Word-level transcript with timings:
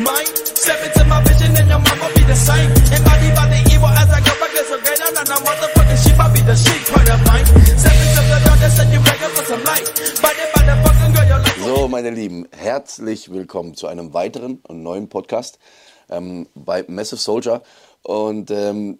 mind. 0.00 0.32
Step 0.44 0.80
into 0.86 1.04
my 1.04 1.20
vision 1.24 1.56
and 1.56 1.68
your 1.68 1.78
mama 1.78 2.08
be 2.14 2.22
the 2.24 2.36
same. 2.36 2.70
Embodied 2.96 3.34
by 3.34 3.46
the 3.52 3.60
evil 3.74 3.88
as 3.88 4.08
I 4.08 4.20
go 4.20 4.32
back 4.40 4.52
so 4.72 4.80
great. 4.80 5.00
I'm 5.02 5.14
not 5.14 5.28
a 5.28 5.38
motherfucking 5.44 5.98
sheep, 6.02 6.18
I 6.18 6.32
be 6.32 6.40
the 6.40 6.56
sheep 6.56 6.82
part 6.88 7.08
of 7.10 7.20
mine. 7.26 7.46
Step 7.76 7.92
into 7.92 8.22
the 8.32 8.38
door 8.46 8.56
that 8.56 8.72
said 8.72 8.88
you 8.92 9.00
ready 9.00 9.28
for 9.36 9.44
some 9.44 9.64
light. 9.64 9.84
Body 10.22 10.44
by 10.54 10.62
the 10.64 10.76
fucking 10.84 11.12
girl, 11.12 11.28
your 11.28 11.38
life. 11.40 11.64
So, 11.64 11.88
meine 11.88 12.10
Lieben, 12.10 12.48
herzlich 12.52 13.30
willkommen 13.30 13.74
zu 13.74 13.86
einem 13.86 14.14
weiteren 14.14 14.60
und 14.66 14.82
neuen 14.82 15.08
Podcast 15.08 15.58
ähm, 16.08 16.48
bei 16.54 16.84
Massive 16.88 17.20
Soldier. 17.20 17.62
Und 18.02 18.50
ähm, 18.50 18.98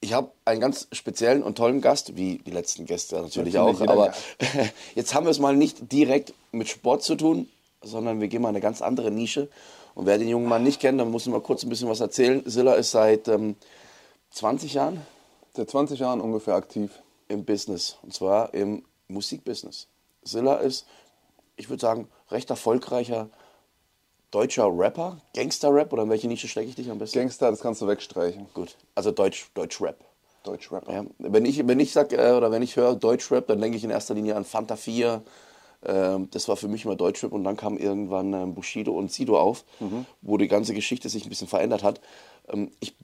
ich 0.00 0.12
habe 0.12 0.32
einen 0.44 0.60
ganz 0.60 0.88
speziellen 0.92 1.42
und 1.42 1.56
tollen 1.56 1.80
Gast, 1.80 2.16
wie 2.16 2.38
die 2.38 2.50
letzten 2.50 2.86
Gäste 2.86 3.16
natürlich, 3.16 3.54
Natürlich, 3.54 3.80
auch. 3.80 3.88
Aber 3.88 4.12
jetzt 4.94 5.14
haben 5.14 5.26
wir 5.26 5.30
es 5.30 5.38
mal 5.38 5.56
nicht 5.56 5.92
direkt 5.92 6.34
mit 6.52 6.68
Sport 6.68 7.04
zu 7.04 7.14
tun, 7.14 7.48
sondern 7.82 8.20
wir 8.20 8.28
gehen 8.28 8.42
mal 8.42 8.48
in 8.48 8.56
eine 8.56 8.62
ganz 8.62 8.82
andere 8.82 9.10
Nische. 9.10 9.48
Und 9.94 10.06
wer 10.06 10.18
den 10.18 10.28
jungen 10.28 10.48
Mann 10.48 10.62
nicht 10.62 10.80
kennt, 10.80 11.00
dann 11.00 11.10
muss 11.10 11.26
ich 11.26 11.32
mal 11.32 11.40
kurz 11.40 11.62
ein 11.62 11.68
bisschen 11.68 11.88
was 11.88 12.00
erzählen. 12.00 12.42
Silla 12.46 12.74
ist 12.74 12.90
seit 12.90 13.28
ähm, 13.28 13.56
20 14.30 14.74
Jahren 14.74 15.00
Seit 15.56 15.70
20 15.70 16.00
Jahren 16.00 16.20
ungefähr 16.20 16.54
aktiv. 16.54 16.90
im 17.28 17.44
Business 17.44 17.96
und 18.02 18.12
zwar 18.12 18.52
im 18.54 18.84
Musikbusiness. 19.08 19.86
Silla 20.24 20.56
ist, 20.56 20.86
ich 21.56 21.70
würde 21.70 21.80
sagen, 21.80 22.08
recht 22.30 22.50
erfolgreicher 22.50 23.28
deutscher 24.32 24.66
Rapper, 24.66 25.20
Gangster-Rap 25.36 25.92
oder 25.92 26.02
in 26.02 26.10
welche 26.10 26.26
Nische 26.26 26.48
stecke 26.48 26.68
ich 26.68 26.74
dich 26.74 26.90
am 26.90 26.98
besten? 26.98 27.20
Gangster, 27.20 27.50
das 27.50 27.60
kannst 27.60 27.80
du 27.80 27.86
wegstreichen. 27.86 28.48
Gut, 28.52 28.76
also 28.96 29.12
Deutsch, 29.12 29.48
Deutsch-Rap. 29.54 29.96
Deutschrapper. 30.42 30.92
Ja, 30.92 31.04
wenn 31.18 31.44
ich, 31.44 31.66
wenn 31.66 31.80
ich 31.80 31.92
sag, 31.92 32.12
äh, 32.12 32.32
oder 32.32 32.50
wenn 32.50 32.60
ich 32.62 32.76
höre 32.76 32.96
Deutschrap, 32.96 33.46
dann 33.46 33.60
denke 33.60 33.76
ich 33.78 33.84
in 33.84 33.90
erster 33.90 34.14
Linie 34.14 34.36
an 34.36 34.44
Fanta 34.44 34.76
4. 34.76 35.22
Ähm, 35.86 36.28
das 36.30 36.48
war 36.48 36.56
für 36.56 36.68
mich 36.68 36.84
immer 36.84 36.96
Deutschrap 36.96 37.32
und 37.32 37.44
dann 37.44 37.56
kam 37.56 37.76
irgendwann 37.76 38.32
ähm, 38.32 38.54
Bushido 38.54 38.92
und 38.92 39.12
Sido 39.12 39.38
auf, 39.38 39.64
wo 40.22 40.36
die 40.36 40.48
ganze 40.48 40.74
Geschichte 40.74 41.08
sich 41.08 41.24
ein 41.24 41.28
bisschen 41.28 41.48
verändert 41.48 41.82
hat. 41.82 42.00
Ähm, 42.48 42.70
ich 42.80 42.94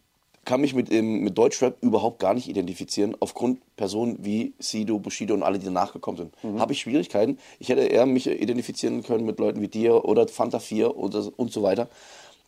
kann 0.44 0.62
mich 0.62 0.74
mit, 0.74 0.90
mit 0.90 1.36
Deutschrap 1.36 1.76
überhaupt 1.82 2.18
gar 2.18 2.34
nicht 2.34 2.48
identifizieren, 2.48 3.14
aufgrund 3.20 3.60
Personen 3.76 4.16
wie 4.24 4.54
Sido, 4.58 4.98
Bushido 4.98 5.34
und 5.34 5.42
alle, 5.42 5.58
die 5.58 5.66
danach 5.66 5.92
gekommen 5.92 6.16
sind. 6.16 6.34
Habe 6.58 6.72
ich 6.72 6.80
Schwierigkeiten. 6.80 7.38
Ich 7.58 7.68
hätte 7.68 7.82
eher 7.82 8.06
mich 8.06 8.26
identifizieren 8.26 9.02
können 9.02 9.26
mit 9.26 9.38
Leuten 9.38 9.60
wie 9.60 9.68
dir 9.68 10.04
oder 10.06 10.26
Fanta 10.26 10.58
4 10.58 10.96
oder, 10.96 11.30
und 11.36 11.52
so 11.52 11.62
weiter. 11.62 11.88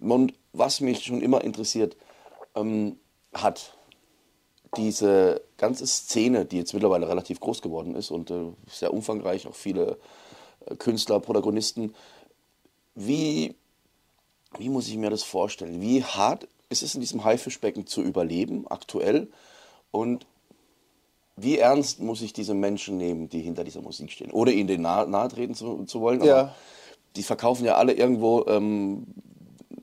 Und 0.00 0.32
was 0.52 0.80
mich 0.80 1.04
schon 1.04 1.20
immer 1.20 1.44
interessiert 1.44 1.96
ähm, 2.56 2.96
hat, 3.34 3.76
diese 4.76 5.42
ganze 5.58 5.86
Szene, 5.86 6.44
die 6.44 6.56
jetzt 6.58 6.72
mittlerweile 6.72 7.08
relativ 7.08 7.40
groß 7.40 7.62
geworden 7.62 7.94
ist 7.94 8.10
und 8.10 8.30
äh, 8.30 8.52
sehr 8.68 8.92
umfangreich, 8.92 9.46
auch 9.46 9.54
viele 9.54 9.98
äh, 10.66 10.76
Künstler, 10.76 11.20
Protagonisten, 11.20 11.94
wie, 12.94 13.54
wie 14.58 14.68
muss 14.68 14.88
ich 14.88 14.96
mir 14.96 15.10
das 15.10 15.22
vorstellen? 15.22 15.80
Wie 15.80 16.02
hart 16.02 16.48
ist 16.68 16.82
es 16.82 16.94
in 16.94 17.00
diesem 17.00 17.24
Haifischbecken 17.24 17.86
zu 17.86 18.02
überleben, 18.02 18.66
aktuell? 18.68 19.28
Und 19.90 20.26
wie 21.36 21.58
ernst 21.58 22.00
muss 22.00 22.22
ich 22.22 22.32
diese 22.32 22.54
Menschen 22.54 22.96
nehmen, 22.98 23.28
die 23.28 23.40
hinter 23.40 23.64
dieser 23.64 23.80
Musik 23.82 24.10
stehen? 24.10 24.30
Ohne 24.30 24.52
ihnen 24.52 24.82
nahe, 24.82 25.06
nahe 25.08 25.28
treten 25.28 25.54
zu, 25.54 25.84
zu 25.84 26.00
wollen, 26.00 26.22
Ja. 26.22 26.40
aber 26.40 26.54
die 27.16 27.22
verkaufen 27.22 27.64
ja 27.64 27.76
alle 27.76 27.92
irgendwo 27.92 28.44
ähm, 28.46 29.06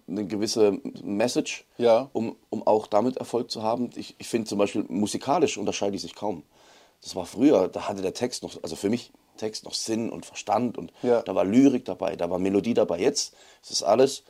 eine 0.09 0.25
gewisse 0.25 0.79
Message, 1.03 1.65
Ja. 1.77 2.09
um, 2.13 2.35
um 2.49 2.65
auch 2.65 2.87
damit 2.87 3.17
Erfolg 3.17 3.51
zu 3.51 3.63
haben. 3.63 3.89
Ich, 3.95 4.15
ich 4.17 4.27
finde 4.27 4.47
zum 4.47 4.57
Beispiel, 4.57 4.85
musikalisch 4.87 5.57
unterscheide 5.57 5.95
ich 5.95 6.01
sich 6.01 6.15
kaum. 6.15 6.43
Das 7.01 7.15
war 7.15 7.25
früher, 7.25 7.67
da 7.69 7.87
hatte 7.87 8.01
der 8.01 8.13
Text 8.13 8.43
noch, 8.43 8.61
also 8.63 8.75
für 8.75 8.89
mich 8.89 9.11
Text 9.37 9.63
noch 9.63 9.73
Sinn 9.73 10.09
und 10.09 10.25
Verstand 10.25 10.77
und 10.77 10.91
Ja. 11.01 11.21
da 11.21 11.33
war 11.33 11.45
Lyrik 11.45 11.85
dabei, 11.85 12.15
da 12.17 12.29
war 12.29 12.39
Melodie 12.39 12.73
dabei. 12.73 12.99
Jetzt 12.99 13.33
ist 13.63 13.71
es 13.71 13.83
alles, 13.83 14.23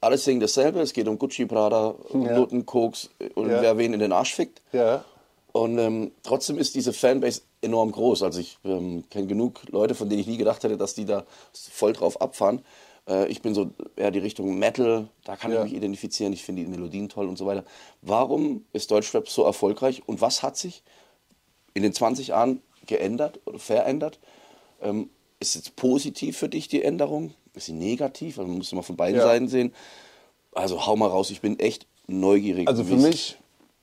alles 0.00 0.24
singen 0.24 0.40
dasselbe. 0.40 0.80
Es 0.80 0.92
geht 0.92 1.06
um 1.06 1.18
Gucci, 1.18 1.46
Prada, 1.46 1.94
Ja. 2.12 2.36
Noten, 2.36 2.66
Koks 2.66 3.10
und 3.36 3.50
Ja. 3.50 3.62
wer 3.62 3.78
wen 3.78 3.92
in 3.92 4.00
den 4.00 4.12
Arsch 4.12 4.34
fickt. 4.34 4.62
Ja. 4.72 5.04
Und 5.52 5.78
ähm, 5.78 6.10
trotzdem 6.22 6.58
ist 6.58 6.74
diese 6.74 6.92
Fanbase 6.92 7.40
enorm 7.62 7.90
groß. 7.92 8.22
Also 8.24 8.40
ich 8.40 8.58
ähm, 8.64 9.04
kenne 9.08 9.26
genug 9.26 9.60
Leute, 9.70 9.94
von 9.94 10.08
denen 10.08 10.20
ich 10.20 10.26
nie 10.26 10.36
gedacht 10.36 10.62
hätte, 10.64 10.76
dass 10.76 10.94
die 10.94 11.04
da 11.06 11.24
voll 11.52 11.92
drauf 11.94 12.20
abfahren. 12.20 12.62
Äh, 13.08 13.28
ich 13.28 13.42
bin 13.42 13.54
so 13.54 13.70
eher 13.96 14.10
die 14.10 14.18
Richtung 14.18 14.58
Metal, 14.58 15.08
da 15.24 15.36
kann 15.36 15.52
Ja. 15.52 15.58
ich 15.58 15.64
mich 15.70 15.74
identifizieren. 15.74 16.32
Ich 16.32 16.44
finde 16.44 16.62
die 16.62 16.68
Melodien 16.68 17.08
toll 17.08 17.26
und 17.28 17.36
so 17.38 17.46
weiter. 17.46 17.64
Warum 18.02 18.64
ist 18.72 18.90
Deutschrap 18.90 19.28
so 19.28 19.44
erfolgreich 19.44 20.02
und 20.06 20.20
was 20.20 20.42
hat 20.42 20.56
sich 20.56 20.82
in 21.74 21.82
den 21.82 21.92
20 21.92 22.28
Jahren 22.28 22.60
geändert 22.86 23.40
oder 23.44 23.58
verändert? 23.58 24.18
Ähm, 24.82 25.10
ist 25.40 25.56
es 25.56 25.70
positiv 25.70 26.36
für 26.38 26.48
dich 26.48 26.68
die 26.68 26.82
Änderung? 26.82 27.34
Ist 27.54 27.66
sie 27.66 27.72
negativ? 27.72 28.38
Also 28.38 28.48
man 28.48 28.58
muss 28.58 28.72
immer 28.72 28.82
von 28.82 28.96
beiden 28.96 29.18
Ja. 29.18 29.24
Seiten 29.24 29.48
sehen. 29.48 29.72
Also 30.52 30.86
hau 30.86 30.96
mal 30.96 31.08
raus, 31.08 31.30
ich 31.30 31.40
bin 31.40 31.58
echt 31.58 31.86
neugierig. 32.06 32.66
Also 32.68 32.84
für 32.84 32.96
mich 32.96 33.36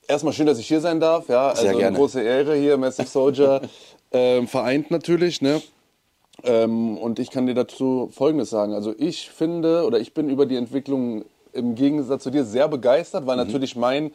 erstmal 0.07 0.33
schön, 0.33 0.47
dass 0.47 0.57
ich 0.57 0.67
hier 0.67 0.81
sein 0.81 0.99
darf. 0.99 1.29
Ja, 1.29 1.49
also 1.49 1.61
Sehr 1.61 1.71
eine 1.71 1.79
gerne. 1.79 1.97
große 1.97 2.21
Ehre 2.21 2.55
hier, 2.55 2.77
Massive 2.77 3.07
Soldier. 3.07 3.61
ähm, 4.11 4.47
vereint 4.47 4.89
natürlich, 4.91 5.41
ne? 5.41 5.61
Ähm, 6.43 6.97
und 6.97 7.19
ich 7.19 7.29
kann 7.29 7.45
dir 7.45 7.53
dazu 7.53 8.09
Folgendes 8.11 8.49
sagen. 8.49 8.73
Also 8.73 8.93
ich 8.97 9.29
finde 9.29 9.85
oder 9.85 9.99
ich 9.99 10.13
bin 10.13 10.29
über 10.29 10.45
die 10.45 10.55
Entwicklung 10.55 11.25
im 11.53 11.75
Gegensatz 11.75 12.23
zu 12.23 12.31
dir 12.31 12.43
sehr 12.45 12.67
begeistert, 12.67 13.23
Mhm. 13.23 13.27
weil 13.27 13.37
natürlich 13.37 13.75
mein 13.75 14.11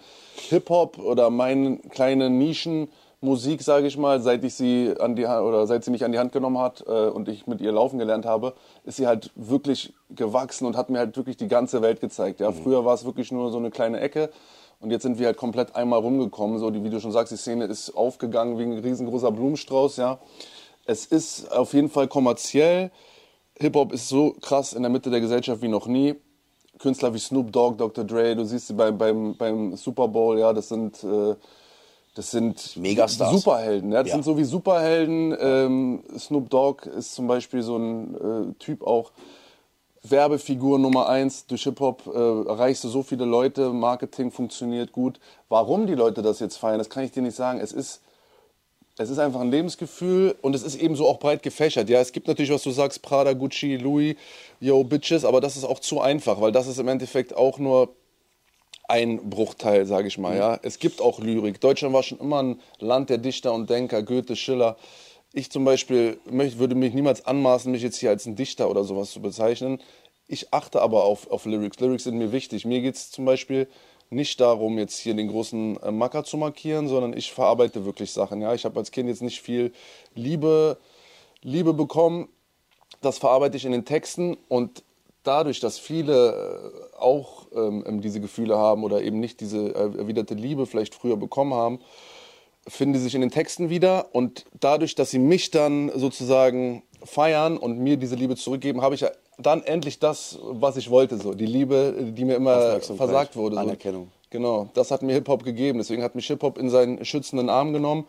Hip-Hop 0.49 0.99
oder 0.99 1.31
meine 1.31 1.77
kleine 1.91 2.29
Nischenmusik, 2.31 3.62
sage 3.62 3.87
ich 3.87 3.97
mal, 3.97 4.21
seit 4.21 4.43
ich 4.43 4.55
sie 4.55 4.95
an 4.99 5.15
die 5.15 5.29
Ha- 5.29 5.43
oder 5.43 5.67
seit 5.69 5.84
sie 5.84 5.93
mich 5.93 6.05
an 6.05 6.11
die 6.12 6.19
Hand 6.19 6.33
genommen 6.33 6.59
hat 6.59 6.84
äh, 6.89 7.06
und 7.09 7.29
ich 7.29 7.47
mit 7.47 7.61
ihr 7.61 7.71
laufen 7.73 7.99
gelernt 7.99 8.27
habe, 8.27 8.55
ist 8.85 8.97
sie 8.97 9.06
halt 9.06 9.31
wirklich 9.37 9.95
gewachsen 10.11 10.67
und 10.67 10.77
hat 10.77 10.91
mir 10.91 10.99
halt 10.99 11.17
wirklich 11.17 11.37
die 11.37 11.49
ganze 11.49 11.81
Welt 11.83 12.00
gezeigt. 12.00 12.41
Mhm. 12.41 12.47
Ja, 12.47 12.53
früher 12.53 12.85
war 12.85 12.95
es 12.95 13.05
wirklich 13.05 13.31
nur 13.31 13.50
so 13.53 13.59
eine 13.59 13.71
kleine 13.71 14.00
Ecke. 14.00 14.31
Und 14.81 14.91
jetzt 14.93 15.03
sind 15.03 15.19
wir 15.19 15.27
halt 15.27 15.37
komplett 15.37 15.75
einmal 15.75 15.99
rumgekommen. 15.99 16.59
So, 16.59 16.71
die, 16.71 16.85
wie 16.85 16.91
du 16.91 17.00
schon 17.00 17.11
sagst, 17.11 17.33
die 17.33 17.37
Szene 17.37 17.65
ist 17.65 17.97
aufgegangen 17.97 18.59
wie 18.59 18.62
ein 18.62 18.79
riesengroßer 18.79 19.33
Blumenstrauß, 19.33 19.97
ja. 19.97 20.19
Es 20.88 21.04
ist 21.04 21.53
auf 21.53 21.75
jeden 21.75 21.91
Fall 21.91 22.09
kommerziell. 22.09 22.91
Hip-Hop 23.60 23.93
ist 23.93 24.09
so 24.09 24.34
krass 24.41 24.72
in 24.72 24.82
der 24.82 24.91
Mitte 24.91 25.10
der 25.10 25.21
Gesellschaft 25.21 25.60
wie 25.60 25.69
noch 25.69 25.87
nie. 25.87 26.15
Künstler 26.78 27.12
wie 27.12 27.19
Snoop 27.19 27.53
Dogg, 27.53 27.76
Dr. 27.76 28.04
Dre, 28.04 28.34
du 28.34 28.44
siehst 28.44 28.69
sie 28.69 28.72
beim, 28.72 28.97
beim, 28.97 29.37
beim 29.37 29.76
Super 29.76 30.09
Bowl, 30.09 30.38
ja, 30.38 30.53
das 30.54 30.69
sind, 30.69 31.04
äh, 31.04 31.34
das 32.15 32.31
sind 32.31 32.76
Megastars. 32.76 33.32
Superhelden. 33.32 33.93
Ja, 33.93 33.99
das 34.03 34.09
Ja. 34.09 34.15
sind 34.15 34.22
so 34.22 34.38
wie 34.38 34.44
Superhelden. 34.44 35.37
Ähm, 35.38 36.03
Snoop 36.19 36.49
Dogg 36.49 36.88
ist 36.88 37.15
zum 37.15 37.26
Beispiel 37.26 37.62
so 37.62 37.76
ein 37.76 38.15
äh, 38.15 38.55
Typ 38.59 38.82
auch, 38.82 39.12
Werbefigur 40.05 40.78
Nummer 40.78 41.09
eins. 41.10 41.47
Durch 41.47 41.65
Hip-Hop 41.65 42.06
äh, 42.06 42.49
erreichst 42.49 42.82
du 42.84 42.88
so 42.88 43.03
viele 43.03 43.26
Leute, 43.26 43.75
Marketing 43.75 44.31
funktioniert 44.31 44.93
gut. 44.93 45.20
Warum 45.50 45.87
die 45.87 45.94
Leute 45.97 46.22
das 46.22 46.38
jetzt 46.38 46.56
feiern, 46.56 46.78
das 46.78 46.88
kann 46.88 47.05
ich 47.05 47.10
dir 47.10 47.22
nicht 47.22 47.37
sagen. 47.37 47.60
Es 47.60 47.72
ist, 47.72 48.00
es 48.98 49.10
ist 49.10 49.19
einfach 49.19 49.41
ein 49.41 49.50
Lebensgefühl 49.50 50.34
und 50.42 50.54
es 50.54 50.62
ist 50.62 50.75
ebenso 50.75 51.06
auch 51.06 51.20
breit 51.20 51.42
gefächert. 51.42 51.88
Ja, 51.88 52.00
es 52.00 52.12
gibt 52.12 52.26
natürlich, 52.26 52.50
was 52.50 52.64
du 52.64 52.72
sagst, 52.72 53.00
Prada, 53.00 53.32
Gucci, 53.32 53.76
Louis, 53.76 54.16
yo, 54.60 54.82
Bitches, 54.82 55.25
aber 55.25 55.41
das 55.41 55.56
ist 55.56 55.64
auch 55.64 55.78
zu 55.78 56.00
einfach, 56.00 56.41
weil 56.41 56.50
das 56.50 56.66
ist 56.66 56.78
im 56.78 56.88
Endeffekt 56.88 57.34
auch 57.34 57.58
nur 57.58 57.94
ein 58.88 59.31
Bruchteil, 59.31 59.87
sage 59.87 60.08
ich 60.08 60.19
mal. 60.19 60.37
Ja, 60.37 60.58
es 60.62 60.81
gibt 60.81 61.00
auch 61.00 61.20
Lyrik. 61.20 61.60
Deutschland 61.60 61.94
war 61.94 62.03
schon 62.03 62.19
immer 62.19 62.42
ein 62.42 62.60
Land 62.81 63.10
der 63.10 63.19
Dichter 63.19 63.53
und 63.53 63.70
Denker, 63.70 64.03
Goethe, 64.03 64.34
Schiller. 64.34 64.76
Ich 65.32 65.50
zum 65.50 65.64
Beispiel 65.64 66.19
möchte, 66.28 66.58
würde 66.58 66.75
mich 66.75 66.94
niemals 66.94 67.25
anmaßen, 67.25 67.70
mich 67.70 67.82
jetzt 67.82 67.98
hier 67.98 68.10
als 68.10 68.26
ein 68.26 68.34
Dichter 68.34 68.69
oder 68.69 68.82
sowas 68.82 69.12
zu 69.12 69.20
bezeichnen. 69.20 69.81
Ich 70.26 70.53
achte 70.53 70.82
aber 70.82 71.04
auf, 71.04 71.31
auf 71.31 71.44
Lyrics. 71.44 71.78
Lyrics 71.78 72.04
sind 72.04 72.19
mir 72.19 72.32
wichtig. 72.32 72.64
Mir 72.64 72.81
geht 72.81 72.97
es 72.97 73.10
zum 73.10 73.26
Beispiel 73.26 73.69
nicht 74.10 74.41
darum, 74.41 74.78
jetzt 74.78 74.98
hier 74.98 75.14
den 75.14 75.28
großen 75.28 75.82
äh, 75.82 75.91
Macker 75.91 76.24
zu 76.24 76.36
markieren, 76.36 76.88
sondern 76.88 77.16
ich 77.16 77.32
verarbeite 77.32 77.84
wirklich 77.84 78.12
Sachen. 78.12 78.41
Ja? 78.41 78.54
Ich 78.54 78.64
habe 78.64 78.78
als 78.78 78.91
Kind 78.91 79.08
jetzt 79.08 79.22
nicht 79.22 79.41
viel 79.41 79.72
Liebe, 80.14 80.78
Liebe 81.42 81.74
bekommen. 81.74 82.28
Das 83.00 83.19
verarbeite 83.19 83.56
ich 83.56 83.64
in 83.64 83.72
den 83.72 83.84
Texten 83.84 84.36
und 84.48 84.82
dadurch, 85.22 85.60
dass 85.60 85.78
viele 85.78 86.72
äh, 86.94 86.96
auch 86.99 87.46
ähm, 87.55 88.00
diese 88.00 88.20
Gefühle 88.20 88.56
haben 88.56 88.82
oder 88.82 89.02
eben 89.02 89.20
nicht 89.20 89.40
diese 89.40 89.75
äh, 89.75 89.99
erwiderte 89.99 90.34
Liebe 90.34 90.66
vielleicht 90.66 90.94
früher 90.94 91.16
bekommen 91.16 91.54
haben, 91.54 91.81
finden 92.66 92.94
die 92.94 93.00
sich 93.00 93.14
in 93.14 93.20
den 93.20 93.31
Texten 93.31 93.70
wieder 93.70 94.14
und 94.14 94.46
dadurch, 94.58 94.94
dass 94.94 95.11
sie 95.11 95.19
mich 95.19 95.50
dann 95.50 95.90
sozusagen 95.94 96.82
feiern 97.04 97.56
und 97.56 97.78
mir 97.78 97.96
diese 97.96 98.16
Liebe 98.16 98.37
zurückgeben, 98.37 98.82
habe 98.82 98.94
ich 98.94 99.02
ja 99.02 99.11
dann 99.38 99.62
endlich 99.62 99.99
das, 99.99 100.38
was 100.43 100.76
ich 100.76 100.90
wollte, 100.90 101.17
so 101.19 101.32
die 101.35 101.46
Liebe, 101.46 101.94
die 102.12 102.25
mir 102.25 102.37
immer 102.37 102.81
versagt 102.81 103.37
wurde. 103.37 103.55
So. 103.56 103.61
Anerkennung. 103.62 104.11
Genau, 104.31 104.69
das 104.75 104.90
hat 104.90 105.02
mir 105.02 105.14
Hip-Hop 105.14 105.44
gegeben. 105.44 105.79
Deswegen 105.79 106.02
hat 106.02 106.14
mich 106.14 106.26
Hip-Hop 106.26 106.58
in 106.58 106.69
seinen 106.69 107.05
schützenden 107.05 107.49
Arm 107.49 107.73
genommen 107.73 108.06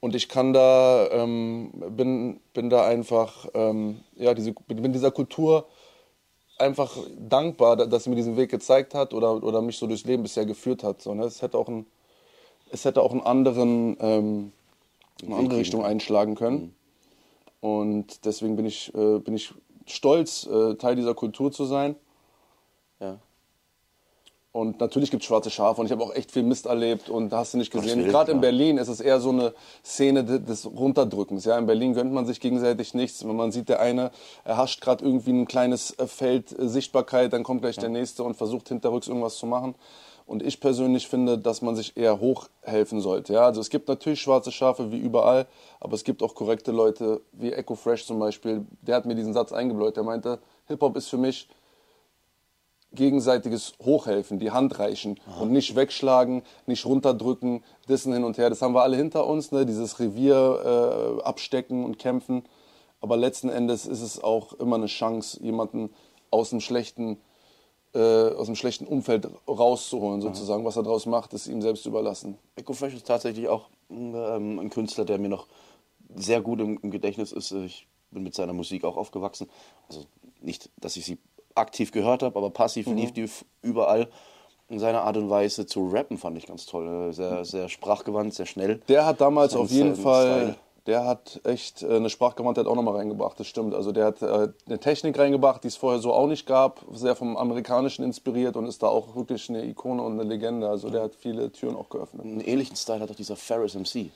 und 0.00 0.14
ich 0.16 0.28
kann 0.28 0.52
da, 0.52 1.08
ähm, 1.12 1.70
bin, 1.90 2.40
bin 2.54 2.70
da 2.70 2.86
einfach, 2.86 3.46
ähm, 3.54 4.00
ja, 4.16 4.34
diese, 4.34 4.52
bin 4.52 4.92
dieser 4.92 5.10
Kultur 5.10 5.66
einfach 6.58 6.96
dankbar, 7.18 7.76
da- 7.76 7.86
dass 7.86 8.04
sie 8.04 8.10
mir 8.10 8.16
diesen 8.16 8.36
Weg 8.36 8.50
gezeigt 8.50 8.94
hat 8.94 9.14
oder, 9.14 9.42
oder 9.42 9.62
mich 9.62 9.78
so 9.78 9.86
durchs 9.86 10.04
Leben 10.04 10.22
bisher 10.22 10.44
geführt 10.46 10.82
hat. 10.82 11.00
So, 11.00 11.14
ne? 11.14 11.24
Es 11.24 11.40
hätte 11.42 11.56
auch, 11.58 11.68
ein, 11.68 11.86
es 12.70 12.84
hätte 12.84 13.02
auch 13.02 13.12
einen 13.12 13.20
anderen, 13.22 13.96
ähm, 14.00 14.52
eine 15.24 15.36
andere 15.36 15.58
Richtung 15.58 15.84
einschlagen 15.84 16.34
können. 16.34 16.74
Und 17.60 18.24
deswegen 18.24 18.56
bin 18.56 18.64
ich, 18.66 18.92
äh, 18.94 19.18
bin 19.18 19.34
ich 19.34 19.52
stolz, 19.90 20.46
äh, 20.46 20.74
Teil 20.74 20.96
dieser 20.96 21.14
Kultur 21.14 21.52
zu 21.52 21.64
sein. 21.64 21.96
Ja. 23.00 23.18
Und 24.52 24.80
natürlich 24.80 25.12
gibt 25.12 25.22
es 25.22 25.28
schwarze 25.28 25.48
Schafe 25.48 25.80
und 25.80 25.86
ich 25.86 25.92
habe 25.92 26.02
auch 26.02 26.12
echt 26.12 26.32
viel 26.32 26.42
Mist 26.42 26.66
erlebt 26.66 27.08
und 27.08 27.32
hast 27.32 27.54
du 27.54 27.58
nicht 27.58 27.70
gesehen. 27.70 28.04
Gerade 28.08 28.32
in. 28.32 28.40
Berlin 28.40 28.78
ist 28.78 28.88
es 28.88 29.00
eher 29.00 29.20
so 29.20 29.28
eine 29.30 29.54
Szene 29.84 30.24
de- 30.24 30.40
des 30.40 30.66
Runterdrückens. 30.66 31.44
Ja, 31.44 31.56
in 31.56 31.66
Berlin 31.66 31.94
gönnt 31.94 32.12
man 32.12 32.26
sich 32.26 32.40
gegenseitig 32.40 32.92
nichts. 32.92 33.24
Wenn 33.24 33.36
man 33.36 33.52
sieht, 33.52 33.68
der 33.68 33.78
eine 33.78 34.10
erhascht 34.42 34.80
gerade 34.80 35.04
irgendwie 35.04 35.30
ein 35.30 35.46
kleines 35.46 35.96
äh, 36.00 36.08
Feld 36.08 36.58
äh, 36.58 36.68
Sichtbarkeit, 36.68 37.32
dann 37.32 37.44
kommt 37.44 37.60
gleich 37.62 37.76
der 37.76 37.90
nächste 37.90 38.24
und 38.24 38.34
versucht 38.34 38.68
hinterrücks 38.68 39.06
irgendwas 39.06 39.36
zu 39.36 39.46
machen. 39.46 39.76
Und 40.30 40.44
ich 40.44 40.60
persönlich 40.60 41.08
finde, 41.08 41.38
dass 41.38 41.60
man 41.60 41.74
sich 41.74 41.96
eher 41.96 42.20
hochhelfen 42.20 43.00
sollte. 43.00 43.32
Ja, 43.32 43.46
also 43.46 43.60
es 43.60 43.68
gibt 43.68 43.88
natürlich 43.88 44.20
schwarze 44.20 44.52
Schafe 44.52 44.92
wie 44.92 44.98
überall, 44.98 45.48
aber 45.80 45.94
es 45.94 46.04
gibt 46.04 46.22
auch 46.22 46.36
korrekte 46.36 46.70
Leute 46.70 47.20
wie 47.32 47.52
Echo 47.52 47.74
Fresh 47.74 48.06
zum 48.06 48.20
Beispiel. 48.20 48.64
Der 48.80 48.94
hat 48.94 49.06
mir 49.06 49.16
diesen 49.16 49.32
Satz 49.32 49.50
eingebläut. 49.50 49.96
Der 49.96 50.04
meinte, 50.04 50.38
Hip 50.68 50.82
Hop 50.82 50.96
ist 50.96 51.08
für 51.08 51.16
mich 51.16 51.48
gegenseitiges 52.92 53.72
Hochhelfen, 53.82 54.38
die 54.38 54.52
Hand 54.52 54.78
reichen 54.78 55.18
und 55.40 55.50
nicht 55.50 55.74
wegschlagen, 55.74 56.42
nicht 56.64 56.86
runterdrücken, 56.86 57.64
dissen 57.88 58.12
hin 58.12 58.22
und 58.22 58.38
her. 58.38 58.50
Das 58.50 58.62
haben 58.62 58.72
wir 58.72 58.82
alle 58.82 58.96
hinter 58.96 59.26
uns, 59.26 59.50
ne? 59.50 59.66
dieses 59.66 59.98
Revier 59.98 61.18
äh, 61.18 61.22
abstecken 61.24 61.84
und 61.84 61.98
kämpfen. 61.98 62.44
Aber 63.00 63.16
letzten 63.16 63.48
Endes 63.48 63.84
ist 63.84 64.00
es 64.00 64.22
auch 64.22 64.52
immer 64.52 64.76
eine 64.76 64.86
Chance, 64.86 65.42
jemanden 65.42 65.90
aus 66.30 66.50
dem 66.50 66.60
schlechten, 66.60 67.14
äh, 67.14 67.29
aus 67.98 68.46
dem 68.46 68.54
schlechten 68.56 68.86
Umfeld 68.86 69.28
rauszuholen, 69.48 70.20
sozusagen. 70.22 70.64
Was 70.64 70.76
er 70.76 70.82
daraus 70.84 71.06
macht, 71.06 71.32
ist 71.32 71.46
ihm 71.48 71.60
selbst 71.60 71.84
überlassen. 71.86 72.38
Echo 72.56 72.72
Fresh 72.72 72.94
ist 72.94 73.06
tatsächlich 73.06 73.48
auch 73.48 73.68
ähm, 73.90 74.58
ein 74.60 74.70
Künstler, 74.70 75.04
der 75.04 75.18
mir 75.18 75.28
noch 75.28 75.46
sehr 76.14 76.40
gut 76.40 76.60
im, 76.60 76.78
im 76.82 76.90
Gedächtnis 76.90 77.32
ist. 77.32 77.50
Ich 77.52 77.86
bin 78.10 78.22
mit 78.22 78.34
seiner 78.34 78.52
Musik 78.52 78.84
auch 78.84 78.96
aufgewachsen. 78.96 79.48
Also 79.88 80.04
nicht, 80.40 80.70
dass 80.80 80.96
ich 80.96 81.04
sie 81.04 81.18
aktiv 81.54 81.90
gehört 81.92 82.22
habe, 82.22 82.36
aber 82.38 82.50
passiv 82.50 82.86
lief 82.86 83.12
die 83.12 83.28
überall. 83.62 84.08
In 84.68 84.78
seiner 84.78 85.02
Art 85.02 85.16
und 85.16 85.28
Weise 85.30 85.66
zu 85.66 85.88
rappen 85.88 86.16
fand 86.16 86.38
ich 86.38 86.46
ganz 86.46 86.64
toll. 86.64 87.08
Äh, 87.08 87.12
Sehr, 87.12 87.44
sehr 87.44 87.68
sprachgewandt, 87.68 88.34
sehr 88.34 88.46
schnell. 88.46 88.76
Der 88.88 89.04
hat 89.04 89.20
damals 89.20 89.52
Sein- 89.54 89.62
auf 89.62 89.70
jeden 89.72 89.96
Fall, 89.96 90.26
Style. 90.26 90.56
Der 90.86 91.04
hat 91.04 91.40
echt 91.44 91.82
äh, 91.82 91.96
eine 91.96 92.10
Sprachgewandtheit 92.10 92.66
auch 92.66 92.74
nochmal 92.74 92.96
reingebracht, 92.96 93.38
das 93.38 93.46
stimmt. 93.46 93.74
Also 93.74 93.92
der 93.92 94.06
hat 94.06 94.22
äh, 94.22 94.48
eine 94.66 94.78
Technik 94.78 95.18
reingebracht, 95.18 95.62
die 95.62 95.68
es 95.68 95.76
vorher 95.76 96.00
so 96.00 96.12
auch 96.12 96.26
nicht 96.26 96.46
gab, 96.46 96.84
sehr 96.92 97.16
vom 97.16 97.36
Amerikanischen 97.36 98.04
inspiriert 98.04 98.56
und 98.56 98.66
ist 98.66 98.82
da 98.82 98.88
auch 98.88 99.14
wirklich 99.14 99.48
eine 99.48 99.64
Ikone 99.64 100.02
und 100.02 100.18
eine 100.18 100.28
Legende. 100.28 100.68
Also 100.68 100.90
der 100.90 101.02
hat 101.02 101.14
viele 101.14 101.52
Türen 101.52 101.76
auch 101.76 101.88
geöffnet. 101.88 102.24
Einen 102.24 102.40
ähnlichen 102.40 102.76
Style 102.76 103.00
hat 103.00 103.10
auch 103.10 103.16
dieser 103.16 103.36
Ferris 103.36 103.74
MC. 103.74 104.10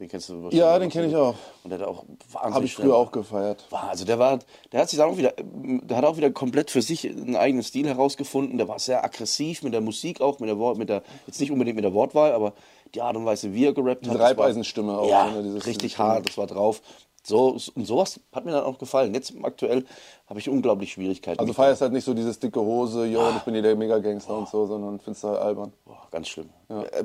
Den 0.00 0.08
kennst 0.08 0.28
du 0.28 0.34
wahrscheinlich. 0.34 0.58
Ja, 0.58 0.76
den 0.78 0.90
kenn 0.90 1.08
ich 1.08 1.14
auch. 1.14 1.36
Und 1.62 1.70
der 1.70 1.78
hat 1.78 1.86
auch 1.86 2.04
wahnsinnig 2.32 2.54
Habe 2.54 2.64
ich 2.64 2.74
früher 2.74 2.96
auch 2.96 3.12
gefeiert. 3.12 3.64
War, 3.70 3.90
also 3.90 4.04
der 4.04 4.18
war, 4.18 4.40
der 4.72 4.80
hat 4.80 4.90
sich 4.90 4.98
dann 4.98 5.08
auch 5.08 5.16
wieder, 5.16 5.32
der 5.38 5.96
hat 5.96 6.04
auch 6.04 6.16
wieder 6.16 6.30
komplett 6.32 6.72
für 6.72 6.82
sich 6.82 7.08
einen 7.08 7.36
eigenen 7.36 7.62
Stil 7.62 7.86
herausgefunden. 7.86 8.58
Der 8.58 8.66
war 8.66 8.80
sehr 8.80 9.04
aggressiv 9.04 9.62
mit 9.62 9.72
der 9.72 9.80
Musik 9.80 10.20
auch, 10.20 10.40
mit 10.40 10.48
der 10.48 10.58
Wort, 10.58 10.78
mit 10.78 10.88
der, 10.88 11.02
jetzt 11.28 11.38
nicht 11.40 11.52
unbedingt 11.52 11.76
mit 11.76 11.84
der 11.84 11.94
Wortwahl, 11.94 12.32
aber 12.32 12.54
die 12.92 13.02
Art 13.02 13.14
und 13.16 13.24
Weise, 13.24 13.54
wie 13.54 13.66
er 13.66 13.72
gerappt 13.72 14.08
hat. 14.08 14.14
war- 14.18 14.26
Reibeisenstimme 14.26 14.98
auch, 14.98 15.08
Ja, 15.08 15.30
ne, 15.30 15.64
richtig 15.64 15.96
hart, 15.96 16.28
das 16.28 16.36
war 16.38 16.48
drauf. 16.48 16.82
So, 17.26 17.56
und 17.74 17.86
sowas 17.86 18.20
hat 18.34 18.44
mir 18.44 18.50
dann 18.52 18.64
auch 18.64 18.76
gefallen. 18.78 19.14
Jetzt 19.14 19.32
aktuell 19.44 19.84
habe 20.26 20.40
ich 20.40 20.48
unglaublich 20.48 20.92
Schwierigkeiten. 20.92 21.40
Also 21.40 21.52
feierst 21.54 21.80
halt 21.80 21.92
nicht 21.92 22.04
so 22.04 22.12
dieses 22.14 22.38
dicke 22.38 22.60
Hose, 22.60 23.06
yo, 23.06 23.22
ich 23.36 23.42
bin 23.44 23.54
hier 23.54 23.62
der 23.62 23.76
Mega-Gangster 23.76 24.36
und 24.36 24.48
so, 24.48 24.66
sondern 24.66 24.98
findest 25.00 25.24
du 25.24 25.28
halt 25.28 25.38
albern. 25.40 25.72
Boah, 25.86 26.06
ganz 26.10 26.28
schlimm. 26.28 26.50
Äh, 26.68 27.04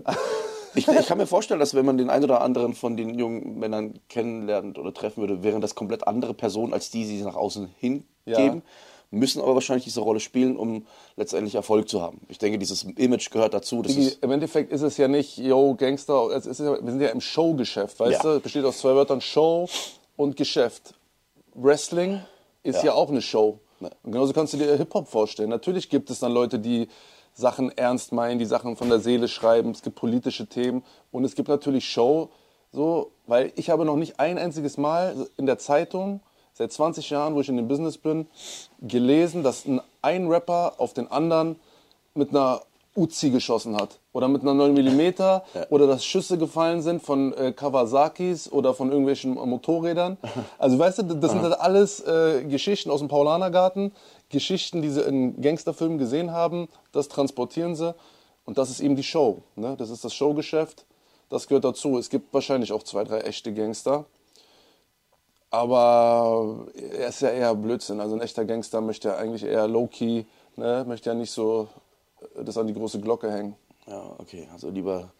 Ich, 0.75 0.87
ich 0.87 1.07
kann 1.07 1.17
mir 1.17 1.27
vorstellen, 1.27 1.59
dass 1.59 1.73
wenn 1.73 1.85
man 1.85 1.97
den 1.97 2.09
einen 2.09 2.23
oder 2.23 2.41
anderen 2.41 2.73
von 2.73 2.95
den 2.97 3.17
jungen 3.17 3.59
Männern 3.59 3.99
kennenlernt 4.09 4.77
oder 4.77 4.93
treffen 4.93 5.21
würde, 5.21 5.43
wären 5.43 5.61
das 5.61 5.75
komplett 5.75 6.07
andere 6.07 6.33
Personen 6.33 6.73
als 6.73 6.91
die, 6.91 7.05
die 7.05 7.17
sie 7.17 7.23
nach 7.23 7.35
außen 7.35 7.69
hingeben. 7.79 8.05
Ja. 8.25 8.61
Müssen 9.11 9.41
aber 9.41 9.55
wahrscheinlich 9.55 9.85
diese 9.85 10.01
Rolle 10.01 10.19
spielen, 10.19 10.55
um 10.55 10.85
letztendlich 11.15 11.55
Erfolg 11.55 11.89
zu 11.89 11.99
haben. 11.99 12.21
Ich 12.27 12.37
denke, 12.37 12.59
dieses 12.59 12.83
Image 12.83 13.31
gehört 13.31 13.55
dazu. 13.55 13.81
Ist, 13.81 14.21
Im 14.21 14.29
Endeffekt 14.31 14.71
ist 14.71 14.83
es 14.83 14.97
ja 14.97 15.07
nicht, 15.07 15.37
yo, 15.39 15.73
Gangster, 15.73 16.29
es 16.35 16.45
ist 16.45 16.59
ja, 16.59 16.73
wir 16.79 16.91
sind 16.91 17.01
ja 17.01 17.09
im 17.09 17.19
Showgeschäft, 17.21 17.99
weißt 17.99 18.23
Ja. 18.23 18.33
du? 18.35 18.39
Besteht 18.39 18.63
aus 18.65 18.77
zwei 18.77 18.93
Wörtern 18.93 19.19
Show 19.21 19.67
und 20.15 20.35
Geschäft. 20.37 20.93
Wrestling 21.55 22.21
ist 22.61 22.83
ja, 22.83 22.87
Ja. 22.87 22.93
auch 22.93 23.09
eine 23.09 23.23
Show. 23.23 23.59
Und 23.79 24.11
genauso 24.11 24.33
kannst 24.33 24.53
du 24.53 24.57
dir 24.57 24.75
Hip-Hop 24.77 25.07
vorstellen. 25.07 25.49
Natürlich 25.49 25.89
gibt 25.89 26.11
es 26.11 26.19
dann 26.19 26.31
Leute, 26.31 26.59
die 26.59 26.87
Sachen 27.39 27.75
ernst 27.77 28.11
meinen, 28.11 28.37
die 28.37 28.45
Sachen 28.45 28.75
von 28.75 28.89
der 28.89 28.99
Seele 28.99 29.27
schreiben. 29.27 29.71
Es 29.71 29.81
gibt 29.81 29.95
politische 29.95 30.45
Themen. 30.47 30.83
Und 31.11 31.23
es 31.23 31.35
gibt 31.35 31.47
natürlich 31.47 31.89
Show, 31.89 32.29
so, 32.71 33.11
weil 33.25 33.51
ich 33.55 33.69
habe 33.69 33.85
noch 33.85 33.95
nicht 33.95 34.19
ein 34.19 34.37
einziges 34.37 34.77
Mal 34.77 35.27
in 35.37 35.45
der 35.45 35.57
Zeitung, 35.57 36.19
seit 36.53 36.71
20 36.71 37.09
Jahren, 37.09 37.33
wo 37.35 37.41
ich 37.41 37.49
in 37.49 37.57
dem 37.57 37.67
Business 37.67 37.97
bin, 37.97 38.27
gelesen, 38.81 39.43
dass 39.43 39.65
ein, 39.65 39.81
ein 40.01 40.27
Rapper 40.27 40.73
auf 40.77 40.93
den 40.93 41.09
anderen 41.09 41.55
mit 42.13 42.29
einer 42.31 42.61
Uzi 42.95 43.29
geschossen 43.29 43.77
hat 43.77 43.99
oder 44.11 44.27
mit 44.27 44.41
einer 44.41 44.53
9 44.53 44.73
mm 44.73 45.13
oder 45.69 45.87
dass 45.87 46.03
Schüsse 46.03 46.37
gefallen 46.37 46.81
sind 46.81 47.01
von 47.01 47.33
äh, 47.33 47.53
Kawasakis 47.53 48.51
oder 48.51 48.73
von 48.73 48.89
irgendwelchen 48.89 49.35
Motorrädern. 49.35 50.17
Also 50.57 50.77
weißt 50.77 50.99
du, 50.99 51.03
das 51.03 51.31
sind 51.31 51.41
halt 51.41 51.59
alles 51.59 52.01
äh, 52.01 52.43
Geschichten 52.43 52.91
aus 52.91 52.99
dem 52.99 53.07
Paulanergarten, 53.07 53.93
Geschichten, 54.29 54.81
die 54.81 54.89
sie 54.89 55.01
in 55.01 55.41
Gangsterfilmen 55.41 55.97
gesehen 55.97 56.31
haben, 56.31 56.67
das 56.91 57.07
transportieren 57.07 57.75
sie 57.75 57.95
und 58.45 58.57
das 58.57 58.69
ist 58.69 58.79
eben 58.79 58.95
die 58.95 59.03
Show. 59.03 59.41
Ne? 59.55 59.75
Das 59.77 59.89
ist 59.89 60.03
das 60.03 60.13
Showgeschäft, 60.13 60.85
das 61.29 61.47
gehört 61.47 61.65
dazu. 61.65 61.97
Es 61.97 62.09
gibt 62.09 62.33
wahrscheinlich 62.33 62.71
auch 62.71 62.83
zwei, 62.83 63.03
drei 63.03 63.21
echte 63.21 63.53
Gangster. 63.53 64.05
Aber 65.51 66.67
er 66.75 67.09
ist 67.09 67.21
ja 67.21 67.29
eher 67.29 67.55
Blödsinn. 67.55 67.99
Also 67.99 68.15
ein 68.15 68.21
echter 68.21 68.45
Gangster 68.45 68.81
möchte 68.81 69.09
ja 69.09 69.15
eigentlich 69.17 69.43
eher 69.43 69.67
low-key, 69.67 70.25
ne? 70.57 70.85
möchte 70.87 71.09
ja 71.09 71.15
nicht 71.15 71.31
so 71.31 71.67
äh, 72.35 72.43
das 72.43 72.57
an 72.57 72.67
die 72.67 72.73
große 72.73 72.99
Glocke 72.99 73.31
hängen. 73.31 73.55
ja, 73.87 74.15
okay. 74.19 74.47
Also 74.53 74.69
lieber 74.69 75.11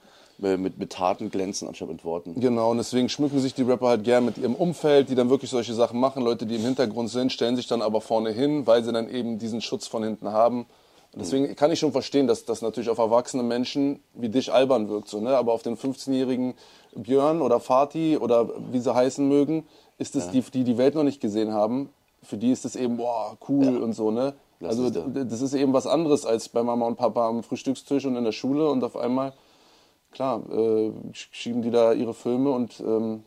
mit, 0.42 0.78
mit 0.78 0.92
Taten 0.92 1.30
glänzen 1.30 1.68
anstatt 1.68 1.90
mit 1.90 2.04
Worten. 2.04 2.40
Genau, 2.40 2.72
und 2.72 2.78
deswegen 2.78 3.10
schmücken 3.10 3.40
sich 3.40 3.54
die 3.54 3.64
Rapper 3.64 3.90
halt 3.90 4.04
gern 4.04 4.26
mit 4.26 4.38
ihrem 4.38 4.56
Umfeld, 4.56 5.10
die 5.10 5.16
dann 5.16 5.30
wirklich 5.30 5.50
solche 5.50 5.74
Sachen 5.74 6.00
machen. 6.00 6.24
Leute, 6.24 6.46
die 6.46 6.56
im 6.56 6.62
Hintergrund 6.62 7.10
sind, 7.10 7.32
stellen 7.32 7.56
sich 7.56 7.68
dann 7.68 7.82
aber 7.82 8.02
vorne 8.02 8.32
hin, 8.32 8.66
weil 8.66 8.84
sie 8.84 8.92
dann 8.92 9.10
eben 9.10 9.38
diesen 9.40 9.62
Schutz 9.62 9.88
von 9.88 10.04
hinten 10.04 10.30
haben. 10.30 10.66
Und 11.12 11.22
deswegen 11.24 11.56
kann 11.56 11.72
ich 11.72 11.80
schon 11.80 11.92
verstehen, 11.92 12.28
dass 12.28 12.46
das 12.46 12.62
natürlich 12.62 12.90
auf 12.90 13.00
erwachsene 13.00 13.42
Menschen 13.42 14.00
wie 14.14 14.30
dich 14.30 14.54
albern 14.54 14.90
wirkt. 14.90 15.10
So, 15.10 15.20
ne? 15.20 15.36
Aber 15.36 15.54
auf 15.54 15.64
den 15.64 15.76
15-jährigen 15.76 16.54
Björn 16.96 17.42
oder 17.42 17.60
Fatih 17.60 18.18
oder 18.18 18.50
wie 18.72 18.80
sie 18.80 18.94
heißen 18.94 19.28
mögen, 19.28 19.66
ist 19.98 20.16
es 20.16 20.30
die, 20.30 20.42
die 20.42 20.64
die 20.64 20.78
Welt 20.78 20.96
noch 20.96 21.04
nicht 21.04 21.20
gesehen 21.20 21.52
haben. 21.52 21.90
Für 22.22 22.38
die 22.38 22.52
ist 22.52 22.64
es 22.64 22.76
eben, 22.76 22.98
boah, 22.98 23.38
cool 23.48 23.78
und 23.78 23.94
so, 23.94 24.12
ne? 24.12 24.34
Das 24.60 24.78
also 24.78 24.88
ist 24.88 25.32
das 25.32 25.42
ist 25.42 25.54
eben 25.54 25.72
was 25.72 25.88
anderes 25.88 26.26
als 26.26 26.50
bei 26.50 26.62
Mama 26.64 26.86
und 26.86 26.98
Papa 26.98 27.28
am 27.28 27.44
Frühstückstisch 27.44 28.06
und 28.06 28.18
in 28.18 28.26
der 28.26 28.34
Schule 28.34 28.70
und 28.70 28.84
auf 28.84 28.98
einmal 28.98 29.34
klar, 30.12 30.44
äh, 30.52 30.92
schieben 31.14 31.62
die 31.62 31.72
da 31.72 31.94
ihre 31.94 32.14
Filme 32.14 32.52
und 32.52 32.80
ähm, 32.80 33.24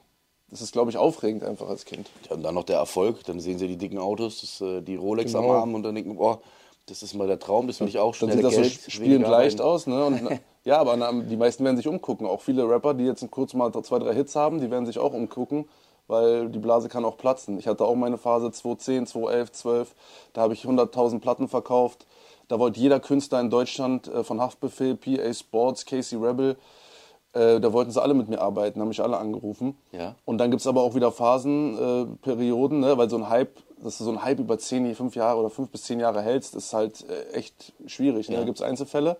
das 0.50 0.60
ist, 0.60 0.72
glaube 0.72 0.90
ich, 0.90 0.98
aufregend 0.98 1.44
einfach 1.44 1.68
als 1.68 1.84
Kind. 1.86 2.10
Ja, 2.28 2.36
und 2.36 2.42
dann 2.42 2.54
noch 2.54 2.64
der 2.64 2.76
Erfolg, 2.76 3.24
dann 3.24 3.40
sehen 3.40 3.58
sie 3.58 3.68
die 3.68 3.78
dicken 3.78 3.98
Autos, 3.98 4.40
das, 4.42 4.60
äh, 4.60 4.82
die 4.82 4.96
Rolex 4.96 5.34
am 5.34 5.42
Genau. 5.42 5.54
Arm 5.54 5.74
und 5.74 5.82
dann 5.82 5.94
denken, 5.94 6.16
boah, 6.16 6.40
das 6.86 7.02
ist 7.02 7.14
mal 7.14 7.26
der 7.26 7.38
Traum, 7.38 7.68
das 7.68 7.80
will 7.80 7.88
ich 7.88 7.98
auch 7.98 8.14
Dann 8.16 8.30
schnell 8.30 8.36
sieht 8.36 8.44
das 8.44 8.54
Geld, 8.54 8.80
so 8.82 8.90
spielend 8.90 9.26
leicht 9.28 9.60
rein. 9.60 9.66
aus. 9.66 9.86
Ne? 9.86 10.04
Und, 10.04 10.20
ja, 10.64 10.78
aber 10.78 10.96
na, 10.96 11.12
die 11.12 11.36
meisten 11.36 11.64
werden 11.64 11.76
sich 11.76 11.86
umgucken. 11.88 12.26
Auch 12.26 12.42
viele 12.42 12.68
Rapper, 12.68 12.92
die 12.94 13.04
jetzt 13.04 13.28
kurz 13.30 13.54
mal 13.54 13.72
zwei, 13.82 13.98
drei 13.98 14.14
Hits 14.14 14.36
haben, 14.36 14.60
die 14.60 14.70
werden 14.70 14.84
sich 14.84 14.98
auch 14.98 15.14
umgucken, 15.14 15.66
weil 16.08 16.50
die 16.50 16.58
Blase 16.58 16.88
kann 16.88 17.04
auch 17.04 17.16
platzen. 17.16 17.58
Ich 17.58 17.66
hatte 17.68 17.84
auch 17.86 17.94
meine 17.94 18.18
Phase 18.18 18.50
2010, 18.50 19.06
2011, 19.06 19.52
12. 19.52 19.94
Da 20.34 20.42
habe 20.42 20.52
ich 20.54 20.64
100.000 20.64 21.20
Platten 21.20 21.48
verkauft. 21.48 22.04
Da 22.48 22.58
wollte 22.58 22.80
jeder 22.80 23.00
Künstler 23.00 23.40
in 23.40 23.50
Deutschland 23.50 24.08
äh, 24.08 24.24
von 24.24 24.40
Haftbefehl, 24.40 24.96
PA 24.96 25.32
Sports, 25.32 25.86
Casey 25.86 26.18
Rebel, 26.18 26.56
äh, 27.34 27.60
da 27.60 27.72
wollten 27.72 27.90
sie 27.90 28.02
alle 28.02 28.14
mit 28.14 28.28
mir 28.28 28.40
arbeiten, 28.40 28.80
haben 28.80 28.88
mich 28.88 29.02
alle 29.02 29.16
angerufen. 29.16 29.76
Ja. 29.92 30.14
Und 30.24 30.38
dann 30.38 30.50
gibt 30.50 30.60
es 30.60 30.66
aber 30.66 30.82
auch 30.82 30.94
wieder 30.94 31.10
Phasen, 31.10 31.78
äh, 31.78 32.06
Perioden, 32.20 32.80
ne? 32.80 32.98
weil 32.98 33.08
so 33.08 33.16
ein 33.16 33.30
Hype, 33.30 33.56
dass 33.82 33.98
du 33.98 34.04
so 34.04 34.10
ein 34.10 34.22
Hype 34.22 34.38
über 34.38 34.58
zehn, 34.58 34.94
fünf 34.94 35.16
Jahre 35.16 35.40
oder 35.40 35.48
fünf 35.48 35.70
bis 35.70 35.84
zehn 35.84 35.98
Jahre 35.98 36.20
hältst, 36.20 36.54
ist 36.54 36.74
halt 36.74 37.08
äh, 37.08 37.32
echt 37.32 37.72
schwierig. 37.86 38.28
Ne? 38.28 38.36
Da 38.36 38.44
gibt 38.44 38.58
es 38.58 38.62
Einzelfälle. 38.64 39.16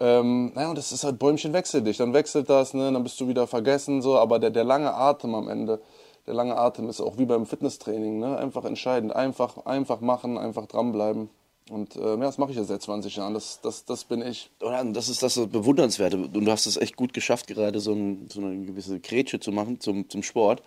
Ähm, 0.00 0.52
naja, 0.54 0.68
und 0.68 0.76
das 0.76 0.92
ist 0.92 1.04
halt 1.04 1.18
Bäumchen 1.18 1.54
wechseldicht. 1.54 2.00
Dann 2.00 2.12
wechselt 2.12 2.50
das, 2.50 2.74
ne? 2.74 2.92
dann 2.92 3.02
bist 3.02 3.18
du 3.20 3.28
wieder 3.28 3.46
vergessen, 3.46 4.02
so. 4.02 4.18
Aber 4.18 4.38
der, 4.38 4.50
der 4.50 4.64
lange 4.64 4.92
Atem 4.92 5.34
am 5.34 5.48
Ende, 5.48 5.80
der 6.26 6.34
lange 6.34 6.58
Atem 6.58 6.90
ist 6.90 7.00
auch 7.00 7.16
wie 7.16 7.24
beim 7.24 7.46
Fitnesstraining, 7.46 8.18
ne? 8.18 8.36
einfach 8.36 8.64
entscheidend. 8.66 9.16
Einfach, 9.16 9.64
einfach 9.64 10.00
machen, 10.00 10.36
einfach 10.36 10.66
dranbleiben. 10.66 11.30
Und 11.70 11.96
äh, 11.96 12.00
ja, 12.00 12.16
das 12.16 12.38
mache 12.38 12.50
ich 12.50 12.56
ja 12.56 12.64
seit 12.64 12.82
20 12.82 13.16
Jahren. 13.16 13.34
Das, 13.34 13.60
das, 13.60 13.84
das 13.84 14.04
bin 14.04 14.20
ich. 14.22 14.50
Oder 14.60 14.84
das 14.84 15.08
ist 15.08 15.22
das 15.22 15.34
Bewundernswerte. 15.46 16.16
Und 16.16 16.32
du 16.32 16.50
hast 16.50 16.66
es 16.66 16.76
echt 16.76 16.96
gut 16.96 17.12
geschafft, 17.12 17.46
gerade 17.46 17.80
so, 17.80 17.92
ein, 17.92 18.28
so 18.30 18.40
eine 18.40 18.64
gewisse 18.64 18.98
Grätsche 19.00 19.40
zu 19.40 19.52
machen 19.52 19.80
zum, 19.80 20.08
zum 20.10 20.22
Sport. 20.22 20.62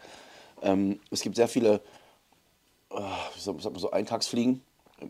Ähm, 0.62 1.00
es 1.12 1.22
gibt 1.22 1.36
sehr 1.36 1.48
viele, 1.48 1.82
äh, 2.92 3.00
wie 3.36 3.40
sagt 3.40 3.64
man 3.64 3.76
so, 3.76 3.92
Eintagsfliegen. 3.92 4.62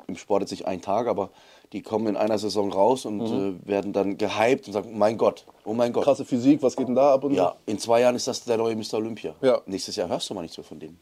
Im 0.07 0.17
Sport 0.17 0.41
jetzt 0.41 0.51
nicht 0.51 0.65
ein 0.65 0.81
Tag, 0.81 1.05
aber 1.05 1.29
die 1.71 1.83
kommen 1.83 2.07
in 2.07 2.17
einer 2.17 2.39
Saison 2.39 2.71
raus 2.71 3.05
und 3.05 3.21
äh, 3.21 3.67
werden 3.67 3.93
dann 3.93 4.17
gehypt 4.17 4.65
und 4.65 4.73
sagen, 4.73 4.97
mein 4.97 5.17
Gott, 5.17 5.45
oh 5.63 5.73
mein 5.73 5.93
Gott. 5.93 6.05
Krasse 6.05 6.25
Physik, 6.25 6.63
was 6.63 6.75
geht 6.75 6.87
denn 6.87 6.95
da 6.95 7.13
ab 7.13 7.23
und 7.23 7.33
Ja, 7.35 7.55
in 7.67 7.77
zwei 7.77 8.01
Jahren 8.01 8.15
ist 8.15 8.27
das 8.27 8.43
der 8.43 8.57
neue 8.57 8.75
Mr. 8.75 8.95
Olympia. 8.95 9.35
Ja. 9.41 9.61
Nächstes 9.67 9.95
Jahr 9.95 10.09
hörst 10.09 10.27
du 10.27 10.33
mal 10.33 10.41
nichts 10.41 10.57
mehr 10.57 10.63
von 10.63 10.79
dem. 10.79 10.97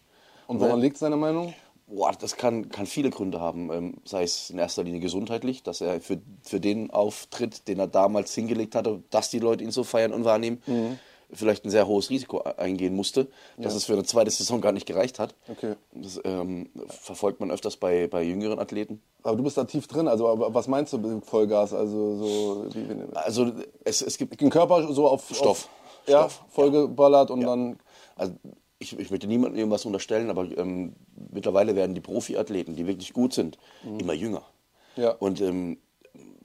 Und 0.48 0.60
woran 0.60 0.82
liegt 0.82 0.98
seine 0.98 1.16
Meinung? 1.16 1.54
Boah, 1.96 2.12
das 2.20 2.36
kann, 2.38 2.70
kann 2.70 2.86
viele 2.88 3.10
Gründe 3.12 3.40
haben. 3.40 3.72
Ähm, 3.72 3.94
sei 4.06 4.24
es 4.24 4.50
in 4.50 4.58
erster 4.58 4.84
Linie 4.84 5.00
gesundheitlich, 5.00 5.62
dass 5.64 5.80
er 5.82 6.02
für, 6.02 6.20
für 6.42 6.60
den 6.60 6.90
Auftritt, 6.92 7.68
den 7.68 7.80
er 7.80 7.88
damals 7.88 8.34
hingelegt 8.34 8.74
hatte, 8.76 9.04
dass 9.12 9.30
die 9.30 9.40
Leute 9.40 9.64
ihn 9.64 9.72
so 9.72 9.84
feiern 9.84 10.12
und 10.14 10.24
wahrnehmen, 10.26 10.62
Mhm. 10.66 10.98
vielleicht 11.32 11.66
ein 11.66 11.70
sehr 11.70 11.88
hohes 11.88 12.10
Risiko 12.10 12.42
eingehen 12.58 12.96
musste, 12.96 13.28
dass 13.58 13.74
es 13.76 13.86
für 13.86 13.94
eine 13.94 14.04
zweite 14.04 14.30
Saison 14.32 14.60
gar 14.62 14.72
nicht 14.72 14.86
gereicht 14.88 15.20
hat. 15.20 15.36
Okay. 15.50 15.76
Das 15.92 16.20
ähm, 16.24 16.70
verfolgt 16.88 17.40
man 17.40 17.50
öfters 17.52 17.78
bei, 17.78 18.08
bei 18.08 18.24
jüngeren 18.24 18.60
Athleten. 18.60 19.02
Aber 19.24 19.36
du 19.38 19.44
bist 19.44 19.58
da 19.58 19.64
tief 19.64 19.88
drin, 19.88 20.08
also 20.08 20.26
was 20.26 20.68
meinst 20.68 20.94
du 20.94 20.98
mit 21.00 21.26
Vollgas? 21.26 21.74
Also 21.74 22.18
so 22.18 22.66
wie 22.74 23.16
Also 23.16 23.52
es, 23.84 24.02
es 24.02 24.18
gibt 24.18 24.40
den 24.42 24.50
Körper 24.50 24.92
so 24.94 25.08
auf 25.08 25.28
Stoff. 25.34 25.48
Auf, 25.50 25.70
ja, 26.08 26.20
Stoff, 26.30 26.42
vollgeballert 26.50 27.30
und 27.32 27.42
dann 27.42 27.80
Also 28.16 28.34
ich, 28.84 29.00
ich 29.00 29.12
möchte 29.12 29.28
niemandem 29.28 29.58
irgendwas 29.58 29.86
unterstellen, 29.86 30.30
aber 30.30 30.46
ähm, 30.58 30.94
mittlerweile 31.32 31.76
werden 31.76 31.96
die 31.96 32.02
Profiathleten, 32.02 32.76
die 32.76 32.88
wirklich 32.88 33.14
gut 33.14 33.34
sind, 33.34 33.58
immer 34.00 34.14
jünger. 34.14 34.44
Mhm. 34.96 35.04
Ja. 35.04 35.12
Und 35.12 35.42
ähm, 35.42 35.78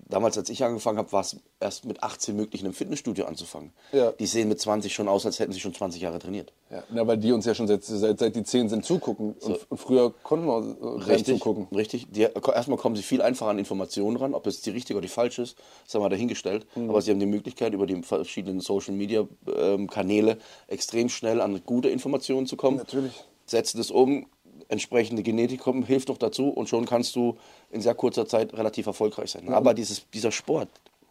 damals, 0.09 0.38
als 0.38 0.49
ich 0.49 0.65
angefangen 0.65 0.99
habe, 0.99 1.12
war 1.12 1.21
es 1.21 1.37
erst 1.61 1.85
mit 1.85 2.03
18 2.03 2.35
möglich, 2.35 2.61
in 2.61 2.67
einem 2.67 2.75
Fitnessstudio 2.75 3.27
anzufangen. 3.27 3.73
Ja. 3.93 4.12
Die 4.12 4.27
sehen 4.27 4.49
mit 4.49 4.61
20 4.61 4.93
schon 4.93 5.09
aus, 5.09 5.27
als 5.27 5.38
hätten 5.38 5.53
sie 5.53 5.61
schon 5.61 5.75
20 5.75 6.00
Jahre 6.00 6.19
trainiert. 6.19 6.53
ja, 6.71 6.83
na, 6.91 7.07
weil 7.07 7.19
die 7.19 7.33
uns 7.33 7.45
ja 7.47 7.55
schon 7.55 7.67
seit, 7.67 7.85
seit, 7.85 8.19
seit 8.19 8.37
die 8.37 8.43
zehn 8.43 8.69
sind 8.69 8.85
zugucken 8.85 9.35
und, 9.41 9.71
und 9.71 9.79
früher 9.79 10.12
konnten 10.23 10.47
wir 10.47 10.59
äh, 10.59 11.11
rein 11.11 11.25
zugucken. 11.25 11.67
Richtig. 11.75 12.07
Die, 12.11 12.23
erstmal 12.23 12.79
kommen 12.79 12.97
sie 12.97 13.03
viel 13.03 13.23
einfacher 13.23 13.50
an 13.50 13.59
Informationen 13.59 14.17
ran, 14.17 14.35
ob 14.35 14.47
es 14.47 14.62
die 14.62 14.71
richtige 14.71 14.99
oder 14.99 15.07
die 15.07 15.12
falsche 15.12 15.43
ist, 15.43 15.57
ist 15.87 15.95
einmal 15.95 16.11
dahingestellt. 16.11 16.67
Mhm. 16.75 16.91
Aber 16.91 17.03
sie 17.03 17.11
haben 17.11 17.21
die 17.21 17.27
Möglichkeit, 17.27 17.73
über 17.73 17.87
die 17.87 18.03
verschiedenen 18.03 18.61
Social 18.61 18.95
Media 18.95 19.27
ähm, 19.55 19.88
Kanäle 19.88 20.38
extrem 20.67 21.09
schnell 21.09 21.41
an 21.41 21.61
gute 21.65 21.88
Informationen 21.88 22.47
zu 22.47 22.57
kommen. 22.57 22.79
Natürlich. 22.79 23.12
Setzen 23.47 23.79
das 23.79 23.91
um, 23.91 24.27
entsprechende 24.69 25.23
Genetik 25.23 25.61
kommt, 25.61 25.87
hilft 25.87 26.09
noch 26.09 26.19
dazu 26.19 26.49
und 26.49 26.69
schon 26.69 26.85
kannst 26.87 27.15
du 27.17 27.37
in 27.71 27.81
sehr 27.81 27.95
kurzer 27.95 28.27
Zeit 28.27 28.53
relativ 28.55 28.87
erfolgreich 28.87 29.31
sein. 29.31 29.49
Aber 29.53 29.75
dieses, 29.75 30.09
dieser 30.12 30.33
Sport, 30.33 30.69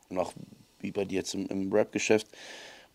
und 0.10 0.18
auch 0.20 0.34
wie 0.80 0.92
bei 0.92 1.06
dir 1.06 1.16
jetzt 1.18 1.34
im, 1.34 1.48
im 1.48 1.72
Rap-Geschäft, 1.72 2.27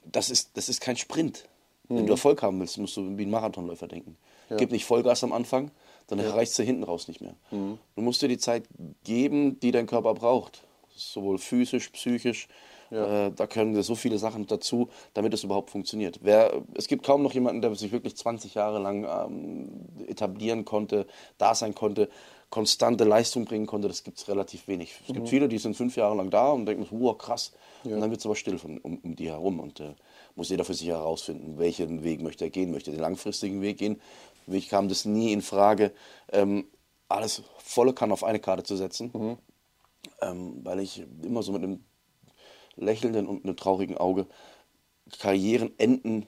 das 0.04 0.30
ist, 0.30 0.50
das 0.54 0.68
ist 0.68 0.80
kein 0.80 0.96
Sprint. 0.96 1.44
Wenn 1.88 2.06
du 2.06 2.12
Erfolg 2.12 2.42
haben 2.42 2.58
willst, 2.60 2.78
musst 2.78 2.96
du 2.96 3.18
wie 3.18 3.24
ein 3.24 3.30
Marathonläufer 3.30 3.86
denken. 3.88 4.16
Gib 4.56 4.70
nicht 4.70 4.84
Vollgas 4.84 5.22
am 5.24 5.32
Anfang, 5.32 5.70
dann 6.06 6.18
erreichst 6.18 6.58
du 6.58 6.62
hinten 6.62 6.84
raus 6.84 7.08
nicht 7.08 7.20
mehr. 7.20 7.34
Du 7.50 8.02
musst 8.02 8.22
dir 8.22 8.28
die 8.28 8.38
Zeit 8.38 8.64
geben, 9.04 9.58
die 9.60 9.70
dein 9.72 9.86
Körper 9.86 10.14
braucht. 10.14 10.62
Sowohl 10.94 11.38
physisch, 11.38 11.88
psychisch. 11.90 12.48
Äh, 12.92 13.32
da 13.32 13.46
können 13.46 13.80
so 13.82 13.94
viele 13.94 14.18
Sachen 14.18 14.46
dazu, 14.46 14.88
damit 15.14 15.32
es 15.32 15.44
überhaupt 15.44 15.70
funktioniert. 15.70 16.20
Wer, 16.22 16.62
es 16.74 16.88
gibt 16.88 17.04
kaum 17.04 17.22
noch 17.22 17.32
jemanden, 17.32 17.62
der 17.62 17.74
sich 17.74 17.92
wirklich 17.92 18.16
20 18.16 18.54
Jahre 18.54 18.78
lang 18.78 19.04
ähm, 19.04 20.06
etablieren 20.06 20.64
konnte, 20.64 21.06
da 21.38 21.54
sein 21.54 21.74
konnte, 21.74 22.08
konstante 22.50 23.04
Leistung 23.04 23.46
bringen 23.46 23.66
konnte. 23.66 23.88
Das 23.88 24.04
gibt 24.04 24.18
es 24.18 24.28
relativ 24.28 24.68
wenig. 24.68 24.94
Es 25.08 25.14
gibt 25.14 25.28
viele, 25.28 25.48
die 25.48 25.58
sind 25.58 25.74
fünf 25.74 25.96
Jahre 25.96 26.14
lang 26.16 26.30
da 26.30 26.50
und 26.50 26.66
denken, 26.66 26.86
wow, 26.90 27.16
krass. 27.16 27.52
Und 27.82 27.98
dann 28.00 28.10
wird 28.10 28.20
es 28.20 28.26
aber 28.26 28.36
still 28.36 28.58
von, 28.58 28.78
um, 28.78 28.98
um 28.98 29.16
die 29.16 29.30
herum. 29.30 29.58
Und 29.58 29.80
äh, 29.80 29.94
muss 30.36 30.50
jeder 30.50 30.64
für 30.64 30.74
sich 30.74 30.88
herausfinden, 30.88 31.58
welchen 31.58 32.04
Weg 32.04 32.20
möchte 32.20 32.44
er 32.44 32.50
gehen. 32.50 32.70
Möchte 32.70 32.90
er 32.90 32.96
den 32.96 33.00
langfristigen 33.00 33.62
Weg 33.62 33.78
gehen? 33.78 34.00
Für 34.44 34.50
mich 34.50 34.68
kam 34.68 34.88
das 34.88 35.06
nie 35.06 35.32
in 35.32 35.40
Frage, 35.40 35.92
ähm, 36.30 36.66
alles 37.08 37.42
volle 37.58 37.92
Kann 37.92 38.12
auf 38.12 38.24
eine 38.24 38.38
Karte 38.38 38.64
zu 38.64 38.76
setzen, 38.76 39.38
ähm, 40.20 40.60
weil 40.62 40.80
ich 40.80 41.04
immer 41.22 41.42
so 41.42 41.52
mit 41.52 41.62
einem 41.62 41.84
lächelnden 42.76 43.26
und 43.26 43.44
einem 43.44 43.56
traurigen 43.56 43.96
Auge 43.96 44.26
Karrieren 45.18 45.72
enden 45.78 46.26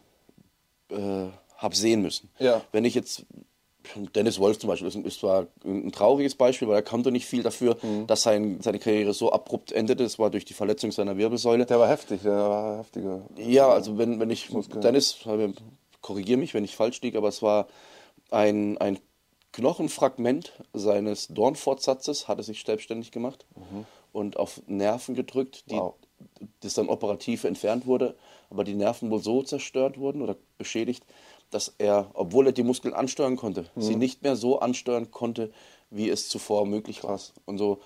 äh, 0.91 1.27
habe 1.57 1.75
sehen 1.77 2.03
müssen. 2.03 2.31
Ja. 2.39 2.63
Wenn 2.73 2.85
ich 2.85 2.95
jetzt 2.95 3.25
Dennis 4.15 4.39
Wolf 4.39 4.59
zum 4.59 4.69
Beispiel 4.69 4.89
ist, 5.05 5.21
zwar 5.21 5.47
ein 5.65 5.93
trauriges 5.93 6.35
Beispiel, 6.35 6.69
weil 6.69 6.77
er 6.77 6.83
konnte 6.83 7.13
nicht 7.13 7.27
viel 7.27 7.43
dafür, 7.43 7.77
Mhm. 7.83 8.07
dass 8.07 8.23
sein, 8.23 8.61
seine 8.63 8.79
Karriere 8.79 9.13
so 9.13 9.31
abrupt 9.33 9.73
endete. 9.73 10.03
Das 10.03 10.19
war 10.19 10.31
durch 10.31 10.45
die 10.45 10.55
Verletzung 10.55 10.91
seiner 10.91 11.17
Wirbelsäule. 11.19 11.67
Der 11.67 11.79
war 11.79 11.89
heftig, 11.89 12.23
der 12.23 12.33
war 12.33 12.79
heftiger. 12.79 13.23
Ja, 13.37 13.69
also 13.69 13.99
wenn, 13.99 14.21
wenn 14.21 14.31
ich, 14.31 14.49
Dennis, 14.83 15.19
korrigiere 16.01 16.39
mich, 16.39 16.55
wenn 16.55 16.65
ich 16.65 16.77
falsch 16.77 17.01
liege, 17.03 17.19
aber 17.19 17.29
es 17.29 17.43
war 17.43 17.69
ein, 18.31 18.79
ein 18.79 18.99
Knochenfragment 19.53 20.53
seines 20.73 21.29
Dornfortsatzes, 21.29 22.27
hat 22.27 22.39
er 22.39 22.45
sich 22.45 22.65
selbstständig 22.65 23.13
gemacht 23.13 23.47
und 24.13 24.37
auf 24.37 24.61
Nerven 24.67 25.15
gedrückt, 25.15 25.71
die 25.71 25.77
Wow. 25.77 25.95
Das 26.61 26.75
dann 26.75 26.89
operativ 26.89 27.45
entfernt 27.45 27.87
wurde, 27.87 28.15
aber 28.51 28.65
die 28.65 28.75
Nerven 28.75 29.11
wohl 29.11 29.23
so 29.23 29.43
zerstört 29.43 29.99
wurden 29.99 30.23
oder 30.23 30.37
beschädigt, 30.59 31.05
dass 31.51 31.75
er, 31.79 32.11
obwohl 32.15 32.47
er 32.47 32.53
die 32.53 32.63
Muskeln 32.63 32.95
ansteuern 32.95 33.37
konnte, 33.37 33.67
sie 33.77 33.97
nicht 33.97 34.23
mehr 34.23 34.37
so 34.37 34.59
ansteuern 34.59 35.11
konnte, 35.11 35.53
wie 35.91 36.09
es 36.09 36.29
zuvor 36.29 36.67
möglich 36.67 37.05
war. 37.05 37.21
Und 37.47 37.59
so, 37.59 37.81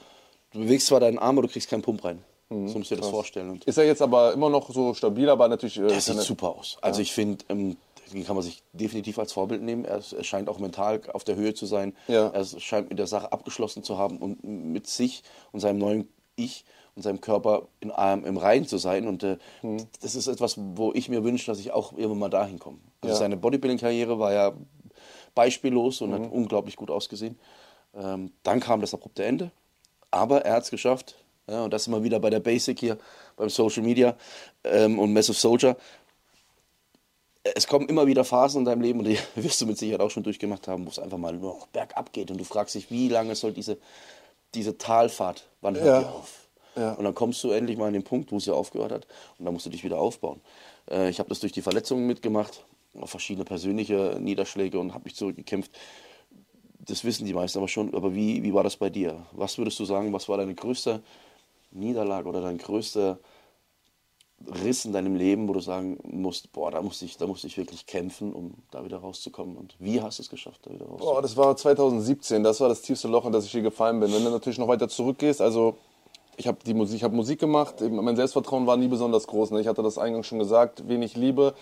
du 0.53 0.61
bewegst 0.61 0.87
zwar 0.87 1.01
deinen 1.01 1.19
Arm, 1.19 1.39
aber 1.39 1.47
du 1.47 1.53
kriegst 1.53 1.69
keinen 1.69 1.83
Pump 1.83 2.05
rein. 2.05 2.25
So 2.51 2.57
musst 2.57 2.91
du 2.91 2.95
dir 2.95 3.03
das 3.03 3.11
vorstellen. 3.11 3.51
Und 3.51 3.65
Ist 3.67 3.77
er 3.77 3.85
jetzt 3.85 4.01
aber 4.01 4.33
immer 4.33 4.49
noch 4.49 4.71
so 4.71 4.95
stabil, 4.95 5.29
aber 5.29 5.49
natürlich. 5.49 5.77
Äh, 5.77 5.89
das 5.89 6.07
sieht 6.07 6.19
super 6.21 6.57
aus. 6.57 6.79
Also 6.81 7.03
ich 7.03 7.13
finde, 7.13 7.45
ähm, 7.51 7.77
den 8.11 8.25
kann 8.25 8.37
man 8.37 8.43
sich 8.43 8.63
definitiv 8.73 9.19
als 9.19 9.33
Vorbild 9.33 9.61
nehmen. 9.61 9.85
Er, 9.85 10.01
er 10.17 10.25
scheint 10.25 10.49
auch 10.49 10.59
mental 10.59 11.03
auf 11.13 11.25
der 11.25 11.37
Höhe 11.37 11.53
zu 11.53 11.67
sein. 11.67 11.95
Ja. 12.07 12.29
Er 12.29 12.45
scheint 12.45 12.89
mit 12.89 12.99
der 12.99 13.07
Sache 13.07 13.33
abgeschlossen 13.33 13.83
zu 13.83 13.99
haben 13.99 14.17
und 14.17 14.43
mit 14.45 14.87
sich 14.87 15.23
und 15.53 15.61
seinem 15.61 15.79
neuen 15.79 16.09
Ich 16.37 16.65
und 16.99 17.03
seinem 17.03 17.21
Körper 17.21 17.69
in, 17.79 17.91
im 17.91 18.37
Reinen 18.37 18.67
zu 18.67 18.77
sein. 18.77 19.07
Und 19.07 19.23
äh, 19.23 19.39
Mhm. 19.63 19.87
das 20.03 20.17
ist 20.17 20.27
etwas, 20.27 20.57
wo 20.59 20.93
ich 20.93 21.09
mir 21.09 21.23
wünsche, 21.23 21.47
dass 21.47 21.61
ich 21.61 21.71
auch 21.71 21.93
irgendwann 21.93 22.19
mal 22.19 22.29
dahin 22.29 22.59
komme. 22.59 22.79
Also 23.03 23.15
Ja. 23.15 23.19
seine 23.21 23.37
Bodybuilding-Karriere 23.37 24.19
war 24.19 24.33
ja 24.33 24.53
beispiellos 25.37 26.01
und 26.01 26.11
Mhm. 26.11 26.15
hat 26.15 26.33
unglaublich 26.33 26.75
gut 26.75 26.91
ausgesehen. 26.91 27.39
Ähm, 27.95 28.33
dann 28.43 28.59
kam 28.59 28.81
das 28.81 28.95
abrupte 28.95 29.25
Ende. 29.25 29.53
Aber 30.11 30.45
er 30.45 30.55
hat 30.55 30.65
es 30.65 30.71
geschafft. 30.71 31.15
Ja, 31.49 31.63
und 31.65 31.73
das 31.73 31.87
wir 31.89 32.03
wieder 32.03 32.19
bei 32.19 32.31
der 32.31 32.41
Basic 32.41 32.81
hier, 32.81 32.99
beim 33.37 33.49
Social 33.49 33.85
Media 33.85 34.17
ähm, 34.65 34.99
und 34.99 35.13
Massive 35.13 35.39
Soldier 35.39 35.77
es 37.55 37.67
kommen 37.67 37.89
immer 37.89 38.07
wieder 38.07 38.25
Phasen 38.25 38.59
in 38.59 38.65
deinem 38.67 38.83
Leben, 38.83 38.99
und 38.99 39.05
die 39.07 39.19
wirst 39.37 39.61
du 39.61 39.67
mit 39.67 39.79
Sicherheit 39.79 40.01
auch 40.01 40.11
schon 40.11 40.25
durchgemacht 40.25 40.67
haben, 40.69 40.85
wo 40.85 40.91
es 40.91 40.99
einfach 40.99 41.17
mal 41.17 41.39
bergab 41.73 42.13
geht 42.13 42.31
und 42.31 42.39
du 42.39 42.45
fragst 42.45 42.75
dich, 42.75 42.91
wie 42.91 43.09
lange 43.09 43.35
soll 43.37 43.53
diese, 43.53 43.79
diese 44.55 44.77
Talfahrt, 44.77 45.47
wann 45.63 45.77
hört 45.77 45.87
Ja. 45.87 46.01
die 46.01 46.07
auf? 46.07 46.38
Ja. 46.79 46.93
Und 46.93 47.05
dann 47.05 47.15
kommst 47.15 47.43
du 47.43 47.51
endlich 47.51 47.77
mal 47.77 47.87
an 47.87 47.93
den 47.93 48.05
Punkt, 48.05 48.31
wo 48.31 48.39
sie 48.39 48.55
aufgehört 48.55 48.93
hat 48.93 49.07
und 49.39 49.45
dann 49.45 49.55
musst 49.55 49.67
du 49.67 49.71
dich 49.71 49.85
wieder 49.85 49.99
aufbauen. 49.99 50.41
Äh, 50.91 51.11
ich 51.11 51.19
habe 51.19 51.29
das 51.29 51.41
durch 51.41 51.53
die 51.53 51.63
Verletzungen 51.63 52.07
mitgemacht, 52.07 52.65
verschiedene 53.05 53.45
persönliche 53.45 54.19
Niederschläge 54.21 54.79
und 54.79 54.95
habe 54.95 55.05
mich 55.05 55.15
zurückgekämpft. 55.15 55.71
Das 56.81 57.05
wissen 57.05 57.27
die 57.27 57.35
meisten 57.35 57.59
aber 57.59 57.69
schon, 57.69 57.95
aber 57.95 58.15
wie, 58.15 58.43
wie 58.43 58.55
war 58.55 58.63
das 58.63 58.77
bei 58.77 58.89
dir? 58.89 59.27
Was 59.33 59.59
würdest 59.59 59.79
du 59.79 59.85
sagen, 59.85 60.13
was 60.13 60.29
war 60.29 60.39
deine 60.39 60.55
größte 60.55 61.03
Niederlage 61.71 62.29
oder 62.29 62.41
dein 62.41 62.59
größter 62.59 63.19
Riss 64.47 64.85
in 64.85 64.93
deinem 64.93 65.17
Leben, 65.17 65.49
wo 65.49 65.53
du 65.53 65.61
sagen 65.61 65.99
musst, 66.05 66.53
boah, 66.53 66.71
da 66.71 66.81
musste 66.81 67.05
ich, 67.05 67.17
da 67.17 67.27
musste 67.27 67.49
ich 67.49 67.59
wirklich 67.59 67.87
kämpfen, 67.87 68.33
um 68.33 68.55
da 68.71 68.85
wieder 68.85 68.99
rauszukommen. 68.99 69.57
Und 69.57 69.75
wie 69.81 70.01
hast 70.01 70.19
du 70.19 70.23
es 70.23 70.31
geschafft, 70.31 70.61
da 70.65 70.71
wieder 70.71 70.87
rauszukommen? 70.87 71.15
Boah, 71.15 71.23
das 71.23 71.37
war 71.37 71.57
2017, 71.57 72.45
das 72.45 72.61
war 72.61 72.69
das 72.69 72.81
tiefste 72.81 73.09
Loch, 73.09 73.27
in 73.27 73.33
das 73.33 73.45
ich 73.45 73.53
je 73.53 73.63
gefallen 73.63 73.99
bin. 73.99 74.13
Wenn 74.13 74.25
du 74.25 74.31
natürlich 74.31 74.59
noch 74.59 74.69
weiter 74.69 74.89
zurückgehst, 74.89 75.41
also 75.41 75.77
ich 76.39 76.47
habe 76.47 76.59
die 76.65 76.73
Musik, 76.73 76.97
ich 76.97 77.05
habe 77.05 77.17
Musik 77.17 77.41
gemacht, 77.41 77.81
mein 77.81 78.17
Selbstvertrauen 78.17 78.67
war 78.67 78.77
nie 78.77 78.89
besonders 78.89 79.27
groß. 79.27 79.51
Ne? 79.51 79.61
Ich 79.61 79.67
hatte 79.67 79.83
das 79.83 79.99
eingangs 79.99 80.27
schon 80.27 80.39
gesagt, 80.39 80.89
wenig 80.89 81.17
Liebe 81.17 81.55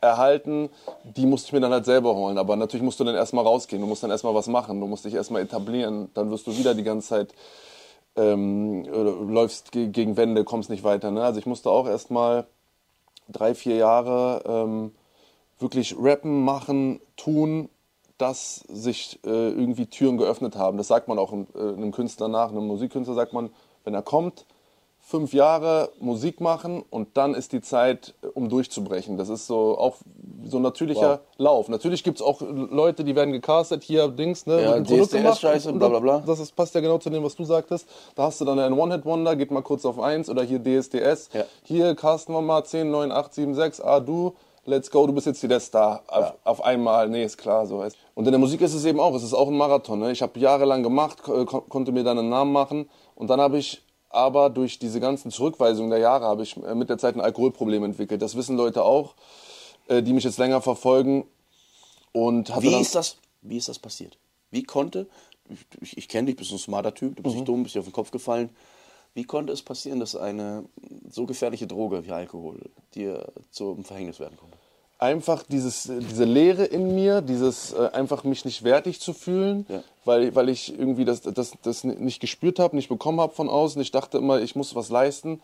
erhalten, 0.00 0.68
die 1.02 1.26
musste 1.26 1.48
ich 1.48 1.52
mir 1.54 1.60
dann 1.60 1.72
halt 1.72 1.86
selber 1.86 2.14
holen. 2.14 2.38
Aber 2.38 2.54
natürlich 2.54 2.84
musst 2.84 3.00
du 3.00 3.04
dann 3.04 3.14
erstmal 3.14 3.44
rausgehen, 3.44 3.80
du 3.80 3.88
musst 3.88 4.02
dann 4.02 4.10
erstmal 4.10 4.34
was 4.34 4.46
machen, 4.46 4.80
du 4.80 4.86
musst 4.86 5.06
dich 5.06 5.14
erstmal 5.14 5.42
etablieren, 5.42 6.10
dann 6.14 6.30
wirst 6.30 6.46
du 6.46 6.56
wieder 6.56 6.74
die 6.74 6.84
ganze 6.84 7.08
Zeit 7.08 7.34
ähm, 8.16 8.84
läufst 8.84 9.72
ge 9.72 9.88
gegen 9.88 10.16
Wände, 10.16 10.44
kommst 10.44 10.68
nicht 10.70 10.84
weiter. 10.84 11.10
Ne? 11.10 11.24
Also 11.24 11.40
ich 11.40 11.46
musste 11.46 11.70
auch 11.70 11.88
erstmal 11.88 12.46
drei, 13.28 13.54
vier 13.54 13.76
Jahre 13.76 14.42
ähm, 14.46 14.92
wirklich 15.58 15.96
rappen, 15.98 16.44
machen, 16.44 17.00
tun, 17.16 17.70
dass 18.18 18.56
sich 18.68 19.20
äh, 19.24 19.28
irgendwie 19.28 19.86
Türen 19.86 20.18
geöffnet 20.18 20.56
haben. 20.56 20.76
Das 20.76 20.88
sagt 20.88 21.08
man 21.08 21.18
auch 21.18 21.32
einem, 21.32 21.46
äh, 21.54 21.60
einem 21.60 21.92
Künstler 21.92 22.28
nach, 22.28 22.50
einem 22.50 22.66
Musikkünstler 22.66 23.14
sagt 23.14 23.32
man, 23.32 23.50
wenn 23.88 23.94
er 23.94 24.02
kommt, 24.02 24.44
fünf 25.00 25.32
Jahre 25.32 25.88
Musik 26.00 26.42
machen 26.42 26.84
und 26.90 27.16
dann 27.16 27.34
ist 27.34 27.54
die 27.54 27.62
Zeit, 27.62 28.12
äh, 28.22 28.26
um 28.26 28.50
durchzubrechen. 28.50 29.16
Das 29.16 29.30
ist 29.30 29.46
so 29.46 29.78
auch 29.78 29.96
so 30.44 30.58
ein 30.58 30.62
natürlicher 30.62 31.12
Wow. 31.12 31.20
Lauf. 31.38 31.68
Natürlich 31.70 32.04
gibt 32.04 32.18
es 32.18 32.22
auch 32.22 32.42
Leute, 32.42 33.04
die 33.04 33.16
werden 33.16 33.32
gecastet, 33.32 33.82
hier 33.82 34.08
Dings, 34.08 34.44
ne, 34.44 34.62
Ja, 34.62 34.72
Produkt 34.82 35.12
gemacht 35.12 35.40
Scheiße, 35.40 35.70
und 35.72 35.78
bla, 35.78 35.88
bla, 35.88 36.00
bla. 36.00 36.22
Das 36.26 36.38
ist, 36.38 36.54
passt 36.54 36.74
ja 36.74 36.82
genau 36.82 36.98
zu 36.98 37.08
dem, 37.08 37.24
was 37.24 37.34
du 37.34 37.44
sagtest. 37.44 37.88
Da 38.14 38.24
hast 38.24 38.42
du 38.42 38.44
dann 38.44 38.58
einen 38.58 38.78
One-Hit-Wonder, 38.78 39.34
geht 39.36 39.50
mal 39.50 39.62
kurz 39.62 39.86
auf 39.86 39.98
eins 39.98 40.28
oder 40.28 40.42
hier 40.42 40.58
DSDS. 40.58 41.30
Ja. 41.32 41.44
Hier 41.62 41.94
casten 41.94 42.34
wir 42.34 42.42
mal 42.42 42.64
10, 42.64 42.90
9, 42.90 43.10
8, 43.10 43.32
7, 43.32 43.54
6, 43.54 43.80
ah 43.80 44.00
du, 44.00 44.34
let's 44.68 44.90
go, 44.90 45.06
du 45.06 45.12
bist 45.12 45.26
jetzt 45.26 45.40
hier 45.40 45.48
der 45.48 45.60
Star. 45.60 46.02
Auf, 46.06 46.34
auf 46.44 46.64
einmal, 46.64 47.08
nee, 47.08 47.24
ist 47.24 47.38
klar. 47.38 47.66
so. 47.66 47.84
Und 48.14 48.24
in 48.26 48.30
der 48.32 48.38
Musik 48.38 48.60
ist 48.60 48.74
es 48.74 48.84
eben 48.84 49.00
auch, 49.00 49.14
es 49.14 49.22
ist 49.22 49.34
auch 49.34 49.48
ein 49.48 49.56
Marathon. 49.56 49.98
Ne? 49.98 50.12
Ich 50.12 50.22
habe 50.22 50.38
jahrelang 50.38 50.82
gemacht, 50.82 51.22
ko 51.22 51.44
kon- 51.46 51.68
konnte 51.68 51.92
mir 51.92 52.04
dann 52.04 52.18
einen 52.18 52.28
Namen 52.28 52.52
machen 52.52 52.88
und 53.14 53.28
dann 53.30 53.40
habe 53.40 53.58
ich 53.58 53.82
aber 54.10 54.48
durch 54.50 54.78
diese 54.78 55.00
ganzen 55.00 55.30
Zurückweisungen 55.30 55.90
der 55.90 55.98
Jahre 55.98 56.24
habe 56.26 56.42
ich 56.42 56.56
äh, 56.56 56.74
mit 56.74 56.88
der 56.88 56.98
Zeit 56.98 57.14
ein 57.14 57.20
Alkoholproblem 57.20 57.84
entwickelt. 57.84 58.22
Das 58.22 58.36
wissen 58.36 58.56
Leute 58.56 58.82
auch, 58.82 59.14
äh, 59.88 60.02
die 60.02 60.12
mich 60.12 60.24
jetzt 60.24 60.38
länger 60.38 60.60
verfolgen. 60.62 61.26
Und 62.12 62.50
Wie 62.62 62.74
ist 62.80 62.94
das, 62.94 63.18
wie 63.42 63.56
ist 63.58 63.68
das 63.68 63.78
passiert? 63.78 64.18
Wie 64.50 64.62
konnte, 64.62 65.06
ich, 65.80 65.96
ich 65.98 66.08
kenne 66.08 66.26
dich, 66.26 66.36
bist 66.36 66.52
ein 66.52 66.58
smarter 66.58 66.94
Typ, 66.94 67.16
du 67.16 67.22
bist 67.22 67.34
Mhm. 67.34 67.40
nicht 67.40 67.48
dumm, 67.48 67.62
bist 67.62 67.74
dir 67.74 67.80
auf 67.80 67.86
den 67.86 67.92
Kopf 67.92 68.10
gefallen. 68.10 68.50
Wie 69.18 69.24
konnte 69.24 69.52
es 69.52 69.62
passieren, 69.62 69.98
dass 69.98 70.14
eine 70.14 70.64
so 71.10 71.26
gefährliche 71.26 71.66
Droge 71.66 72.06
wie 72.06 72.12
Alkohol 72.12 72.60
dir 72.94 73.26
zum 73.50 73.82
Verhängnis 73.82 74.20
werden 74.20 74.36
konnte? 74.38 74.56
einfach 75.00 75.42
dieses, 75.42 75.84
diese 75.84 76.24
Leere 76.24 76.64
in 76.64 76.94
mir, 76.94 77.20
dieses 77.20 77.72
äh, 77.72 77.88
einfach 77.92 78.22
mich 78.22 78.44
nicht 78.44 78.62
wertig 78.62 79.00
zu 79.00 79.12
fühlen, 79.12 79.66
Ja. 79.68 79.82
weil, 80.04 80.34
weil 80.36 80.48
ich 80.48 80.76
irgendwie 80.76 81.04
das, 81.04 81.22
das, 81.22 81.52
das 81.62 81.82
nicht 81.84 82.20
gespürt 82.20 82.60
habe, 82.60 82.76
nicht 82.76 82.88
bekommen 82.88 83.20
habe 83.20 83.32
von 83.34 83.48
außen. 83.48 83.80
Ich 83.82 83.90
dachte 83.90 84.18
immer, 84.18 84.40
ich 84.40 84.54
muss 84.54 84.74
was 84.76 84.88
leisten. 84.88 85.40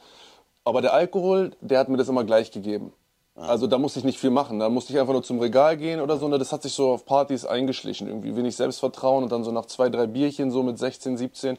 Aber 0.64 0.81
der 0.81 0.93
Alkohol, 0.93 1.52
der 1.61 1.78
hat 1.81 1.88
mir 1.88 1.97
das 1.97 2.09
immer 2.09 2.23
gleich 2.25 2.50
gegeben. 2.52 2.93
Also 3.37 3.66
da 3.66 3.78
musste 3.78 3.99
ich 3.99 4.04
nicht 4.04 4.19
viel 4.19 4.31
machen. 4.31 4.59
Da 4.61 4.69
musste 4.69 4.93
ich 4.93 4.99
einfach 5.00 5.12
nur 5.12 5.23
zum 5.25 5.40
Regal 5.40 5.76
gehen 5.76 6.00
oder 6.00 6.16
so. 6.19 6.28
Das 6.37 6.52
hat 6.52 6.62
sich 6.62 6.73
so 6.73 6.90
auf 6.93 7.04
Partys 7.04 7.45
eingeschlichen. 7.45 8.07
Irgendwie 8.07 8.35
wenig 8.37 8.54
Selbstvertrauen 8.57 9.25
und 9.25 9.31
dann 9.33 9.43
so 9.45 9.50
nach 9.52 9.66
zwei, 9.66 9.88
drei 9.88 10.07
Bierchen 10.07 10.50
so 10.52 10.62
mit 10.62 10.78
16, 10.78 11.16
17. 11.16 11.59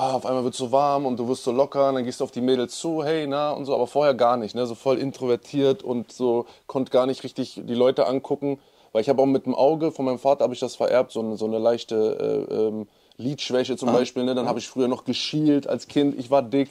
Ah, 0.00 0.14
auf 0.14 0.24
einmal 0.24 0.44
wird 0.44 0.54
so 0.54 0.72
warm 0.72 1.04
und 1.04 1.18
du 1.18 1.28
wirst 1.28 1.44
so 1.44 1.52
locker 1.52 1.90
und 1.90 1.96
dann 1.96 2.04
gehst 2.04 2.20
du 2.20 2.24
auf 2.24 2.30
die 2.30 2.40
Mädels 2.40 2.78
zu, 2.78 3.04
hey, 3.04 3.26
na 3.26 3.50
und 3.50 3.66
so, 3.66 3.74
aber 3.74 3.86
vorher 3.86 4.14
gar 4.14 4.38
nicht, 4.38 4.54
ne? 4.54 4.64
so 4.64 4.74
voll 4.74 4.96
introvertiert 4.96 5.82
und 5.82 6.10
so 6.10 6.46
konnte 6.66 6.90
gar 6.90 7.04
nicht 7.04 7.22
richtig 7.22 7.60
die 7.62 7.74
Leute 7.74 8.06
angucken, 8.06 8.58
weil 8.92 9.02
ich 9.02 9.10
habe 9.10 9.20
auch 9.20 9.26
mit 9.26 9.44
dem 9.44 9.54
Auge 9.54 9.92
von 9.92 10.06
meinem 10.06 10.18
Vater 10.18 10.44
habe 10.44 10.54
ich 10.54 10.60
das 10.60 10.74
vererbt, 10.74 11.12
so 11.12 11.20
eine, 11.20 11.36
so 11.36 11.44
eine 11.44 11.58
leichte 11.58 12.46
äh, 12.50 12.54
ähm, 12.54 12.88
Lidschwäche 13.18 13.76
zum 13.76 13.92
Beispiel, 13.92 14.24
ne? 14.24 14.34
dann 14.34 14.48
habe 14.48 14.58
ich 14.58 14.68
früher 14.68 14.88
noch 14.88 15.04
geschielt 15.04 15.66
als 15.66 15.86
Kind, 15.86 16.18
ich 16.18 16.30
war 16.30 16.40
dick 16.40 16.70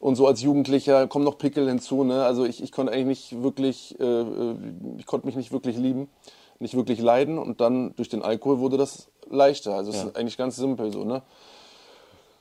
und 0.00 0.16
so 0.16 0.26
als 0.26 0.42
Jugendlicher 0.42 1.06
kommen 1.06 1.24
noch 1.24 1.38
Pickel 1.38 1.68
hinzu, 1.68 2.02
ne? 2.02 2.24
also 2.24 2.44
ich, 2.44 2.60
ich 2.60 2.72
konnte 2.72 2.92
eigentlich 2.92 3.30
nicht 3.30 3.44
wirklich, 3.44 4.00
äh, 4.00 4.04
äh, 4.04 4.56
ich 4.98 5.06
konnte 5.06 5.28
mich 5.28 5.36
nicht 5.36 5.52
wirklich 5.52 5.76
lieben, 5.76 6.08
nicht 6.58 6.74
wirklich 6.74 6.98
leiden 7.00 7.38
und 7.38 7.60
dann 7.60 7.94
durch 7.94 8.08
den 8.08 8.22
Alkohol 8.22 8.58
wurde 8.58 8.78
das 8.78 9.12
leichter, 9.30 9.76
also 9.76 9.92
es 9.92 9.98
ist 9.98 10.16
eigentlich 10.16 10.36
ganz 10.36 10.56
simpel 10.56 10.90
so, 10.90 11.04
ne? 11.04 11.22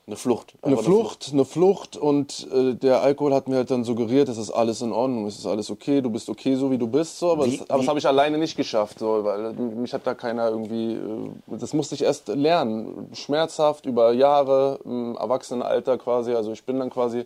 Eine 0.05 0.17
Flucht. 0.17 0.55
Eine 0.61 0.73
Einfach 0.73 0.85
Flucht, 0.85 1.29
eine 1.31 1.45
Flucht 1.45 1.95
und 1.95 2.47
äh, 2.51 2.73
der 2.75 3.01
Alkohol 3.01 3.33
hat 3.33 3.47
mir 3.47 3.55
halt 3.55 3.71
dann 3.71 3.85
suggeriert, 3.85 4.27
es 4.27 4.37
ist 4.37 4.51
alles 4.51 4.81
in 4.81 4.91
Ordnung, 4.91 5.25
es 5.27 5.37
ist 5.39 5.45
alles 5.45 5.69
okay, 5.69 6.01
du 6.01 6.09
bist 6.09 6.27
okay, 6.27 6.55
so 6.55 6.69
wie 6.71 6.77
du 6.77 6.87
bist, 6.87 7.19
so, 7.19 7.31
aber 7.31 7.45
Wie- 7.45 7.57
das, 7.57 7.67
das 7.67 7.87
habe 7.87 7.99
ich 7.99 8.05
alleine 8.05 8.37
nicht 8.37 8.57
geschafft, 8.57 8.99
so, 8.99 9.23
weil 9.23 9.53
mich 9.53 9.93
hat 9.93 10.05
da 10.05 10.13
keiner 10.13 10.49
irgendwie, 10.49 10.95
äh, 10.95 11.57
das 11.57 11.73
musste 11.73 11.95
ich 11.95 12.03
erst 12.03 12.27
lernen, 12.27 13.07
schmerzhaft 13.13 13.85
über 13.85 14.11
Jahre 14.11 14.79
im 14.83 15.15
Erwachsenenalter 15.15 15.97
quasi, 15.97 16.33
also 16.33 16.51
ich 16.51 16.65
bin 16.65 16.79
dann 16.79 16.89
quasi 16.89 17.25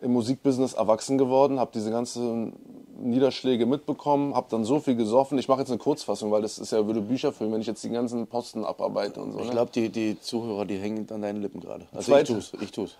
im 0.00 0.12
Musikbusiness 0.14 0.72
erwachsen 0.72 1.18
geworden, 1.18 1.60
habe 1.60 1.70
diese 1.74 1.90
ganzen 1.90 2.54
Niederschläge 2.98 3.66
mitbekommen, 3.66 4.34
habe 4.34 4.46
dann 4.50 4.64
so 4.64 4.80
viel 4.80 4.96
gesoffen. 4.96 5.38
Ich 5.38 5.48
mache 5.48 5.60
jetzt 5.60 5.70
eine 5.70 5.78
Kurzfassung, 5.78 6.30
weil 6.30 6.42
das 6.42 6.58
ist 6.58 6.72
ja 6.72 6.86
würde 6.86 7.00
Bücher 7.00 7.32
füllen, 7.32 7.52
wenn 7.52 7.60
ich 7.60 7.66
jetzt 7.66 7.84
die 7.84 7.90
ganzen 7.90 8.26
Posten 8.26 8.64
abarbeite 8.64 9.20
und 9.20 9.32
so. 9.32 9.38
Ich 9.40 9.46
ne? 9.46 9.52
glaube, 9.52 9.70
die, 9.72 9.88
die 9.88 10.20
Zuhörer, 10.20 10.64
die 10.64 10.78
hängen 10.78 11.06
an 11.10 11.22
deinen 11.22 11.42
Lippen 11.42 11.60
gerade. 11.60 11.86
Also 11.92 12.12
Zweite- 12.12 12.32
ich 12.32 12.50
tu's, 12.50 12.62
ich 12.62 12.72
tu's. 12.72 12.96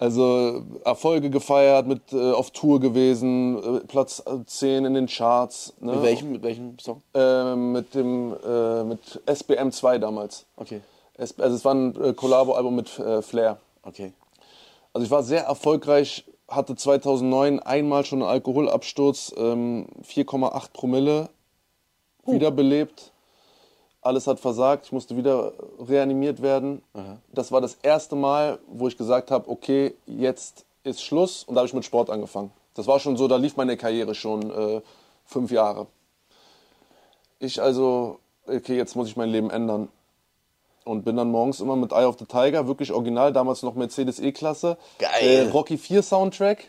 Also 0.00 0.62
Erfolge 0.82 1.28
gefeiert, 1.28 1.86
mit 1.86 2.00
äh, 2.14 2.32
auf 2.32 2.52
Tour 2.52 2.80
gewesen, 2.80 3.58
äh, 3.58 3.80
Platz 3.80 4.22
äh, 4.24 4.42
10 4.46 4.86
in 4.86 4.94
den 4.94 5.06
Charts. 5.06 5.74
Ne? 5.78 5.92
Mit 5.92 6.02
welchem, 6.02 6.32
mit 6.32 6.42
welchem 6.42 6.78
Song? 6.78 7.02
Äh, 7.12 7.54
mit 7.54 7.94
dem 7.94 8.34
äh, 8.42 8.82
mit 8.84 9.20
SBM 9.26 9.70
2 9.70 9.98
damals. 9.98 10.46
Okay. 10.56 10.80
Es, 11.18 11.38
also 11.38 11.54
es 11.54 11.64
war 11.66 11.74
ein 11.74 12.02
äh, 12.02 12.14
Collabo-Album 12.14 12.74
mit 12.74 12.98
äh, 12.98 13.20
Flair. 13.20 13.58
Okay. 13.82 14.14
Also 14.94 15.04
ich 15.04 15.10
war 15.10 15.22
sehr 15.22 15.44
erfolgreich, 15.44 16.24
hatte 16.50 16.74
2009 16.74 17.60
einmal 17.60 18.04
schon 18.04 18.22
einen 18.22 18.30
Alkoholabsturz, 18.30 19.32
ähm, 19.36 19.86
4,8 20.02 20.72
Promille, 20.72 21.30
wiederbelebt. 22.26 23.12
Alles 24.02 24.26
hat 24.26 24.40
versagt, 24.40 24.86
ich 24.86 24.92
musste 24.92 25.16
wieder 25.16 25.52
reanimiert 25.78 26.42
werden. 26.42 26.82
Das 27.32 27.52
war 27.52 27.60
das 27.60 27.74
erste 27.82 28.16
Mal, 28.16 28.58
wo 28.66 28.88
ich 28.88 28.96
gesagt 28.96 29.30
habe, 29.30 29.48
okay, 29.50 29.94
jetzt 30.06 30.64
ist 30.84 31.02
Schluss. 31.02 31.44
Und 31.44 31.54
da 31.54 31.60
habe 31.60 31.68
ich 31.68 31.74
mit 31.74 31.84
Sport 31.84 32.08
angefangen. 32.08 32.50
Das 32.74 32.86
war 32.86 32.98
schon 32.98 33.16
so, 33.16 33.28
da 33.28 33.36
lief 33.36 33.56
meine 33.56 33.76
Karriere 33.76 34.14
schon 34.14 34.50
äh, 34.50 34.80
fünf 35.26 35.50
Jahre. 35.50 35.86
Ich 37.38 37.60
also, 37.60 38.18
okay, 38.46 38.76
jetzt 38.76 38.96
muss 38.96 39.08
ich 39.08 39.16
mein 39.16 39.28
Leben 39.28 39.50
ändern. 39.50 39.88
Und 40.90 41.04
bin 41.04 41.16
dann 41.16 41.30
morgens 41.30 41.60
immer 41.60 41.76
mit 41.76 41.92
Eye 41.92 42.04
of 42.04 42.16
the 42.18 42.24
Tiger, 42.24 42.66
wirklich 42.66 42.92
original, 42.92 43.32
damals 43.32 43.62
noch 43.62 43.76
Mercedes 43.76 44.18
E-Klasse. 44.18 44.76
Geil. 44.98 45.46
Äh, 45.46 45.48
Rocky 45.50 45.78
4 45.78 46.02
Soundtrack. 46.02 46.64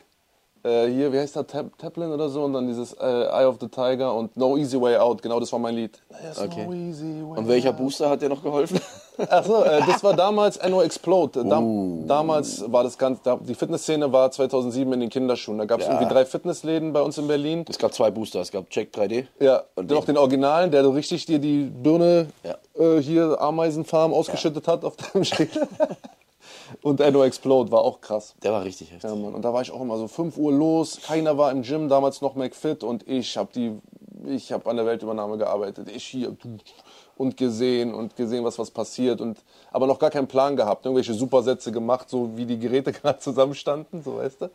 Äh, 0.64 0.90
hier, 0.90 1.12
wie 1.12 1.18
heißt 1.18 1.36
der, 1.36 1.48
Tap 1.48 1.76
Taplin 1.80 2.12
oder 2.12 2.30
so? 2.30 2.44
Und 2.44 2.54
dann 2.54 2.68
dieses 2.68 2.94
äh, 2.94 3.04
Eye 3.04 3.48
of 3.48 3.58
the 3.60 3.68
Tiger 3.68 4.14
und 4.14 4.38
No 4.38 4.58
Easy 4.58 4.80
Way 4.80 4.98
Out. 4.98 5.24
Genau, 5.24 5.40
das 5.40 5.52
war 5.52 5.58
mein 5.58 5.74
Lied. 5.74 6.00
Okay. 6.40 6.68
no 6.68 6.72
easy 6.72 7.24
way 7.24 7.40
Und 7.40 7.48
welcher. 7.48 7.74
Booster 7.74 8.12
hat 8.12 8.22
dir 8.22 8.30
noch 8.30 8.44
geholfen? 8.44 8.80
Achso, 9.30 9.64
äh, 9.64 9.82
das 9.86 10.04
war 10.04 10.14
damals 10.16 10.60
NO 10.68 10.82
Explode. 10.82 11.44
Da, 11.46 11.60
Uh. 11.60 12.04
Damals 12.08 12.64
war 12.72 12.84
das 12.84 12.98
ganz, 12.98 13.22
da, 13.22 13.38
die 13.38 13.56
Fitnessszene 13.56 14.12
war 14.12 14.32
2007 14.32 14.92
in 14.94 15.00
den 15.02 15.10
Kinderschuhen. 15.10 15.58
Da 15.58 15.66
gab 15.66 15.80
es 15.80 15.88
Ja. 15.88 15.94
irgendwie 15.94 16.14
drei 16.14 16.26
Fitnessläden 16.26 16.94
bei 16.94 17.02
uns 17.02 17.18
in 17.18 17.28
Berlin. 17.28 17.66
Es 17.70 17.78
gab 17.78 17.94
zwei 17.94 18.12
Booster. 18.12 18.42
Es 18.42 18.52
gab 18.52 18.70
Check 18.70 18.92
3D. 18.94 19.28
Ja, 19.40 19.64
Und 19.76 19.90
noch 19.92 20.06
den 20.06 20.18
Originalen, 20.18 20.72
der 20.72 20.84
so 20.84 20.92
richtig 20.92 21.26
dir 21.26 21.40
die 21.40 21.64
Birne 21.64 22.28
Ja. 22.44 22.56
äh, 22.84 23.02
hier 23.02 23.40
Ameisenfarm 23.40 24.14
ausgeschüttet 24.14 24.68
hat 24.68 24.84
auf 24.84 24.96
deinem 24.98 25.24
Schädel. 25.24 25.68
und 26.82 27.00
NO 27.00 27.24
Explode 27.24 27.72
war 27.72 27.82
auch 27.82 28.02
krass. 28.02 28.34
Der 28.44 28.52
war 28.52 28.64
richtig 28.64 28.92
heftig. 28.92 29.10
Ja. 29.10 29.16
Und 29.16 29.42
da 29.44 29.54
war 29.54 29.62
ich 29.62 29.72
auch 29.72 29.82
immer 29.82 29.98
so 29.98 30.08
5 30.08 30.38
Uhr 30.38 30.52
los, 30.52 31.00
keiner 31.06 31.38
war 31.38 31.52
im 31.52 31.62
Gym, 31.64 31.90
damals 31.90 32.22
noch 32.22 32.36
McFit 32.36 32.84
und 32.84 33.08
ich 33.08 33.38
habe 33.38 33.50
die, 33.54 33.74
ich 34.28 34.52
habe 34.52 34.70
an 34.70 34.78
der 34.78 34.86
Weltübernahme 34.86 35.38
gearbeitet. 35.38 35.88
Ich 35.94 36.06
hier 36.06 36.36
und 37.22 37.38
gesehen 37.38 37.94
und 37.94 38.16
gesehen, 38.16 38.44
was 38.44 38.58
was 38.58 38.72
passiert 38.72 39.22
und 39.22 39.38
aber 39.72 39.86
noch 39.86 40.00
gar 40.00 40.10
keinen 40.10 40.28
Plan 40.28 40.56
gehabt, 40.56 40.86
irgendwelche 40.86 41.14
Supersätze 41.14 41.72
gemacht, 41.72 42.10
so 42.10 42.36
wie 42.36 42.46
die 42.46 42.58
Geräte 42.58 42.92
gerade 42.98 43.20
zusammenstanden, 43.20 44.02
so 44.04 44.18
weißt 44.18 44.42
du. 44.42 44.50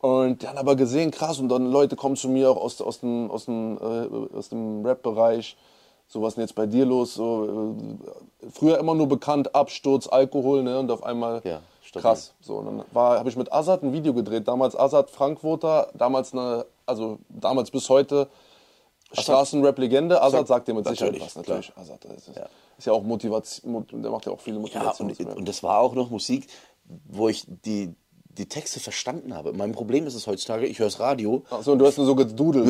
Und 0.00 0.42
dann 0.42 0.56
aber 0.56 0.74
gesehen, 0.74 1.10
krass, 1.10 1.38
und 1.38 1.48
dann 1.48 1.66
Leute 1.70 1.94
kommen 1.94 2.16
zu 2.16 2.28
mir 2.28 2.50
auch 2.50 2.56
aus, 2.56 2.80
aus 2.80 3.00
dem, 3.00 3.30
aus 3.30 3.44
dem, 3.44 3.78
äh, 3.78 4.36
aus 4.36 4.48
dem 4.48 4.84
Rap-Bereich. 4.84 5.56
So, 6.08 6.22
was 6.22 6.30
ist 6.30 6.36
denn 6.36 6.44
jetzt 6.44 6.54
bei 6.54 6.66
dir 6.66 6.86
los? 6.86 7.14
So, 7.14 7.74
äh, 8.42 8.50
früher 8.50 8.78
immer 8.78 8.94
nur 8.94 9.06
bekannt, 9.06 9.54
Absturz, 9.54 10.08
Alkohol, 10.08 10.62
ne? 10.64 10.78
Und 10.78 10.90
auf 10.90 11.04
einmal 11.04 11.40
Ja, 11.44 11.60
krass. 11.92 12.32
So, 12.40 12.56
und 12.56 12.66
dann 12.66 12.84
habe 12.94 13.28
ich 13.28 13.36
mit 13.36 13.52
Azad 13.52 13.82
ein 13.84 13.92
Video 13.92 14.12
gedreht. 14.12 14.48
Damals 14.48 14.76
Azad 14.76 15.10
Frankfurter, 15.10 15.88
damals 15.94 16.32
eine, 16.32 16.64
also 16.84 17.18
damals 17.28 17.70
bis 17.70 17.88
heute 17.88 18.28
Straßenrap-Legende. 19.12 20.20
Azad 20.22 20.46
sagt 20.48 20.68
dir 20.68 20.74
mit 20.74 20.86
Sicherheit 20.88 21.20
was, 21.20 21.34
natürlich. 21.36 21.72
Azad, 21.76 22.04
ist, 22.06 22.28
Ja. 22.34 22.46
ist 22.78 22.86
ja 22.86 22.92
auch 22.92 23.02
Motivation, 23.02 23.86
der 23.92 24.10
macht 24.10 24.26
ja 24.26 24.32
auch 24.32 24.40
viele 24.40 24.56
Ja, 24.56 24.62
Motivationsrap. 24.62 25.28
und, 25.32 25.36
und 25.38 25.48
das 25.48 25.62
war 25.62 25.78
auch 25.80 25.94
noch 25.94 26.10
Musik, 26.10 26.46
wo 27.08 27.28
ich 27.28 27.44
die, 27.64 27.94
die 28.30 28.46
Texte 28.46 28.80
verstanden 28.80 29.34
habe. 29.34 29.52
Mein 29.52 29.72
Problem 29.72 30.06
ist 30.06 30.14
es 30.14 30.26
heutzutage, 30.26 30.66
ich 30.66 30.78
höre 30.78 30.86
das 30.86 31.00
Radio. 31.00 31.42
Achso, 31.50 31.72
und 31.72 31.78
du 31.78 31.86
hast 31.86 31.98
nur 31.98 32.06
so 32.06 32.14
gedudelt. 32.14 32.66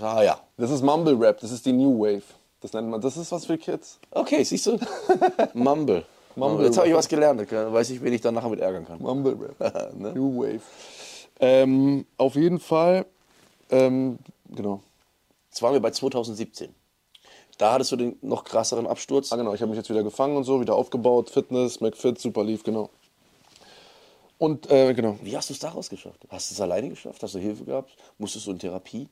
Ah 0.00 0.22
ja. 0.22 0.40
Das 0.56 0.70
ist 0.70 0.82
Mumble 0.82 1.14
Rap, 1.18 1.40
das 1.40 1.50
ist 1.50 1.66
die 1.66 1.72
New 1.72 1.98
Wave. 2.00 2.22
Das 2.60 2.72
nennt 2.72 2.88
man, 2.88 3.00
das 3.00 3.16
ist 3.16 3.30
was 3.32 3.44
für 3.44 3.58
Kids. 3.58 3.98
Okay, 4.10 4.42
siehst 4.44 4.66
du? 4.66 4.78
Mumble. 5.54 6.04
Mumble 6.36 6.64
Jetzt 6.66 6.78
habe 6.78 6.88
ich 6.88 6.94
was 6.94 7.08
gelernt. 7.08 7.46
Da 7.50 7.72
weiß 7.72 7.90
ich, 7.90 8.02
wen 8.02 8.12
ich 8.12 8.20
dann 8.20 8.34
nachher 8.34 8.48
mit 8.48 8.60
ärgern 8.60 8.86
kann. 8.86 9.00
Mumble 9.00 9.36
Rap. 9.58 9.92
Ne? 9.98 10.12
New 10.14 10.40
Wave. 10.42 10.62
Ähm, 11.40 12.06
auf 12.16 12.36
jeden 12.36 12.60
Fall, 12.60 13.06
ähm, 13.74 14.18
genau. 14.50 14.80
Jetzt 15.50 15.62
waren 15.62 15.72
wir 15.72 15.80
bei 15.80 15.90
2017. 15.90 16.74
Da 17.58 17.72
hattest 17.72 17.92
du 17.92 17.96
den 17.96 18.16
noch 18.22 18.44
krasseren 18.44 18.86
Absturz. 18.86 19.32
Ah, 19.32 19.36
genau, 19.36 19.54
ich 19.54 19.60
habe 19.60 19.70
mich 19.70 19.76
jetzt 19.76 19.90
wieder 19.90 20.02
gefangen 20.02 20.36
und 20.36 20.44
so, 20.44 20.60
wieder 20.60 20.74
aufgebaut, 20.74 21.30
Fitness, 21.30 21.80
McFit, 21.80 22.18
super 22.18 22.42
lief, 22.42 22.64
genau. 22.64 22.90
Und, 24.38 24.70
äh, 24.70 24.92
genau. 24.94 25.16
Wie 25.22 25.36
hast 25.36 25.50
du 25.50 25.54
es 25.54 25.60
daraus 25.60 25.88
geschafft? 25.88 26.20
Hast 26.28 26.50
du 26.50 26.54
es 26.54 26.60
alleine 26.60 26.88
geschafft? 26.88 27.22
Hast 27.22 27.34
du 27.34 27.38
Hilfe 27.38 27.64
gehabt? 27.64 27.96
Musstest 28.18 28.46
du 28.46 28.50
in 28.50 28.58
Therapie? 28.58 29.08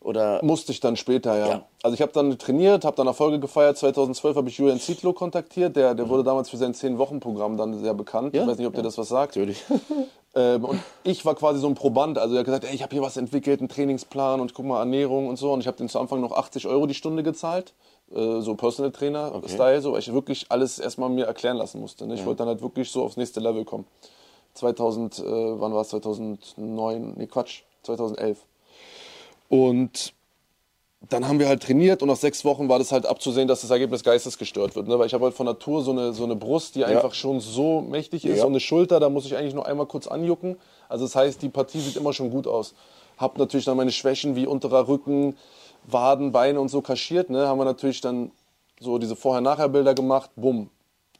Oder 0.00 0.40
Musste 0.44 0.72
ich 0.72 0.80
dann 0.80 0.96
später, 0.96 1.36
ja. 1.38 1.48
Ja. 1.48 1.66
Also 1.82 1.94
ich 1.94 2.02
habe 2.02 2.12
dann 2.12 2.38
trainiert, 2.38 2.84
habe 2.84 2.96
dann 2.96 3.06
Erfolge 3.06 3.40
gefeiert. 3.40 3.78
2012 3.78 4.36
habe 4.36 4.48
ich 4.48 4.58
Julian 4.58 4.78
Zietlow 4.78 5.12
kontaktiert. 5.12 5.74
Der, 5.76 5.94
der 5.94 6.08
wurde 6.08 6.22
damals 6.22 6.50
für 6.50 6.56
sein 6.56 6.72
10-Wochen-Programm 6.74 7.56
dann 7.56 7.80
sehr 7.80 7.94
bekannt. 7.94 8.34
Ja, 8.34 8.42
Ich 8.42 8.48
weiß 8.48 8.58
nicht, 8.58 8.66
ob 8.66 8.74
dir 8.74 8.82
das 8.82 8.98
was 8.98 9.08
sagt. 9.08 9.36
natürlich? 9.36 9.62
Ähm, 10.38 10.64
und 10.64 10.80
ich 11.02 11.24
war 11.24 11.34
quasi 11.34 11.58
so 11.58 11.66
ein 11.66 11.74
Proband. 11.74 12.16
Also 12.16 12.36
er 12.36 12.40
hat 12.40 12.46
gesagt, 12.46 12.64
ey, 12.64 12.74
ich 12.74 12.82
habe 12.82 12.94
hier 12.94 13.02
was 13.02 13.16
entwickelt, 13.16 13.58
einen 13.58 13.68
Trainingsplan 13.68 14.40
und 14.40 14.54
guck 14.54 14.66
mal 14.66 14.78
Ernährung 14.78 15.26
und 15.26 15.36
so. 15.36 15.52
Und 15.52 15.60
ich 15.60 15.66
habe 15.66 15.76
den 15.76 15.88
zu 15.88 15.98
Anfang 15.98 16.20
noch 16.20 16.32
80 16.32 16.68
Euro 16.68 16.86
die 16.86 16.94
Stunde 16.94 17.24
gezahlt. 17.24 17.74
Äh, 18.14 18.40
so 18.40 18.54
Personal 18.54 18.92
Trainer 18.92 19.42
Style, 19.46 19.80
so, 19.80 19.92
weil 19.92 19.98
ich 19.98 20.12
wirklich 20.12 20.46
alles 20.50 20.78
erstmal 20.78 21.08
mir 21.10 21.26
erklären 21.26 21.56
lassen 21.56 21.80
musste. 21.80 22.06
Ne? 22.06 22.14
Ich 22.14 22.24
wollte 22.24 22.38
dann 22.38 22.48
halt 22.48 22.62
wirklich 22.62 22.90
so 22.90 23.02
aufs 23.02 23.16
nächste 23.16 23.40
Level 23.40 23.64
kommen. 23.64 23.84
2000, 24.54 25.18
äh, 25.18 25.22
wann 25.24 25.74
war 25.74 25.82
es? 25.82 25.88
2009? 25.88 27.14
Nee, 27.16 27.26
Quatsch, 27.26 27.62
2011. 27.82 28.38
Und 29.48 30.14
dann 31.00 31.28
haben 31.28 31.38
wir 31.38 31.48
halt 31.48 31.62
trainiert 31.62 32.02
und 32.02 32.08
nach 32.08 32.16
sechs 32.16 32.44
Wochen 32.44 32.68
war 32.68 32.78
das 32.78 32.90
halt 32.90 33.06
abzusehen, 33.06 33.46
dass 33.46 33.60
das 33.60 33.70
Ergebnis 33.70 34.02
geistesgestört 34.02 34.74
wird. 34.74 34.88
Ne? 34.88 34.98
Weil 34.98 35.06
ich 35.06 35.14
habe 35.14 35.24
halt 35.24 35.34
von 35.34 35.46
Natur 35.46 35.82
so 35.82 35.92
eine, 35.92 36.12
so 36.12 36.24
eine 36.24 36.34
Brust, 36.34 36.74
die 36.74 36.84
einfach 36.84 37.14
schon 37.14 37.40
so 37.40 37.80
mächtig 37.80 38.24
ist 38.24 38.38
Ja. 38.38 38.44
und 38.44 38.52
eine 38.52 38.60
Schulter, 38.60 38.98
da 38.98 39.08
muss 39.08 39.24
ich 39.24 39.36
eigentlich 39.36 39.54
nur 39.54 39.64
einmal 39.66 39.86
kurz 39.86 40.08
anjucken. 40.08 40.56
Also 40.88 41.04
das 41.04 41.14
heißt, 41.14 41.40
die 41.40 41.48
Partie 41.50 41.80
sieht 41.80 41.96
immer 41.96 42.12
schon 42.12 42.30
gut 42.30 42.46
aus. 42.48 42.74
Hab 43.16 43.38
natürlich 43.38 43.64
dann 43.64 43.76
meine 43.76 43.92
Schwächen 43.92 44.34
wie 44.36 44.46
unterer 44.46 44.88
Rücken, 44.88 45.36
Waden, 45.86 46.32
Beine 46.32 46.60
und 46.60 46.68
so 46.68 46.82
kaschiert. 46.82 47.30
Ne? 47.30 47.46
Haben 47.46 47.58
wir 47.58 47.64
natürlich 47.64 48.00
dann 48.00 48.32
so 48.80 48.98
diese 48.98 49.14
Vorher-Nachher-Bilder 49.16 49.94
gemacht, 49.94 50.30
bumm. 50.36 50.68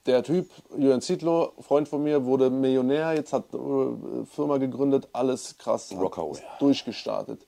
Der 0.07 0.23
Typ, 0.23 0.49
Jürgen 0.77 1.03
Zietlow, 1.03 1.53
Freund 1.61 1.87
von 1.87 2.03
mir, 2.03 2.25
wurde 2.25 2.51
Millionär, 2.51 3.13
jetzt 3.15 3.33
hat 3.33 3.45
äh, 3.53 4.25
Firma 4.35 4.57
gegründet, 4.57 5.07
alles 5.13 5.59
krass, 5.59 5.93
Rockaway. 5.93 6.39
durchgestartet. 6.61 7.47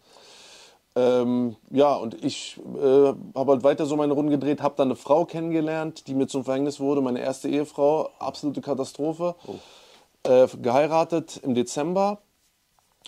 Ähm, 0.97 1.57
ja, 1.71 1.95
und 1.95 2.23
ich 2.25 2.59
äh, 2.59 3.13
habe 3.35 3.53
halt 3.53 3.63
weiter 3.63 3.87
so 3.87 3.97
meine 3.97 4.13
Runden 4.13 4.31
gedreht, 4.31 4.61
habe 4.61 4.75
dann 4.77 4.89
eine 4.89 4.97
Frau 4.97 5.25
kennengelernt, 5.25 6.09
die 6.09 6.15
mir 6.15 6.27
zum 6.27 6.45
Verhängnis 6.45 6.81
wurde, 6.81 7.01
meine 7.01 7.21
erste 7.21 7.49
Ehefrau, 7.49 8.11
absolute 8.19 8.61
Katastrophe. 8.61 9.37
Äh, 10.25 10.49
geheiratet 10.61 11.39
im 11.43 11.55
Dezember 11.55 12.19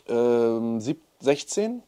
ähm, 0.09 0.81
sieb- 0.81 1.03
16 1.21 1.83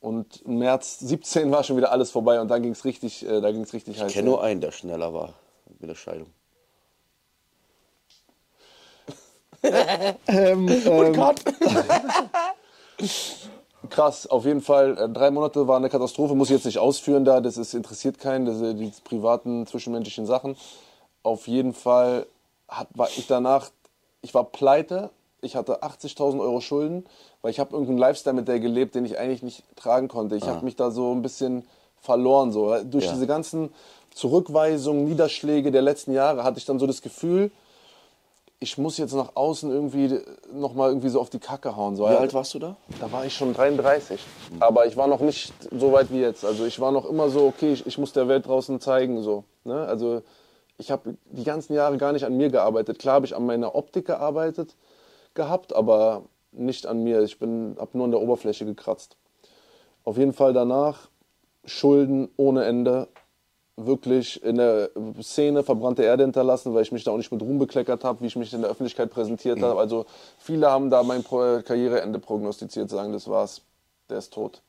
und 0.00 0.42
im 0.42 0.58
März 0.58 0.98
17 1.00 1.50
war 1.50 1.64
schon 1.64 1.76
wieder 1.76 1.90
alles 1.90 2.10
vorbei 2.10 2.40
und 2.40 2.48
dann 2.48 2.62
ging 2.62 2.72
es 2.72 2.84
richtig, 2.84 3.26
äh, 3.26 3.40
da 3.40 3.50
ging's 3.50 3.72
richtig 3.72 4.00
heiß. 4.00 4.08
Ich 4.08 4.14
kenne 4.14 4.28
nur 4.28 4.42
einen, 4.42 4.60
der 4.60 4.72
schneller 4.72 5.12
war 5.14 5.34
mit 5.80 5.88
der 5.88 5.94
Scheidung. 5.94 6.28
Und 10.88 11.12
Cut. 11.14 11.42
Krass, 13.90 14.26
auf 14.26 14.44
jeden 14.44 14.60
Fall. 14.60 14.96
Äh, 14.98 15.08
drei 15.08 15.30
Monate 15.30 15.66
war 15.68 15.76
eine 15.76 15.88
Katastrophe, 15.88 16.34
muss 16.34 16.48
ich 16.48 16.56
jetzt 16.56 16.66
nicht 16.66 16.78
ausführen 16.78 17.24
da, 17.24 17.40
das 17.40 17.56
ist, 17.56 17.74
interessiert 17.74 18.18
keinen, 18.18 18.46
das 18.46 18.58
sind 18.58 18.78
die 18.78 18.92
privaten, 19.04 19.66
zwischenmenschlichen 19.66 20.26
Sachen. 20.26 20.56
Auf 21.22 21.48
jeden 21.48 21.74
Fall 21.74 22.26
hat, 22.68 22.88
war 22.94 23.08
ich 23.16 23.26
danach, 23.26 23.70
ich 24.22 24.34
war 24.34 24.44
pleite, 24.44 25.10
ich 25.40 25.56
hatte 25.56 25.82
80.000 25.82 26.40
Euro 26.40 26.60
Schulden, 26.60 27.06
weil 27.42 27.50
ich 27.50 27.60
habe 27.60 27.72
irgendeinen 27.72 27.98
Lifestyle 27.98 28.34
mit 28.34 28.48
der 28.48 28.60
gelebt, 28.60 28.94
den 28.94 29.04
ich 29.04 29.18
eigentlich 29.18 29.42
nicht 29.42 29.62
tragen 29.76 30.08
konnte. 30.08 30.36
Ich 30.36 30.44
habe 30.44 30.64
mich 30.64 30.76
da 30.76 30.90
so 30.90 31.12
ein 31.12 31.22
bisschen 31.22 31.64
verloren. 32.00 32.52
So. 32.52 32.76
Durch 32.84 33.04
Ja. 33.06 33.12
diese 33.12 33.26
ganzen 33.26 33.70
Zurückweisungen, 34.14 35.04
Niederschläge 35.04 35.70
der 35.70 35.82
letzten 35.82 36.12
Jahre 36.12 36.42
hatte 36.42 36.58
ich 36.58 36.64
dann 36.64 36.78
so 36.78 36.86
das 36.86 37.02
Gefühl, 37.02 37.50
ich 38.60 38.76
muss 38.76 38.98
jetzt 38.98 39.14
nach 39.14 39.36
außen 39.36 39.70
irgendwie 39.70 40.20
nochmal 40.52 40.88
irgendwie 40.88 41.08
so 41.08 41.20
auf 41.20 41.30
die 41.30 41.38
Kacke 41.38 41.76
hauen. 41.76 41.94
So. 41.94 42.04
Wie 42.04 42.08
alt 42.08 42.34
warst 42.34 42.54
du 42.54 42.58
da? 42.58 42.76
Da 43.00 43.10
war 43.12 43.24
ich 43.24 43.34
schon 43.34 43.54
33. 43.54 44.20
Aber 44.58 44.86
ich 44.86 44.96
war 44.96 45.06
noch 45.06 45.20
nicht 45.20 45.52
so 45.70 45.92
weit 45.92 46.10
wie 46.10 46.20
jetzt. 46.20 46.44
Also 46.44 46.66
ich 46.66 46.80
war 46.80 46.90
noch 46.90 47.08
immer 47.08 47.28
so, 47.28 47.46
okay, 47.46 47.72
ich, 47.72 47.86
ich 47.86 47.98
muss 47.98 48.12
der 48.12 48.26
Welt 48.26 48.46
draußen 48.46 48.80
zeigen. 48.80 49.22
So, 49.22 49.44
ne? 49.64 49.86
Also 49.86 50.22
ich 50.76 50.90
habe 50.90 51.16
die 51.26 51.44
ganzen 51.44 51.74
Jahre 51.74 51.98
gar 51.98 52.12
nicht 52.12 52.24
an 52.24 52.36
mir 52.36 52.50
gearbeitet. 52.50 52.98
Klar 52.98 53.16
habe 53.16 53.26
ich 53.26 53.36
an 53.36 53.46
meiner 53.46 53.76
Optik 53.76 54.06
gearbeitet 54.06 54.76
gehabt, 55.34 55.72
aber 55.72 56.22
nicht 56.50 56.86
an 56.86 57.04
mir. 57.04 57.22
Ich 57.22 57.40
habe 57.40 57.88
nur 57.92 58.04
an 58.04 58.10
der 58.10 58.20
Oberfläche 58.20 58.64
gekratzt. 58.64 59.16
Auf 60.02 60.16
jeden 60.16 60.32
Fall 60.32 60.52
danach 60.52 61.08
Schulden 61.64 62.28
ohne 62.36 62.64
Ende. 62.64 63.08
Wirklich 63.80 64.42
in 64.42 64.56
der 64.56 64.90
Szene 65.22 65.62
verbrannte 65.62 66.02
Erde 66.02 66.24
hinterlassen, 66.24 66.74
weil 66.74 66.82
ich 66.82 66.90
mich 66.90 67.04
da 67.04 67.12
auch 67.12 67.16
nicht 67.16 67.30
mit 67.30 67.40
Ruhm 67.42 67.58
bekleckert 67.58 68.02
habe, 68.02 68.20
wie 68.20 68.26
ich 68.26 68.36
mich 68.36 68.52
in 68.52 68.62
der 68.62 68.70
Öffentlichkeit 68.70 69.10
präsentiert 69.10 69.62
habe. 69.62 69.78
Also 69.78 70.06
viele 70.38 70.68
haben 70.68 70.90
da 70.90 71.02
mein 71.02 71.22
Karriereende 71.24 72.18
prognostiziert, 72.18 72.90
sagen, 72.90 73.12
das 73.12 73.28
war's, 73.28 73.62
der 74.10 74.18
ist 74.18 74.32
tot. 74.32 74.62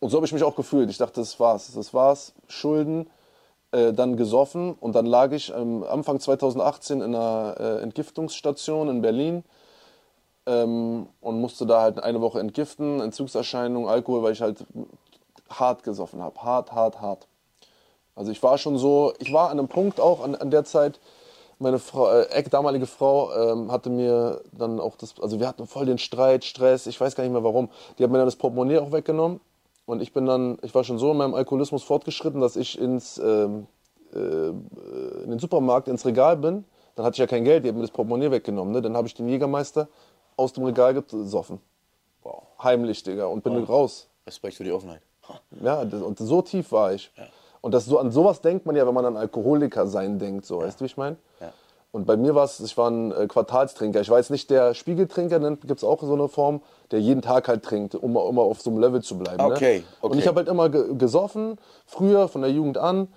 Und 0.00 0.10
so 0.10 0.16
habe 0.16 0.26
ich 0.26 0.32
mich 0.32 0.42
auch 0.42 0.56
gefühlt. 0.56 0.90
Ich 0.90 0.98
dachte, 0.98 1.20
das 1.20 1.38
war's, 1.38 1.72
das 1.72 1.94
war's. 1.94 2.34
Schulden, 2.48 3.08
äh, 3.72 3.92
dann 3.92 4.16
gesoffen 4.16 4.74
und 4.74 4.94
dann 4.94 5.06
lag 5.06 5.32
ich 5.32 5.52
ähm, 5.52 5.84
Anfang 5.84 6.20
2018 6.20 7.00
in 7.00 7.14
einer 7.14 7.56
äh, 7.58 7.82
Entgiftungsstation 7.82 8.88
in 8.88 9.02
Berlin 9.02 9.44
ähm, 10.46 11.08
und 11.20 11.40
musste 11.40 11.66
da 11.66 11.82
halt 11.82 12.02
eine 12.02 12.20
Woche 12.20 12.40
entgiften, 12.40 13.00
Entzugserscheinungen, 13.00 13.88
Alkohol, 13.88 14.22
weil 14.22 14.32
ich 14.32 14.40
halt 14.40 14.64
hart 15.50 15.82
gesoffen 15.82 16.22
habe. 16.22 16.40
Hart, 16.42 16.72
hart, 16.72 17.00
hart. 17.00 17.26
Also 18.16 18.32
ich 18.32 18.42
war 18.42 18.58
schon 18.58 18.78
so, 18.78 19.12
ich 19.20 19.32
war 19.32 19.50
an 19.50 19.58
einem 19.58 19.68
Punkt 19.68 20.00
auch 20.00 20.24
an, 20.24 20.34
an 20.34 20.50
der 20.50 20.64
Zeit, 20.64 20.98
meine 21.58 21.78
Frau, 21.78 22.10
äh, 22.10 22.42
damalige 22.50 22.86
Frau 22.86 23.32
ähm, 23.32 23.70
hatte 23.70 23.88
mir 23.88 24.42
dann 24.52 24.80
auch 24.80 24.96
das, 24.96 25.14
also 25.20 25.38
wir 25.40 25.46
hatten 25.46 25.66
voll 25.66 25.86
den 25.86 25.98
Streit, 25.98 26.44
Stress, 26.44 26.86
ich 26.86 27.00
weiß 27.00 27.14
gar 27.14 27.24
nicht 27.24 27.32
mehr 27.32 27.44
warum. 27.44 27.70
Die 27.98 28.04
hat 28.04 28.10
mir 28.10 28.18
dann 28.18 28.26
das 28.26 28.36
Portemonnaie 28.36 28.78
auch 28.78 28.92
weggenommen 28.92 29.40
und 29.86 30.02
ich 30.02 30.12
bin 30.12 30.26
dann, 30.26 30.58
ich 30.62 30.74
war 30.74 30.84
schon 30.84 30.98
so 30.98 31.12
in 31.12 31.16
meinem 31.18 31.34
Alkoholismus 31.34 31.82
fortgeschritten, 31.82 32.40
dass 32.40 32.56
ich 32.56 32.78
ins, 32.78 33.18
ähm, 33.18 33.66
äh, 34.12 34.48
in 34.48 35.30
den 35.30 35.38
Supermarkt, 35.38 35.88
ins 35.88 36.04
Regal 36.04 36.36
bin. 36.36 36.64
Dann 36.94 37.04
hatte 37.04 37.14
ich 37.14 37.18
ja 37.18 37.26
kein 37.26 37.44
Geld, 37.44 37.64
die 37.64 37.68
hat 37.68 37.76
mir 37.76 37.82
das 37.82 37.90
Portemonnaie 37.90 38.30
weggenommen. 38.30 38.72
Ne? 38.72 38.82
Dann 38.82 38.96
habe 38.96 39.06
ich 39.06 39.14
den 39.14 39.28
Jägermeister 39.28 39.88
aus 40.36 40.52
dem 40.54 40.64
Regal 40.64 40.94
gesoffen. 40.94 41.60
Wow. 42.22 42.42
Heimlich, 42.62 43.02
Digga, 43.02 43.26
und 43.26 43.44
bin 43.44 43.62
raus. 43.64 44.08
Respekt 44.26 44.56
für 44.56 44.64
die 44.64 44.72
Offenheit. 44.72 45.02
Ja, 45.62 45.84
das, 45.84 46.02
und 46.02 46.18
so 46.18 46.42
tief 46.42 46.72
war 46.72 46.92
ich. 46.92 47.10
Und 47.66 47.72
das, 47.72 47.84
so, 47.86 47.98
an 47.98 48.12
sowas 48.12 48.42
denkt 48.42 48.64
man 48.64 48.76
ja, 48.76 48.86
wenn 48.86 48.94
man 48.94 49.04
an 49.06 49.16
Alkoholiker 49.16 49.88
sein 49.88 50.20
denkt, 50.20 50.46
so, 50.46 50.60
weißt 50.60 50.78
du, 50.78 50.84
wie 50.84 50.86
ich 50.86 50.96
meine? 50.96 51.16
Ja. 51.40 51.52
Und 51.90 52.06
bei 52.06 52.16
mir 52.16 52.32
war 52.36 52.44
es, 52.44 52.60
ich 52.60 52.78
war 52.78 52.88
ein 52.88 53.10
äh, 53.10 53.26
Quartalstrinker. 53.26 54.00
Ich 54.00 54.08
war 54.08 54.18
jetzt 54.18 54.30
nicht 54.30 54.50
der 54.50 54.72
Spiegeltrinker, 54.72 55.40
dann 55.40 55.58
gibt 55.58 55.78
es 55.78 55.82
auch 55.82 56.00
so 56.00 56.14
eine 56.14 56.28
Form, 56.28 56.60
der 56.92 57.00
jeden 57.00 57.22
Tag 57.22 57.48
halt 57.48 57.64
trinkt, 57.64 57.96
um 57.96 58.12
immer 58.12 58.42
auf 58.42 58.62
so 58.62 58.70
einem 58.70 58.78
Level 58.78 59.02
zu 59.02 59.18
bleiben. 59.18 59.40
Okay, 59.40 59.78
ne? 59.78 59.84
okay. 60.00 60.12
Und 60.12 60.18
ich 60.20 60.28
habe 60.28 60.36
halt 60.36 60.48
immer 60.48 60.68
ge 60.68 60.94
gesoffen, 60.96 61.58
früher 61.86 62.28
von 62.28 62.42
der 62.42 62.52
Jugend 62.52 62.78
an, 62.78 63.08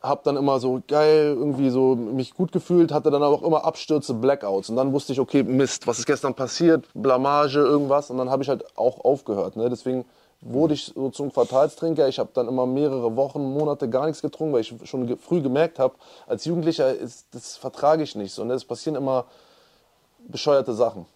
habe 0.00 0.22
dann 0.24 0.38
immer 0.38 0.60
so 0.60 0.80
geil 0.88 1.36
irgendwie 1.38 1.68
so 1.68 1.94
mich 1.94 2.32
gut 2.32 2.52
gefühlt, 2.52 2.92
hatte 2.92 3.10
dann 3.10 3.22
aber 3.22 3.34
auch 3.34 3.42
immer 3.42 3.66
Abstürze, 3.66 4.14
Blackouts. 4.14 4.70
Und 4.70 4.76
dann 4.76 4.94
wusste 4.94 5.12
ich, 5.12 5.20
okay, 5.20 5.42
Mist, 5.42 5.86
was 5.86 5.98
ist 5.98 6.06
gestern 6.06 6.32
passiert, 6.32 6.86
Blamage, 6.94 7.58
irgendwas. 7.58 8.08
Und 8.08 8.16
dann 8.16 8.30
habe 8.30 8.42
ich 8.42 8.48
halt 8.48 8.64
auch 8.78 9.04
aufgehört. 9.04 9.56
Ne? 9.56 9.68
Deswegen 9.68 10.06
wurde 10.40 10.74
ich 10.74 10.92
so 10.94 11.10
zum 11.10 11.32
Quartalstrinker. 11.32 12.08
Ich 12.08 12.18
habe 12.18 12.30
dann 12.32 12.48
immer 12.48 12.66
mehrere 12.66 13.16
Wochen, 13.16 13.42
Monate 13.42 13.88
gar 13.88 14.06
nichts 14.06 14.22
getrunken, 14.22 14.54
weil 14.54 14.62
ich 14.62 14.74
schon 14.84 15.06
ge 15.06 15.16
früh 15.16 15.42
gemerkt 15.42 15.78
habe, 15.78 15.94
als 16.26 16.44
Jugendlicher, 16.44 16.94
ist, 16.94 17.26
das 17.32 17.56
vertrage 17.56 18.02
ich 18.02 18.14
nicht. 18.14 18.36
Ne? 18.38 18.54
Es 18.54 18.64
passieren 18.64 18.96
immer 18.96 19.26
bescheuerte 20.26 20.72
Sachen. 20.72 21.06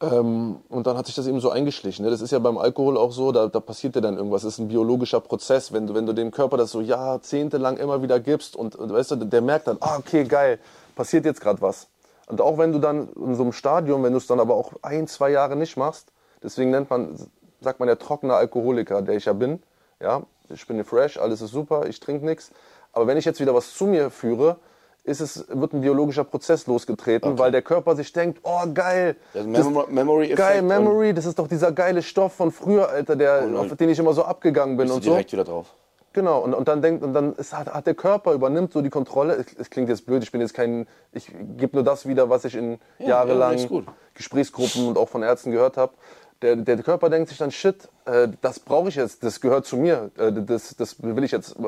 Ähm, 0.00 0.56
und 0.68 0.86
dann 0.88 0.96
hat 0.96 1.06
sich 1.06 1.14
das 1.14 1.28
eben 1.28 1.40
so 1.40 1.50
eingeschlichen. 1.50 2.04
Ne? 2.04 2.10
Das 2.10 2.20
ist 2.20 2.32
ja 2.32 2.40
beim 2.40 2.58
Alkohol 2.58 2.96
auch 2.96 3.12
so, 3.12 3.30
da, 3.30 3.46
da 3.46 3.60
passiert 3.60 3.94
ja 3.94 4.00
dann 4.00 4.16
irgendwas. 4.16 4.42
Das 4.42 4.54
ist 4.54 4.58
ein 4.58 4.68
biologischer 4.68 5.20
Prozess. 5.20 5.72
Wenn 5.72 5.86
du, 5.86 5.94
wenn 5.94 6.06
du 6.06 6.12
dem 6.12 6.32
Körper 6.32 6.56
das 6.56 6.72
so 6.72 6.80
jahrzehntelang 6.80 7.76
immer 7.76 8.02
wieder 8.02 8.18
gibst 8.18 8.56
und, 8.56 8.74
und 8.74 8.92
weißt 8.92 9.12
du, 9.12 9.16
der 9.16 9.40
merkt 9.40 9.68
dann, 9.68 9.76
ah, 9.80 9.98
okay, 9.98 10.24
geil, 10.24 10.58
passiert 10.96 11.24
jetzt 11.24 11.40
gerade 11.40 11.60
was. 11.60 11.86
Und 12.26 12.40
auch 12.40 12.58
wenn 12.58 12.72
du 12.72 12.80
dann 12.80 13.08
in 13.10 13.36
so 13.36 13.42
einem 13.42 13.52
Stadium, 13.52 14.02
wenn 14.02 14.12
du 14.12 14.18
es 14.18 14.26
dann 14.26 14.40
aber 14.40 14.54
auch 14.54 14.72
ein, 14.82 15.06
zwei 15.06 15.30
Jahre 15.30 15.54
nicht 15.54 15.76
machst, 15.76 16.08
deswegen 16.42 16.70
nennt 16.70 16.90
man, 16.90 17.16
sagt 17.62 17.78
man 17.80 17.86
der 17.86 17.98
trockene 17.98 18.34
Alkoholiker, 18.34 19.02
der 19.02 19.16
ich 19.16 19.24
ja 19.26 19.32
bin. 19.32 19.62
Ja, 20.00 20.22
ich 20.48 20.66
bin 20.66 20.82
fresh, 20.84 21.16
alles 21.18 21.40
ist 21.40 21.52
super, 21.52 21.86
ich 21.86 22.00
trinke 22.00 22.24
nichts. 22.26 22.50
Aber 22.92 23.06
wenn 23.06 23.16
ich 23.16 23.24
jetzt 23.24 23.40
wieder 23.40 23.54
was 23.54 23.74
zu 23.74 23.86
mir 23.86 24.10
führe, 24.10 24.56
ist 25.04 25.20
es, 25.20 25.46
wird 25.48 25.72
ein 25.72 25.80
biologischer 25.80 26.24
Prozess 26.24 26.66
losgetreten, 26.66 27.38
weil 27.38 27.50
der 27.50 27.62
Körper 27.62 27.96
sich 27.96 28.12
denkt, 28.12 28.40
oh 28.44 28.60
geil, 28.72 29.16
Der 29.34 29.44
Memo- 29.44 29.86
Memory-Effekt 29.88 30.38
geil, 30.38 30.62
Memory, 30.62 31.12
das 31.14 31.24
ist 31.26 31.38
doch 31.38 31.48
dieser 31.48 31.72
geile 31.72 32.02
Stoff 32.02 32.34
von 32.34 32.52
früher, 32.52 32.88
Alter, 32.88 33.16
der, 33.16 33.42
Und- 33.44 33.56
auf 33.56 33.76
den 33.76 33.88
ich 33.88 33.98
immer 33.98 34.12
so 34.12 34.24
abgegangen 34.24 34.76
bin 34.76 34.84
Bist 34.86 34.90
du 34.92 34.96
und 34.96 35.02
so. 35.04 35.10
direkt 35.10 35.32
wieder 35.32 35.44
drauf. 35.44 35.74
Genau, 36.12 36.40
und, 36.40 36.52
und 36.52 36.68
dann 36.68 36.82
denkt, 36.82 37.02
und 37.02 37.14
dann 37.14 37.34
ist, 37.36 37.56
hat, 37.56 37.72
hat 37.72 37.86
der 37.86 37.94
Körper 37.94 38.34
übernimmt 38.34 38.72
so 38.74 38.82
die 38.82 38.90
Kontrolle. 38.90 39.44
Es, 39.58 39.70
klingt 39.70 39.88
jetzt 39.88 40.04
blöd, 40.04 40.22
ich 40.22 40.30
bin 40.30 40.42
jetzt 40.42 40.52
kein, 40.52 40.86
ich 41.12 41.32
gebe 41.56 41.74
nur 41.74 41.82
das 41.84 42.06
wieder, 42.06 42.28
was 42.28 42.44
ich 42.44 42.54
in 42.54 42.78
jahrelang 42.98 43.54
ist 43.54 43.68
gut. 43.70 43.86
Gesprächsgruppen 44.12 44.88
und 44.88 44.98
auch 44.98 45.08
von 45.08 45.22
Ärzten 45.22 45.50
gehört 45.52 45.78
habe. 45.78 45.94
Der, 46.42 46.56
der 46.56 46.82
Körper 46.82 47.08
denkt 47.08 47.28
sich 47.28 47.38
dann, 47.38 47.52
shit, 47.52 47.88
äh, 48.04 48.28
das 48.40 48.58
brauche 48.58 48.88
ich 48.88 48.96
jetzt, 48.96 49.22
das 49.22 49.40
gehört 49.40 49.64
zu 49.64 49.76
mir, 49.76 50.10
äh, 50.18 50.32
das, 50.32 50.74
das 50.76 51.00
will 51.00 51.22
ich 51.22 51.30
jetzt 51.30 51.56
äh, 51.56 51.62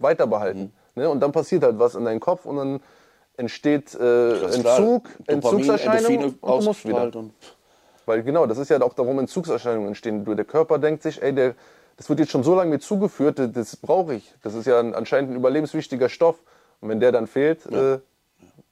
weiter 0.00 0.26
behalten. 0.26 0.72
Mhm. 0.94 1.02
Ne? 1.02 1.10
Und 1.10 1.20
dann 1.20 1.32
passiert 1.32 1.62
halt 1.62 1.78
was 1.78 1.94
in 1.94 2.04
deinem 2.04 2.20
Kopf 2.20 2.46
und 2.46 2.56
dann 2.56 2.80
entsteht 3.36 3.94
äh. 3.94 4.40
Entzug, 4.44 5.04
Dopamin, 5.04 5.04
Entzugserscheinungen 5.26 6.06
Endorphine 6.06 6.24
und 6.40 6.60
du 6.60 6.66
musst 6.66 6.84
wieder. 6.84 6.96
ausgestrahlt 6.96 7.16
und 7.16 7.32
Weil 8.06 8.22
genau, 8.22 8.46
das 8.46 8.58
ist 8.58 8.70
ja 8.70 8.80
auch 8.80 8.94
darum, 8.94 9.18
Entzugserscheinungen 9.18 9.88
entstehen. 9.88 10.24
Der 10.24 10.44
Körper 10.46 10.78
denkt 10.78 11.02
sich, 11.02 11.22
ey, 11.22 11.34
der, 11.34 11.54
das 11.96 12.08
wird 12.08 12.20
jetzt 12.20 12.32
schon 12.32 12.42
so 12.42 12.54
lange 12.54 12.70
mir 12.70 12.80
zugeführt, 12.80 13.38
das, 13.54 13.76
brauche 13.76 14.14
ich. 14.14 14.34
Das 14.42 14.54
ist 14.54 14.66
ja 14.66 14.80
ein, 14.80 14.94
anscheinend 14.94 15.32
ein 15.32 15.36
überlebenswichtiger 15.36 16.08
Stoff. 16.08 16.42
Und 16.80 16.88
wenn 16.88 17.00
der 17.00 17.12
dann 17.12 17.26
fehlt, 17.26 17.70
ja. 17.70 17.94
Äh, 17.94 18.00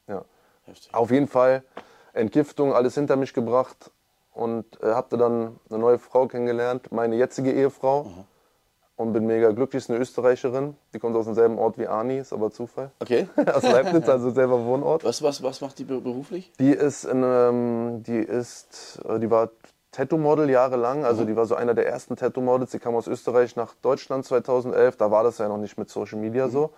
ja. 0.08 0.24
Auf 0.92 1.10
jeden 1.10 1.28
Fall 1.28 1.62
Entgiftung, 2.14 2.72
alles 2.72 2.94
hinter 2.94 3.16
mich 3.16 3.34
gebracht 3.34 3.90
und 4.38 4.64
äh, 4.82 4.86
habe 4.92 5.16
dann 5.18 5.56
eine 5.68 5.78
neue 5.78 5.98
Frau 5.98 6.26
kennengelernt, 6.26 6.92
meine 6.92 7.16
jetzige 7.16 7.52
Ehefrau. 7.52 8.06
Und 8.96 9.12
bin 9.12 9.26
mega 9.26 9.52
glücklich, 9.52 9.84
ist 9.84 9.90
eine 9.90 10.00
Österreicherin. 10.00 10.74
Die 10.92 10.98
kommt 10.98 11.14
aus 11.14 11.26
demselben 11.26 11.56
Ort 11.56 11.78
wie 11.78 11.86
Ani, 11.86 12.18
ist 12.18 12.32
aber 12.32 12.50
Zufall. 12.50 12.90
Okay. 12.98 13.28
aus 13.54 13.62
Leibniz, 13.62 14.08
also 14.08 14.30
selber 14.30 14.64
Wohnort. 14.64 15.04
Was, 15.04 15.22
was, 15.22 15.40
was 15.40 15.60
macht 15.60 15.78
die 15.78 15.84
be- 15.84 16.00
beruflich? 16.00 16.50
Die 16.58 16.72
ist, 16.72 17.04
in, 17.04 17.22
ähm, 17.24 18.02
die 18.04 18.18
ist, 18.18 19.00
äh, 19.08 19.20
die 19.20 19.30
war 19.30 19.50
Tattoo-Model 19.92 20.50
jahrelang, 20.50 21.04
also 21.04 21.24
die 21.24 21.36
war 21.36 21.46
so 21.46 21.54
einer 21.54 21.74
der 21.74 21.86
ersten 21.86 22.16
Tattoo-Models. 22.16 22.72
Die 22.72 22.80
kam 22.80 22.96
aus 22.96 23.06
Österreich 23.06 23.54
nach 23.54 23.74
Deutschland 23.82 24.24
2011. 24.24 24.96
Da 24.96 25.12
war 25.12 25.22
das 25.22 25.38
ja 25.38 25.46
noch 25.46 25.58
nicht 25.58 25.78
mit 25.78 25.88
Social 25.90 26.18
Media 26.18 26.48
so. 26.48 26.70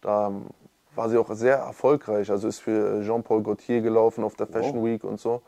Da 0.00 0.28
ähm, 0.28 0.46
war 0.94 1.08
sie 1.08 1.18
auch 1.18 1.28
sehr 1.34 1.56
erfolgreich. 1.56 2.30
Also 2.30 2.46
ist 2.46 2.60
für 2.60 3.02
Jean-Paul 3.02 3.42
Gaultier 3.42 3.80
gelaufen 3.80 4.22
auf 4.22 4.36
der 4.36 4.46
Fashion 4.46 4.84
Week 4.84 5.02
und 5.02 5.18
so. 5.18 5.42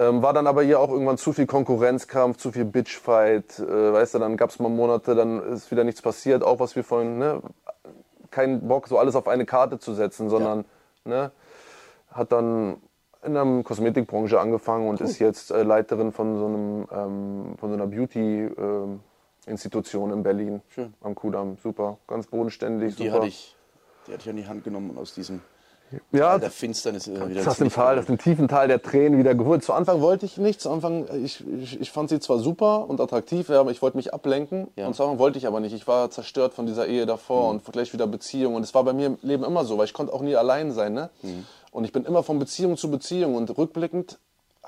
Ähm, 0.00 0.22
war 0.22 0.32
dann 0.32 0.46
aber 0.46 0.62
hier 0.62 0.78
auch 0.78 0.90
irgendwann 0.90 1.18
zu 1.18 1.32
viel 1.32 1.46
Konkurrenzkampf, 1.46 2.36
zu 2.36 2.52
viel 2.52 2.64
Bitchfight. 2.64 3.58
Äh, 3.58 3.92
weißt 3.92 4.14
du, 4.14 4.20
dann 4.20 4.36
gab 4.36 4.50
es 4.50 4.60
mal 4.60 4.68
Monate, 4.68 5.16
dann 5.16 5.42
ist 5.52 5.72
wieder 5.72 5.82
nichts 5.82 6.00
passiert. 6.00 6.44
Auch 6.44 6.60
was 6.60 6.76
wir 6.76 6.84
vorhin, 6.84 7.18
ne? 7.18 7.42
Kein 8.30 8.68
Bock, 8.68 8.86
so 8.86 8.96
alles 8.98 9.16
auf 9.16 9.26
eine 9.26 9.44
Karte 9.44 9.80
zu 9.80 9.94
setzen, 9.94 10.30
sondern, 10.30 10.64
ne? 11.04 11.32
Hat 12.12 12.30
dann 12.30 12.76
in 13.24 13.34
der 13.34 13.44
Kosmetikbranche 13.64 14.38
angefangen 14.38 14.88
und 14.88 15.00
ist 15.00 15.18
jetzt 15.18 15.50
äh, 15.50 15.64
Leiterin 15.64 16.12
von 16.12 16.38
so, 16.38 16.46
einem, 16.46 16.86
ähm, 16.92 17.56
von 17.58 17.70
so 17.70 17.74
einer 17.74 17.88
Beauty-Institution 17.88 20.12
in 20.12 20.22
Berlin. 20.22 20.62
Schön. 20.68 20.94
Am 21.00 21.16
Kudamm. 21.16 21.56
Super. 21.60 21.98
Ganz 22.06 22.28
bodenständig. 22.28 22.94
Die 22.94 23.06
super. 23.06 23.16
hatte 23.16 23.26
ich, 23.26 23.56
die 24.06 24.12
hatte 24.12 24.22
ich 24.22 24.30
an 24.30 24.36
die 24.36 24.46
Hand 24.46 24.62
genommen 24.62 24.90
und 24.90 24.98
aus 24.98 25.14
diesem 25.14 25.40
ja, 26.12 26.30
Tal 26.30 26.40
der 26.40 26.50
Finsternis 26.50 27.08
wieder 27.08 27.28
Das 27.28 27.48
aus 27.48 27.58
dem 27.58 27.70
Tal, 27.70 27.98
aus 27.98 28.06
dem 28.06 28.18
tiefen 28.18 28.48
Tal 28.48 28.68
der 28.68 28.82
Tränen 28.82 29.18
wieder 29.18 29.34
geholt. 29.34 29.64
Zu 29.64 29.72
Anfang 29.72 30.00
wollte 30.00 30.26
ich 30.26 30.36
nicht. 30.36 30.60
Zu 30.60 30.70
Anfang, 30.70 31.06
äh, 31.08 31.18
ich, 31.18 31.44
ich, 31.60 31.80
ich 31.80 31.90
fand 31.90 32.08
sie 32.08 32.20
zwar 32.20 32.38
super 32.38 32.88
und 32.88 33.00
attraktiv, 33.00 33.50
aber 33.50 33.70
ich 33.70 33.82
wollte 33.82 33.96
mich 33.96 34.12
ablenken. 34.12 34.68
Ja. 34.76 34.86
Und 34.86 34.94
zu 34.94 35.02
Anfang 35.02 35.18
wollte 35.18 35.38
ich 35.38 35.46
aber 35.46 35.60
nicht. 35.60 35.74
Ich 35.74 35.86
war 35.86 36.10
zerstört 36.10 36.54
von 36.54 36.66
dieser 36.66 36.86
Ehe 36.86 37.06
davor 37.06 37.50
und 37.50 37.64
gleich 37.64 37.92
wieder 37.92 38.06
Beziehung. 38.06 38.54
Und 38.54 38.62
es 38.62 38.74
war 38.74 38.84
bei 38.84 38.92
mir 38.92 39.06
im 39.06 39.18
Leben 39.22 39.44
immer 39.44 39.64
so, 39.64 39.78
weil 39.78 39.86
ich 39.86 39.94
konnte 39.94 40.12
auch 40.12 40.22
nie 40.22 40.36
allein 40.36 40.72
sein. 40.72 40.92
Ne? 40.94 41.10
Und 41.70 41.84
ich 41.84 41.92
bin 41.92 42.04
immer 42.04 42.22
von 42.22 42.38
Beziehung 42.38 42.76
zu 42.76 42.90
Beziehung. 42.90 43.34
Und 43.34 43.56
rückblickend 43.56 44.18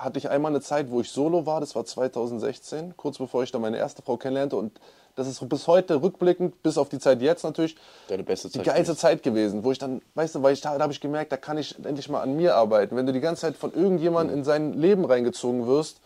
hatte 0.03 0.17
ich 0.17 0.29
einmal 0.29 0.51
eine 0.51 0.61
Zeit, 0.61 0.89
wo 0.89 1.01
ich 1.01 1.09
solo 1.11 1.45
war. 1.45 1.59
Das 1.59 1.75
war 1.75 1.85
2016, 1.85 2.95
kurz 2.97 3.17
bevor 3.17 3.43
ich 3.43 3.51
dann 3.51 3.61
meine 3.61 3.77
erste 3.77 4.01
Frau 4.01 4.17
kennenlernte. 4.17 4.55
Und 4.55 4.79
das 5.15 5.27
ist 5.27 5.47
bis 5.47 5.67
heute 5.67 6.01
rückblickend, 6.01 6.63
bis 6.63 6.77
auf 6.77 6.89
die 6.89 6.99
Zeit 6.99 7.21
jetzt 7.21 7.43
natürlich, 7.43 7.75
Deine 8.07 8.23
beste 8.23 8.47
die 8.49 8.57
Zeit. 8.59 8.65
geilste 8.65 8.95
Zeit 8.95 9.23
gewesen, 9.23 9.63
wo 9.63 9.71
ich 9.71 9.77
dann, 9.77 10.01
weißt 10.15 10.35
du, 10.35 10.43
weil 10.43 10.53
ich 10.53 10.61
da, 10.61 10.75
da 10.77 10.83
habe 10.83 10.93
ich 10.93 11.01
gemerkt, 11.01 11.31
da 11.31 11.37
kann 11.37 11.57
ich 11.57 11.77
endlich 11.83 12.09
mal 12.09 12.21
an 12.21 12.35
mir 12.35 12.55
arbeiten. 12.55 12.95
Wenn 12.95 13.05
du 13.05 13.13
die 13.13 13.19
ganze 13.19 13.41
Zeit 13.41 13.57
von 13.57 13.73
irgendjemandem 13.73 14.37
in 14.37 14.43
sein 14.43 14.73
Leben 14.73 15.05
reingezogen 15.05 15.67
wirst, 15.67 15.99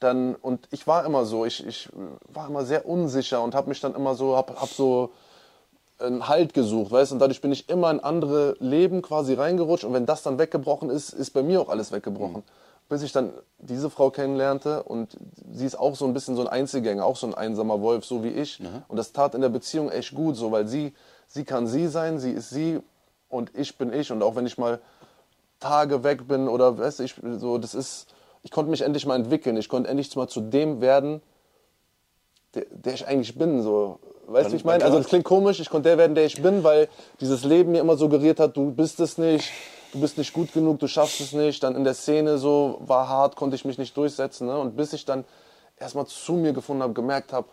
dann, 0.00 0.34
und 0.34 0.66
ich 0.70 0.86
war 0.86 1.04
immer 1.04 1.24
so, 1.26 1.44
ich, 1.44 1.66
ich 1.66 1.88
war 2.32 2.48
immer 2.48 2.64
sehr 2.64 2.86
unsicher 2.86 3.42
und 3.42 3.54
habe 3.54 3.68
mich 3.68 3.80
dann 3.80 3.94
immer 3.94 4.14
so, 4.14 4.36
hab, 4.36 4.60
hab 4.60 4.68
so 4.68 5.10
einen 5.98 6.28
Halt 6.28 6.54
gesucht, 6.54 6.90
weißt 6.90 7.10
du, 7.10 7.16
und 7.16 7.18
dadurch 7.20 7.40
bin 7.40 7.52
ich 7.52 7.68
immer 7.68 7.90
in 7.90 8.00
andere 8.00 8.56
Leben 8.58 9.02
quasi 9.02 9.34
reingerutscht 9.34 9.84
und 9.84 9.92
wenn 9.92 10.06
das 10.06 10.22
dann 10.22 10.38
weggebrochen 10.38 10.88
ist, 10.88 11.12
ist 11.12 11.30
bei 11.30 11.42
mir 11.42 11.60
auch 11.60 11.68
alles 11.68 11.92
weggebrochen. 11.92 12.42
Bis 12.90 13.02
ich 13.02 13.12
dann 13.12 13.32
diese 13.58 13.88
Frau 13.88 14.10
kennenlernte 14.10 14.82
und 14.82 15.16
sie 15.52 15.64
ist 15.64 15.78
auch 15.78 15.94
so 15.94 16.04
ein 16.06 16.12
bisschen 16.12 16.34
so 16.34 16.42
ein 16.42 16.48
Einzelgänger, 16.48 17.04
auch 17.04 17.16
so 17.16 17.26
ein 17.28 17.34
einsamer 17.34 17.80
Wolf, 17.80 18.04
so 18.04 18.24
wie 18.24 18.30
ich. 18.30 18.58
Und 18.88 18.96
das 18.96 19.12
tat 19.12 19.36
in 19.36 19.40
der 19.40 19.48
Beziehung 19.48 19.90
echt 19.90 20.12
gut, 20.12 20.36
so, 20.36 20.50
weil 20.50 20.66
sie, 20.66 20.92
sie 21.28 21.44
kann 21.44 21.68
sie 21.68 21.86
sein, 21.86 22.18
sie 22.18 22.32
ist 22.32 22.50
sie 22.50 22.80
und 23.28 23.52
ich 23.56 23.78
bin 23.78 23.92
ich. 23.92 24.10
Und 24.10 24.24
auch 24.24 24.34
wenn 24.34 24.44
ich 24.44 24.58
mal 24.58 24.80
Tage 25.60 26.02
weg 26.02 26.26
bin 26.26 26.48
oder 26.48 26.78
weißt 26.78 26.98
du, 26.98 27.04
ich, 27.04 27.14
so, 27.38 27.58
das 27.58 27.76
ist, 27.76 28.08
ich 28.42 28.50
konnte 28.50 28.72
mich 28.72 28.80
endlich 28.80 29.06
mal 29.06 29.14
entwickeln, 29.14 29.56
ich 29.56 29.68
konnte 29.68 29.88
endlich 29.88 30.14
mal 30.16 30.26
zu 30.26 30.40
dem 30.40 30.80
werden, 30.80 31.22
der, 32.54 32.66
der 32.70 32.94
ich 32.94 33.06
eigentlich 33.06 33.38
bin. 33.38 33.62
So. 33.62 34.00
Weißt 34.26 34.48
du, 34.48 34.52
wie 34.52 34.56
ich 34.56 34.64
meine? 34.64 34.84
Also 34.84 34.98
das 34.98 35.06
klingt 35.06 35.24
komisch, 35.24 35.60
ich 35.60 35.70
konnte 35.70 35.90
der 35.90 35.98
werden, 35.98 36.16
der 36.16 36.24
ich 36.24 36.42
bin, 36.42 36.64
weil 36.64 36.88
dieses 37.20 37.44
Leben 37.44 37.70
mir 37.70 37.82
immer 37.82 37.96
suggeriert 37.96 38.40
hat, 38.40 38.56
du 38.56 38.72
bist 38.72 38.98
es 38.98 39.16
nicht, 39.16 39.52
du 39.92 40.00
bist 40.00 40.18
nicht 40.18 40.32
gut 40.32 40.52
genug, 40.52 40.78
du 40.78 40.88
schaffst 40.88 41.20
es 41.20 41.32
nicht. 41.32 41.62
Dann 41.62 41.76
in 41.76 41.84
der 41.84 41.94
Szene 41.94 42.38
so 42.38 42.78
war 42.80 43.08
hart, 43.08 43.36
konnte 43.36 43.56
ich 43.56 43.64
mich 43.64 43.78
nicht 43.78 43.96
durchsetzen. 43.96 44.46
Ne? 44.46 44.58
Und 44.58 44.76
bis 44.76 44.92
ich 44.92 45.04
dann 45.04 45.24
erstmal 45.76 46.06
zu 46.06 46.34
mir 46.34 46.52
gefunden 46.52 46.82
habe, 46.82 46.92
gemerkt 46.92 47.32
habe, 47.32 47.48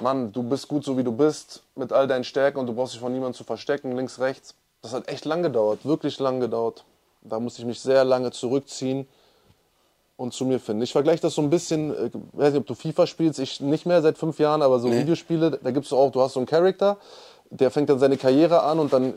Mann, 0.00 0.32
du 0.32 0.42
bist 0.42 0.68
gut 0.68 0.84
so 0.84 0.96
wie 0.96 1.04
du 1.04 1.12
bist, 1.12 1.62
mit 1.74 1.92
all 1.92 2.06
deinen 2.06 2.24
Stärken 2.24 2.58
und 2.58 2.66
du 2.66 2.74
brauchst 2.74 2.94
dich 2.94 3.00
von 3.00 3.12
niemandem 3.12 3.34
zu 3.34 3.44
verstecken, 3.44 3.96
links, 3.96 4.18
rechts. 4.18 4.54
Das 4.80 4.92
hat 4.92 5.08
echt 5.08 5.24
lang 5.24 5.42
gedauert, 5.42 5.84
wirklich 5.84 6.18
lang 6.18 6.40
gedauert. 6.40 6.84
Da 7.22 7.38
musste 7.38 7.62
ich 7.62 7.66
mich 7.66 7.80
sehr 7.80 8.04
lange 8.04 8.32
zurückziehen 8.32 9.06
und 10.16 10.32
zu 10.32 10.44
mir 10.44 10.58
finden. 10.60 10.82
Ich 10.82 10.92
vergleiche 10.92 11.22
das 11.22 11.34
so 11.34 11.42
ein 11.42 11.50
bisschen, 11.50 11.94
äh, 11.94 12.10
weiß 12.32 12.52
nicht, 12.52 12.60
ob 12.60 12.66
du 12.66 12.74
FIFA 12.74 13.06
spielst, 13.06 13.38
ich 13.38 13.60
nicht 13.60 13.86
mehr 13.86 14.02
seit 14.02 14.18
fünf 14.18 14.38
Jahren, 14.38 14.62
aber 14.62 14.80
so 14.80 14.90
Videospiele, 14.90 15.58
da 15.62 15.70
gibst 15.70 15.92
du 15.92 15.96
auch, 15.96 16.10
du 16.10 16.20
hast 16.20 16.34
so 16.34 16.40
einen 16.40 16.46
Charakter, 16.46 16.98
der 17.58 17.70
fängt 17.70 17.90
dann 17.90 17.98
seine 17.98 18.16
Karriere 18.16 18.62
an 18.62 18.78
und 18.78 18.92
dann 18.92 19.12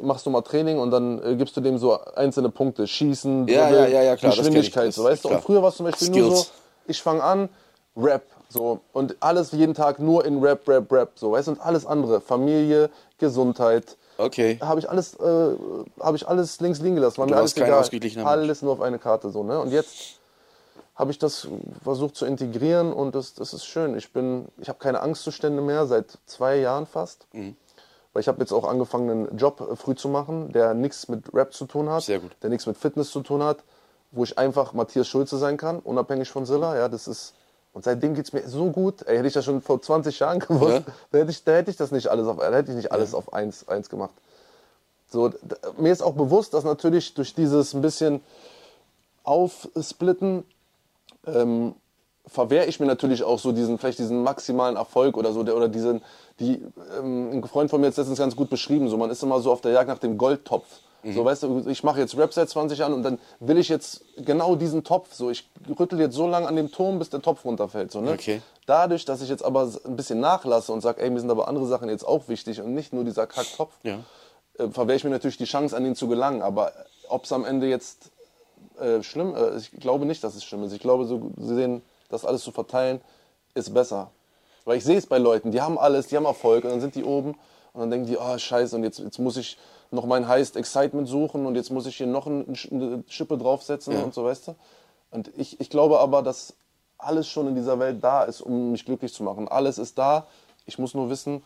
machst 0.00 0.24
du 0.24 0.30
mal 0.30 0.40
Training 0.40 0.78
und 0.78 0.90
dann 0.90 1.22
äh, 1.22 1.36
gibst 1.36 1.56
du 1.56 1.60
dem 1.60 1.76
so 1.78 2.00
einzelne 2.14 2.48
Punkte, 2.48 2.86
Schießen, 2.86 3.46
Ja, 3.48 3.68
Dribbeln, 3.68 3.92
ja, 3.92 4.02
ja, 4.02 4.16
klar, 4.16 4.34
Geschwindigkeit, 4.34 4.94
so, 4.94 5.04
weißt 5.04 5.24
du. 5.24 5.28
Und 5.28 5.42
früher 5.42 5.60
war 5.62 5.68
es 5.68 5.76
zum 5.76 5.84
Beispiel 5.84 6.08
nur 6.08 6.30
so, 6.30 6.36
Skills. 6.42 6.52
ich 6.86 7.02
fange 7.02 7.22
an, 7.22 7.48
Rap, 7.94 8.22
so 8.48 8.80
und 8.92 9.16
alles 9.20 9.52
jeden 9.52 9.74
Tag 9.74 9.98
nur 9.98 10.24
in 10.24 10.42
Rap, 10.42 10.66
Rap, 10.66 10.90
Rap, 10.90 11.10
so, 11.16 11.32
weißt 11.32 11.48
du, 11.48 11.52
und 11.52 11.60
alles 11.60 11.84
andere, 11.84 12.20
Familie, 12.20 12.90
Gesundheit, 13.18 13.96
Okay. 14.18 14.58
habe 14.62 14.80
ich 14.80 14.88
alles, 14.88 15.14
äh, 15.20 15.56
habe 16.00 16.16
ich 16.16 16.26
alles 16.26 16.58
links 16.60 16.80
liegen 16.80 16.94
gelassen. 16.94 17.18
War 17.18 17.26
Du 17.26 17.34
mir 17.34 17.38
alles 17.40 17.54
kein 17.54 17.64
egal. 17.64 17.84
Alles 18.24 18.62
nur 18.62 18.72
auf 18.72 18.80
eine 18.80 18.98
Karte 18.98 19.28
so, 19.30 19.42
ne? 19.42 19.60
Und 19.60 19.70
jetzt 19.70 20.18
habe 20.94 21.10
ich 21.10 21.18
das 21.18 21.46
versucht 21.84 22.16
zu 22.16 22.24
integrieren 22.24 22.94
und 22.94 23.14
das, 23.14 23.34
das 23.34 23.52
ist 23.52 23.66
schön. 23.66 23.94
Ich 23.98 24.14
bin, 24.14 24.46
ich 24.58 24.70
habe 24.70 24.78
keine 24.78 25.02
Angstzustände 25.02 25.60
mehr 25.60 25.86
seit 25.86 26.16
zwei 26.24 26.56
Jahren 26.56 26.86
fast. 26.86 27.26
Mhm. 27.34 27.54
Weil 28.16 28.20
ich 28.22 28.28
habe 28.28 28.40
jetzt 28.40 28.52
auch 28.52 28.64
angefangen, 28.66 29.10
einen 29.28 29.36
Job 29.36 29.60
äh, 29.60 29.76
früh 29.76 29.94
zu 29.94 30.08
machen, 30.08 30.50
der 30.50 30.72
nichts 30.72 31.06
mit 31.08 31.34
Rap 31.34 31.52
zu 31.52 31.66
tun 31.66 31.90
hat, 31.90 32.02
Sehr 32.04 32.18
gut. 32.18 32.34
der 32.42 32.48
nichts 32.48 32.64
mit 32.64 32.78
Fitness 32.78 33.10
zu 33.10 33.20
tun 33.20 33.42
hat, 33.42 33.58
wo 34.10 34.24
ich 34.24 34.38
einfach 34.38 34.72
Matthias 34.72 35.06
Schulze 35.06 35.36
sein 35.36 35.58
kann, 35.58 35.80
unabhängig 35.80 36.30
von 36.30 36.46
Silla. 36.46 36.74
Ja, 36.78 36.88
das 36.88 37.08
ist 37.08 37.34
und 37.74 37.84
seitdem 37.84 38.14
geht 38.14 38.24
es 38.24 38.32
mir 38.32 38.48
so 38.48 38.70
gut. 38.70 39.02
Ey, 39.06 39.16
hätte 39.18 39.28
ich 39.28 39.34
das 39.34 39.44
schon 39.44 39.60
vor 39.60 39.82
20 39.82 40.18
Jahren 40.18 40.38
gewusst, 40.48 40.78
Ja. 40.86 40.92
da, 41.12 41.18
hätte 41.18 41.30
ich, 41.30 41.44
da 41.44 41.52
hätte 41.56 41.70
ich 41.70 41.76
das 41.76 41.90
nicht 41.92 42.08
alles 42.08 42.26
auf, 42.26 42.38
da 42.38 42.50
hätte 42.50 42.70
ich 42.70 42.76
nicht 42.78 42.90
alles 42.90 43.12
auf 43.12 43.34
eins, 43.34 43.68
eins 43.68 43.90
gemacht. 43.90 44.14
So, 45.10 45.28
d- 45.28 45.36
mir 45.76 45.92
ist 45.92 46.02
auch 46.02 46.14
bewusst, 46.14 46.54
dass 46.54 46.64
natürlich 46.64 47.12
durch 47.12 47.34
dieses 47.34 47.74
ein 47.74 47.82
bisschen 47.82 48.22
Aufsplitten 49.24 50.44
ähm, 51.26 51.74
verwehre 52.26 52.66
ich 52.66 52.80
mir 52.80 52.86
natürlich 52.86 53.22
auch 53.22 53.38
so 53.38 53.52
diesen, 53.52 53.78
vielleicht 53.78 53.98
diesen 53.98 54.22
maximalen 54.22 54.76
Erfolg 54.76 55.16
oder 55.16 55.32
so, 55.32 55.42
der, 55.42 55.56
oder 55.56 55.68
diesen, 55.68 56.02
die, 56.40 56.62
ähm, 56.98 57.30
ein 57.32 57.44
Freund 57.44 57.70
von 57.70 57.80
mir 57.80 57.86
hat 57.86 57.92
es 57.92 57.98
letztens 57.98 58.18
ganz 58.18 58.34
gut 58.36 58.50
beschrieben, 58.50 58.88
so, 58.88 58.96
man 58.96 59.10
ist 59.10 59.22
immer 59.22 59.40
so 59.40 59.52
auf 59.52 59.60
der 59.60 59.72
Jagd 59.72 59.88
nach 59.88 59.98
dem 59.98 60.18
Goldtopf. 60.18 60.66
So, 61.14 61.24
weißt 61.24 61.44
du, 61.44 61.62
ich 61.68 61.84
mache 61.84 62.00
jetzt 62.00 62.16
Rap 62.18 62.32
seit 62.32 62.48
20 62.48 62.80
Jahren 62.80 62.92
und 62.92 63.04
dann 63.04 63.20
will 63.38 63.58
ich 63.58 63.68
jetzt 63.68 64.00
genau 64.16 64.56
diesen 64.56 64.82
Topf, 64.82 65.14
so, 65.14 65.30
ich 65.30 65.48
rüttel 65.78 66.00
jetzt 66.00 66.16
so 66.16 66.26
lange 66.26 66.48
an 66.48 66.56
dem 66.56 66.72
Turm, 66.72 66.98
bis 66.98 67.10
der 67.10 67.22
Topf 67.22 67.44
runterfällt, 67.44 67.92
so, 67.92 68.00
ne? 68.00 68.10
Okay. 68.14 68.42
Dadurch, 68.66 69.04
dass 69.04 69.22
ich 69.22 69.28
jetzt 69.28 69.44
aber 69.44 69.70
ein 69.84 69.94
bisschen 69.94 70.18
nachlasse 70.18 70.72
und 70.72 70.80
sage, 70.80 71.00
ey, 71.00 71.08
mir 71.10 71.20
sind 71.20 71.30
aber 71.30 71.46
andere 71.46 71.64
Sachen 71.66 71.88
jetzt 71.88 72.02
auch 72.04 72.26
wichtig 72.26 72.60
und 72.60 72.74
nicht 72.74 72.92
nur 72.92 73.04
dieser 73.04 73.28
Kacktopf, 73.28 73.72
Ja. 73.84 74.00
äh, 74.58 74.68
verwehre 74.68 74.96
ich 74.96 75.04
mir 75.04 75.10
natürlich 75.10 75.36
die 75.36 75.44
Chance, 75.44 75.76
an 75.76 75.86
ihn 75.86 75.94
zu 75.94 76.08
gelangen. 76.08 76.42
Aber 76.42 76.72
ob 77.08 77.22
es 77.22 77.30
am 77.30 77.44
Ende 77.44 77.68
jetzt 77.68 78.10
äh, 78.80 79.00
schlimm 79.04 79.32
äh, 79.36 79.58
ich 79.58 79.70
glaube 79.70 80.06
nicht, 80.06 80.24
dass 80.24 80.34
es 80.34 80.42
schlimm 80.42 80.64
ist. 80.64 80.72
Ich 80.72 80.80
glaube, 80.80 81.04
so 81.06 81.30
zu 81.38 81.54
sehen, 81.54 81.82
das 82.08 82.24
alles 82.24 82.42
zu 82.42 82.52
verteilen, 82.52 83.00
ist 83.54 83.72
besser. 83.72 84.10
Weil 84.64 84.78
ich 84.78 84.84
sehe 84.84 84.98
es 84.98 85.06
bei 85.06 85.18
Leuten, 85.18 85.50
die 85.52 85.60
haben 85.60 85.78
alles, 85.78 86.08
die 86.08 86.16
haben 86.16 86.24
Erfolg 86.24 86.64
und 86.64 86.70
dann 86.70 86.80
sind 86.80 86.94
die 86.94 87.04
oben 87.04 87.36
und 87.72 87.80
dann 87.80 87.90
denken 87.90 88.06
die, 88.06 88.16
oh 88.18 88.36
scheiße, 88.38 88.74
und 88.76 88.82
jetzt, 88.84 88.98
jetzt 88.98 89.18
muss 89.18 89.36
ich 89.36 89.58
noch 89.90 90.06
mein 90.06 90.26
Highest 90.26 90.56
Excitement 90.56 91.08
suchen 91.08 91.46
und 91.46 91.54
jetzt 91.54 91.70
muss 91.70 91.86
ich 91.86 91.96
hier 91.96 92.06
noch 92.06 92.26
ein, 92.26 92.56
eine 92.70 93.04
Schippe 93.06 93.38
draufsetzen 93.38 93.94
Ja. 93.94 94.02
und 94.02 94.14
so, 94.14 94.24
weißt 94.24 94.48
du? 94.48 94.54
Und 95.10 95.30
ich, 95.36 95.60
ich 95.60 95.70
glaube 95.70 96.00
aber, 96.00 96.22
dass 96.22 96.54
alles 96.98 97.28
schon 97.28 97.46
in 97.46 97.54
dieser 97.54 97.78
Welt 97.78 98.02
da 98.02 98.24
ist, 98.24 98.40
um 98.40 98.72
mich 98.72 98.84
glücklich 98.84 99.12
zu 99.12 99.22
machen. 99.22 99.48
Alles 99.48 99.78
ist 99.78 99.98
da. 99.98 100.26
Ich 100.64 100.78
muss 100.78 100.94
nur 100.94 101.08
wissen, 101.10 101.44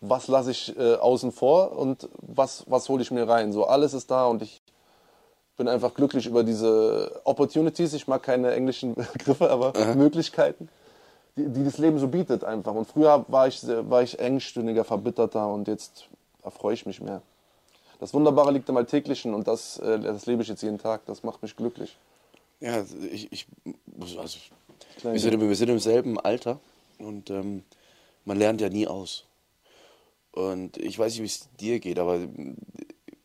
was 0.00 0.28
lasse 0.28 0.50
ich 0.52 0.76
äh, 0.78 0.94
außen 0.94 1.32
vor 1.32 1.76
und 1.76 2.08
was, 2.22 2.64
was 2.68 2.88
hole 2.88 3.02
ich 3.02 3.10
mir 3.10 3.28
rein. 3.28 3.52
So, 3.52 3.66
alles 3.66 3.92
ist 3.92 4.10
da 4.10 4.26
und 4.26 4.40
ich 4.42 4.62
bin 5.60 5.68
einfach 5.68 5.92
glücklich 5.92 6.24
über 6.26 6.42
diese 6.42 7.20
Opportunities. 7.24 7.92
Ich 7.92 8.08
mag 8.08 8.22
keine 8.22 8.50
englischen 8.52 8.94
Begriffe, 9.12 9.50
aber 9.50 9.94
Möglichkeiten, 9.94 10.70
die, 11.36 11.46
die 11.48 11.62
das 11.64 11.76
Leben 11.76 11.98
so 11.98 12.08
bietet 12.08 12.44
einfach. 12.44 12.74
Und 12.74 12.86
früher 12.86 13.26
war 13.28 13.46
ich, 13.46 13.62
war 13.66 14.02
ich 14.02 14.18
engstirniger, 14.18 14.84
verbitterter 14.84 15.46
und 15.52 15.68
jetzt 15.68 16.08
erfreue 16.42 16.72
ich 16.72 16.86
mich 16.86 17.02
mehr. 17.02 17.20
Das 17.98 18.14
Wunderbare 18.14 18.50
liegt 18.52 18.70
im 18.70 18.78
Alltäglichen 18.78 19.34
und 19.34 19.46
das, 19.46 19.78
äh, 19.80 20.00
das 20.00 20.24
lebe 20.24 20.40
ich 20.40 20.48
jetzt 20.48 20.62
jeden 20.62 20.78
Tag. 20.78 21.04
Das 21.04 21.22
macht 21.24 21.42
mich 21.42 21.54
glücklich. 21.54 21.98
Ja, 22.60 22.82
ich, 23.12 23.30
ich 23.30 23.46
also, 23.98 24.38
wir, 25.02 25.20
sind, 25.20 25.34
im- 25.34 25.46
wir 25.46 25.56
sind 25.56 25.68
im 25.68 25.78
selben 25.78 26.18
Alter 26.18 26.58
und 26.98 27.28
ähm, 27.28 27.64
man 28.24 28.38
lernt 28.38 28.62
ja 28.62 28.70
nie 28.70 28.86
aus. 28.86 29.24
Und 30.32 30.78
ich 30.78 30.98
weiß 30.98 31.12
nicht, 31.12 31.20
wie 31.22 31.26
es 31.26 31.48
dir 31.60 31.80
geht, 31.80 31.98
aber 31.98 32.18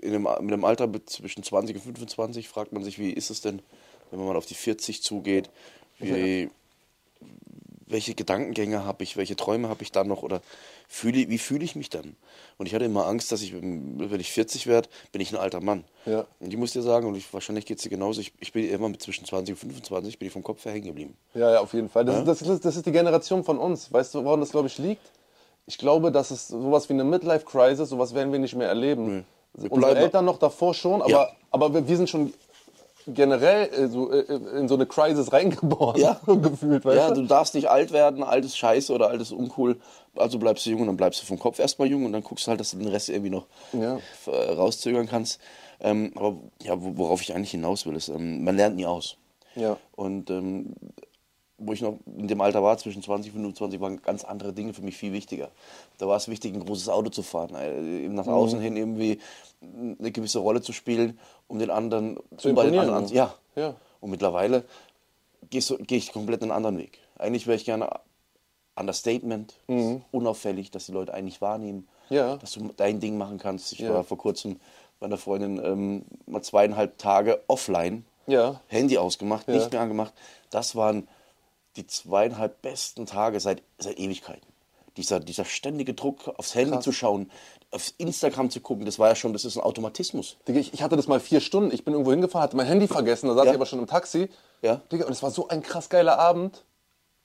in 0.06 0.14
einem, 0.14 0.24
mit 0.46 0.54
einem 0.54 0.66
Alter 0.66 0.90
zwischen 1.06 1.44
20 1.44 1.76
und 1.76 1.82
25 1.82 2.48
fragt 2.48 2.72
man 2.72 2.84
sich, 2.84 3.00
wie 3.00 3.12
ist 3.12 3.30
es 3.30 3.42
denn, 3.42 3.62
wenn 4.12 4.20
man 4.20 4.28
mal 4.28 4.38
auf 4.38 4.46
die 4.46 4.56
40 4.56 5.02
zugeht? 5.02 5.50
Wie, 6.00 6.50
welche 7.88 8.16
Gedankengänge 8.16 8.84
habe 8.84 9.04
ich, 9.04 9.16
welche 9.16 9.36
Träume 9.36 9.70
habe 9.70 9.84
ich 9.84 9.92
dann 9.92 10.08
noch 10.08 10.24
oder 10.24 10.42
fühle, 10.88 11.30
wie 11.30 11.38
fühle 11.38 11.64
ich 11.64 11.76
mich 11.76 11.90
dann? 11.90 12.16
Und 12.58 12.66
ich 12.66 12.74
hatte 12.74 12.86
immer 12.86 13.06
Angst, 13.06 13.32
dass 13.32 13.42
ich, 13.42 13.54
wenn 13.54 14.20
ich 14.20 14.32
40 14.32 14.68
werde, 14.68 14.90
bin 15.12 15.22
ich 15.22 15.32
ein 15.32 15.38
alter 15.38 15.62
Mann. 15.62 15.84
Ja. 16.06 16.26
Und 16.40 16.52
ich 16.52 16.58
muss 16.58 16.74
dir 16.74 16.82
sagen, 16.82 17.08
und 17.08 17.16
ich, 17.16 17.32
wahrscheinlich 17.34 17.66
geht 17.66 17.78
es 17.78 17.84
dir 17.84 17.90
genauso, 17.90 18.22
ich, 18.22 18.34
ich 18.40 18.54
bin 18.54 18.68
immer 18.68 18.90
mit 18.90 19.02
zwischen 19.02 19.26
20 19.26 19.54
und 19.54 19.60
25, 19.60 20.18
bin 20.18 20.28
ich 20.28 20.34
vom 20.34 20.44
Kopf 20.44 20.66
her 20.66 20.72
hängen 20.72 20.88
geblieben. 20.88 21.16
Ja, 21.34 21.54
ja, 21.54 21.60
auf 21.60 21.74
jeden 21.74 21.90
Fall. 21.90 22.06
Das, 22.06 22.24
das, 22.26 22.40
das, 22.40 22.60
das 22.60 22.76
ist 22.76 22.86
die 22.86 22.92
Generation 22.92 23.44
von 23.44 23.60
uns. 23.60 23.92
Weißt 23.94 24.16
du, 24.16 24.24
woran 24.24 24.40
das, 24.40 24.52
glaube 24.52 24.68
ich, 24.68 24.78
liegt? 24.78 25.12
Ich 25.68 25.78
glaube, 25.78 26.12
dass 26.12 26.32
es 26.32 26.48
sowas 26.48 26.90
wie 26.90 26.94
eine 26.94 27.04
Midlife-Crisis, 27.04 27.90
sowas 27.90 28.14
werden 28.14 28.32
wir 28.32 28.40
nicht 28.40 28.56
mehr 28.56 28.68
erleben. 28.68 29.08
Wir 29.08 29.24
Unsere 29.70 29.96
Eltern 29.98 30.26
noch 30.26 30.38
davor 30.40 30.74
schon, 30.74 31.02
aber, 31.02 31.10
Ja. 31.12 31.28
aber 31.52 31.74
wir, 31.74 31.98
sind 31.98 32.10
schon 32.10 32.34
generell 33.08 33.70
äh, 33.74 33.88
so, 33.88 34.12
äh, 34.12 34.22
in 34.58 34.68
so 34.68 34.76
eine 34.76 34.86
Crisis 34.86 35.32
reingeboren 35.34 36.00
Ja. 36.02 36.20
gefühlt, 36.26 36.84
Ja, 36.86 37.12
du? 37.12 37.24
darfst 37.26 37.54
nicht 37.56 37.70
alt 37.70 37.92
werden, 37.92 38.24
altes 38.24 38.58
Scheiße 38.58 38.92
oder 38.94 39.10
altes 39.10 39.32
Uncool. 39.32 39.78
Also 40.16 40.40
bleibst 40.40 40.66
du 40.66 40.70
jung 40.72 40.82
und 40.82 40.88
dann 40.88 40.98
bleibst 40.98 41.22
du 41.22 41.26
vom 41.26 41.38
Kopf 41.40 41.60
erstmal 41.60 41.88
jung 41.90 42.06
und 42.06 42.14
dann 42.14 42.24
guckst 42.24 42.48
du 42.48 42.50
halt, 42.52 42.60
dass 42.60 42.72
du 42.72 42.78
den 42.78 42.88
Rest 42.88 43.10
irgendwie 43.10 43.30
noch 43.32 43.46
Ja. 43.74 44.00
äh, 44.28 44.52
rauszögern 44.54 45.08
kannst. 45.08 45.40
Ähm, 45.82 46.14
aber 46.16 46.38
ja, 46.64 46.82
wo- 46.82 46.98
worauf 46.98 47.22
ich 47.22 47.36
eigentlich 47.36 47.52
hinaus 47.52 47.86
will, 47.86 47.96
ist, 47.96 48.08
ähm, 48.08 48.44
man 48.44 48.56
lernt 48.56 48.76
nie 48.78 48.86
aus. 48.86 49.18
Ja. 49.56 49.78
Und 49.96 50.30
ähm, 50.30 50.74
wo 51.58 51.72
ich 51.74 51.82
noch 51.82 51.98
in 52.18 52.28
dem 52.28 52.42
Alter 52.42 52.62
war, 52.64 52.78
zwischen 52.78 53.02
20 53.02 53.32
und 53.32 53.40
25, 53.40 53.80
waren 53.80 54.02
ganz 54.02 54.24
andere 54.26 54.52
Dinge 54.54 54.74
für 54.74 54.82
mich 54.82 54.98
viel 54.98 55.14
wichtiger. 55.14 55.50
Da 55.98 56.08
war 56.08 56.18
es 56.18 56.28
wichtig, 56.28 56.54
ein 56.54 56.66
großes 56.66 56.90
Auto 56.90 57.10
zu 57.10 57.24
fahren, 57.24 57.56
äh, 57.56 58.04
eben 58.04 58.14
nach 58.16 58.28
außen 58.28 58.60
hin 58.60 58.76
irgendwie 58.76 59.20
eine 59.62 60.12
gewisse 60.12 60.40
Rolle 60.40 60.62
zu 60.62 60.74
spielen, 60.74 61.18
um 61.48 61.60
den 61.60 61.70
anderen 61.70 62.18
Zu 62.38 62.50
um 62.50 62.58
imponieren, 62.58 62.90
anderen, 62.90 63.08
ja. 63.16 63.34
ja. 63.56 63.76
Und 64.02 64.10
mittlerweile 64.12 64.66
gehe 65.50 65.62
ich 65.98 66.12
komplett 66.12 66.42
einen 66.42 66.52
anderen 66.52 66.78
Weg. 66.78 67.00
Eigentlich 67.18 67.48
wäre 67.48 67.56
ich 67.56 67.66
gerne 67.66 67.90
Understatement, 68.78 69.54
unauffällig, 70.12 70.72
dass 70.72 70.86
die 70.88 70.92
Leute 70.92 71.14
eigentlich 71.14 71.42
wahrnehmen, 71.42 71.88
Mhm. 72.10 72.16
Ja. 72.16 72.36
dass 72.38 72.52
du 72.52 72.70
dein 72.76 73.00
Ding 73.00 73.18
machen 73.18 73.38
kannst. 73.40 73.72
Ich 73.72 73.80
Ja. 73.80 73.94
war 73.94 74.04
vor 74.04 74.18
kurzem 74.18 74.60
bei 75.00 75.06
einer 75.08 75.18
Freundin 75.18 75.60
ähm, 75.64 76.04
mal 76.28 76.42
zweieinhalb 76.44 76.98
Tage 76.98 77.42
offline, 77.48 78.06
Ja. 78.28 78.60
Handy 78.68 78.98
ausgemacht, 78.98 79.48
nicht 79.48 79.72
mehr 79.72 79.82
angemacht. 79.82 80.14
Das 80.50 80.76
waren 80.76 81.08
die 81.78 81.88
zweieinhalb 81.88 82.62
besten 82.62 83.06
Tage 83.06 83.40
seit, 83.40 83.62
seit 83.78 83.98
Ewigkeiten. 84.00 84.46
Dieser, 84.98 85.20
dieser 85.20 85.44
ständige 85.44 85.94
Druck, 85.94 86.28
aufs 86.38 86.56
Handy 86.56 86.72
Krass. 86.76 86.84
zu 86.86 86.92
schauen, 86.94 87.30
auf 87.72 87.92
Instagram 87.98 88.50
zu 88.50 88.62
gucken, 88.62 88.86
das 88.86 88.98
war 88.98 89.10
ja 89.10 89.16
schon, 89.16 89.34
das 89.34 89.44
ist 89.44 89.58
ein 89.58 89.64
Automatismus. 89.64 90.38
Digga, 90.48 90.60
ich, 90.60 90.74
ich 90.74 90.82
hatte 90.82 90.96
das 90.96 91.08
mal 91.08 91.20
vier 91.20 91.42
Stunden. 91.42 91.72
Ich 91.74 91.84
bin 91.84 91.94
irgendwo 91.94 92.12
hingefahren, 92.12 92.44
hatte 92.44 92.56
mein 92.56 92.68
Handy 92.68 92.88
vergessen, 92.88 93.28
da 93.28 93.34
saß 93.36 93.46
Ja. 93.46 93.52
ich 93.52 93.56
aber 93.58 93.66
schon 93.66 93.80
im 93.80 93.88
Taxi. 93.88 94.30
Ja. 94.62 94.82
Digga, 94.92 95.06
und 95.06 95.12
es 95.12 95.22
war 95.22 95.32
so 95.32 95.50
ein 95.50 95.62
krass 95.62 95.90
geiler 95.90 96.18
Abend. 96.18 96.64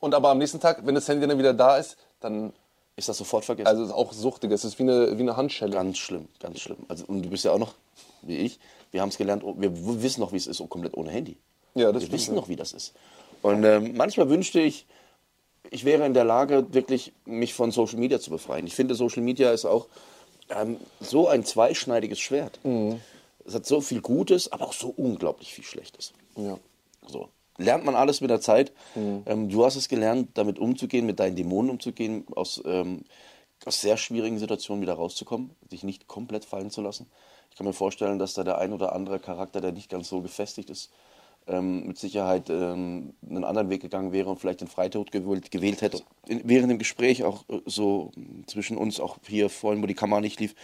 Und 0.00 0.14
aber 0.14 0.30
am 0.30 0.38
nächsten 0.38 0.58
Tag, 0.58 0.84
wenn 0.84 0.94
das 0.96 1.06
Handy 1.06 1.26
dann 1.28 1.38
wieder 1.38 1.54
da 1.54 1.76
ist, 1.76 1.96
dann, 2.20 2.52
Ist 2.96 3.08
das 3.08 3.18
sofort 3.18 3.44
vergessen? 3.44 3.68
also 3.68 3.82
es 3.82 3.90
ist 3.90 3.94
auch 3.94 4.12
suchtig. 4.12 4.50
Es 4.50 4.64
ist 4.64 4.78
wie 4.80 4.82
eine, 4.82 5.16
wie 5.16 5.22
eine 5.22 5.36
Handschelle. 5.36 5.72
Ganz 5.72 5.98
schlimm, 5.98 6.26
ganz 6.40 6.58
schlimm. 6.58 6.78
Also, 6.88 7.04
und 7.06 7.22
du 7.22 7.30
bist 7.30 7.44
ja 7.44 7.52
auch 7.52 7.58
noch, 7.58 7.74
wie 8.22 8.38
ich, 8.38 8.58
wir 8.90 9.00
haben 9.02 9.10
es 9.10 9.16
gelernt, 9.18 9.44
oh, 9.44 9.54
wir 9.58 9.70
wissen 10.02 10.20
noch, 10.20 10.32
wie 10.32 10.36
es 10.38 10.48
ist, 10.48 10.60
oh, 10.60 10.66
komplett 10.66 10.96
ohne 10.96 11.10
Handy. 11.10 11.36
Ja, 11.76 11.92
das 11.92 11.94
wir 11.94 12.00
stimmt, 12.08 12.12
wissen 12.14 12.34
ja. 12.34 12.40
noch, 12.40 12.48
wie 12.48 12.56
das 12.56 12.72
ist. 12.72 12.94
Und 13.42 13.64
ähm, 13.64 13.96
manchmal 13.96 14.29
wünschte 14.29 14.61
ich, 14.61 14.87
ich 15.70 15.85
wäre 15.85 16.05
in 16.05 16.14
der 16.14 16.24
Lage, 16.24 16.72
wirklich 16.72 17.12
mich 17.24 17.55
von 17.55 17.70
Social 17.70 17.98
Media 17.98 18.20
zu 18.20 18.31
befreien. 18.31 18.66
Ich 18.66 18.74
finde, 18.74 18.94
Social 18.94 19.22
Media 19.22 19.50
ist 19.50 19.64
auch 19.64 19.87
ähm, 20.50 20.76
so 21.00 21.29
ein 21.29 21.44
zweischneidiges 21.44 22.18
Schwert. 22.18 22.59
Mhm. 22.64 23.00
Es 23.44 23.55
hat 23.55 23.66
so 23.66 23.81
viel 23.81 24.00
Gutes, 24.00 24.53
aber 24.53 24.66
auch 24.66 24.72
so 24.72 24.92
unglaublich 24.96 25.53
viel 25.53 25.64
Schlechtes. 25.64 26.12
Ja. 26.37 26.59
So. 27.07 27.29
Lernt 27.57 27.85
man 27.85 27.94
alles 27.94 28.20
mit 28.20 28.31
der 28.31 28.40
Zeit. 28.40 28.72
Mhm. 28.94 29.22
Ähm, 29.26 29.48
du 29.48 29.64
hast 29.64 29.76
es 29.76 29.88
gelernt, 29.88 30.31
damit 30.35 30.59
umzugehen, 30.59 31.07
mit 31.07 31.20
deinen 31.20 31.37
Dämonen 31.37 31.70
umzugehen, 31.70 32.24
aus, 32.35 32.61
ähm, 32.64 33.05
aus 33.64 33.81
sehr 33.81 33.96
schwierigen 33.96 34.38
Situationen 34.38 34.83
wieder 34.83 34.94
rauszukommen, 34.94 35.50
dich 35.70 35.83
nicht 35.83 36.07
komplett 36.07 36.44
fallen 36.44 36.70
zu 36.70 36.81
lassen. 36.81 37.07
Ich 37.50 37.57
kann 37.57 37.66
mir 37.66 37.72
vorstellen, 37.72 38.18
dass 38.18 38.35
da 38.35 38.44
der 38.44 38.59
ein 38.59 38.72
oder 38.72 38.94
andere 38.94 39.18
Charakter, 39.18 39.61
der 39.61 39.72
nicht 39.72 39.90
ganz 39.90 40.09
so 40.09 40.20
gefestigt 40.20 40.70
ist, 40.70 40.90
ähm, 41.46 41.87
mit 41.87 41.98
Sicherheit 41.98 42.50
ähm, 42.50 43.14
einen 43.29 43.44
anderen 43.44 43.70
Weg 43.70 43.83
gegangen 43.83 44.12
wäre 44.12 44.31
und 44.31 44.38
vielleicht 44.38 44.61
den 44.61 44.68
Freitod 44.68 45.11
gewählt, 45.11 45.50
gewählt 45.50 45.83
hätte. 45.83 46.03
In, 46.26 46.42
während 46.44 46.70
dem 46.70 46.79
Gespräch 46.79 47.24
auch 47.24 47.48
äh, 47.48 47.61
so 47.66 48.12
zwischen 48.46 48.76
uns, 48.76 49.00
auch 49.00 49.18
hier 49.26 49.50
vorhin, 49.50 49.83
wo 49.83 49.87
die 49.87 49.94
Kamera 49.94 50.20
nicht 50.20 50.40
lief, 50.40 50.55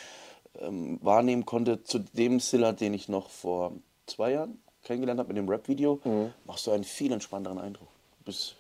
ähm, 0.61 0.99
wahrnehmen 1.03 1.47
konnte, 1.47 1.83
zu 1.85 1.99
dem 1.99 2.41
Silla, 2.41 2.73
den 2.73 2.95
ich 2.95 3.09
noch 3.09 3.31
vor 3.31 3.73
zwei 4.07 4.33
Jahren 4.33 4.59
kennengelernt 4.85 5.19
habe 5.19 5.29
mit 5.29 5.37
dem 5.37 5.49
Rap-Video, 5.49 6.01
machst 6.45 6.67
du 6.67 6.71
einen 6.71 6.85
viel 6.85 7.11
entspannteren 7.11 7.59
Eindruck. 7.59 7.89
Du 8.19 8.27
Bist 8.27 8.55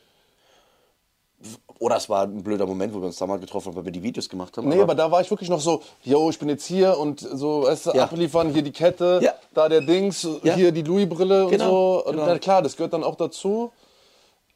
oder 1.79 1.97
es 1.97 2.09
war 2.09 2.23
ein 2.23 2.43
blöder 2.43 2.67
Moment, 2.67 2.95
wo 2.95 3.01
wir 3.01 3.07
uns 3.07 3.17
damals 3.19 3.41
getroffen 3.43 3.69
haben, 3.69 3.77
weil 3.77 3.85
wir 3.85 3.93
die 3.93 4.03
Videos 4.03 4.29
gemacht 4.29 4.57
haben. 4.57 4.69
Nee, 4.69 4.81
aber 4.81 4.95
da 4.95 5.11
war 5.11 5.21
ich 5.21 5.31
wirklich 5.31 5.51
noch 5.51 5.61
so, 5.61 5.83
yo, 6.03 6.31
ich 6.31 6.39
bin 6.39 6.49
jetzt 6.49 6.65
hier 6.67 6.99
und 6.99 7.21
so, 7.21 7.65
weißt 7.65 7.87
du, 7.87 7.91
Ja. 7.93 8.05
abliefern, 8.05 8.51
hier 8.53 8.63
die 8.63 8.73
Kette, 8.73 9.21
Ja. 9.23 9.33
da 9.53 9.69
der 9.69 9.83
Dings, 9.83 10.27
Ja. 10.43 10.55
hier 10.55 10.73
die 10.73 10.83
Louis-Brille 10.83 11.49
Genau, 11.51 11.65
und 11.65 11.71
so. 12.05 12.05
Und 12.07 12.13
genau. 12.17 12.27
na 12.27 12.39
klar, 12.39 12.63
das 12.63 12.77
gehört 12.77 12.93
dann 12.95 13.05
auch 13.05 13.17
dazu. 13.17 13.71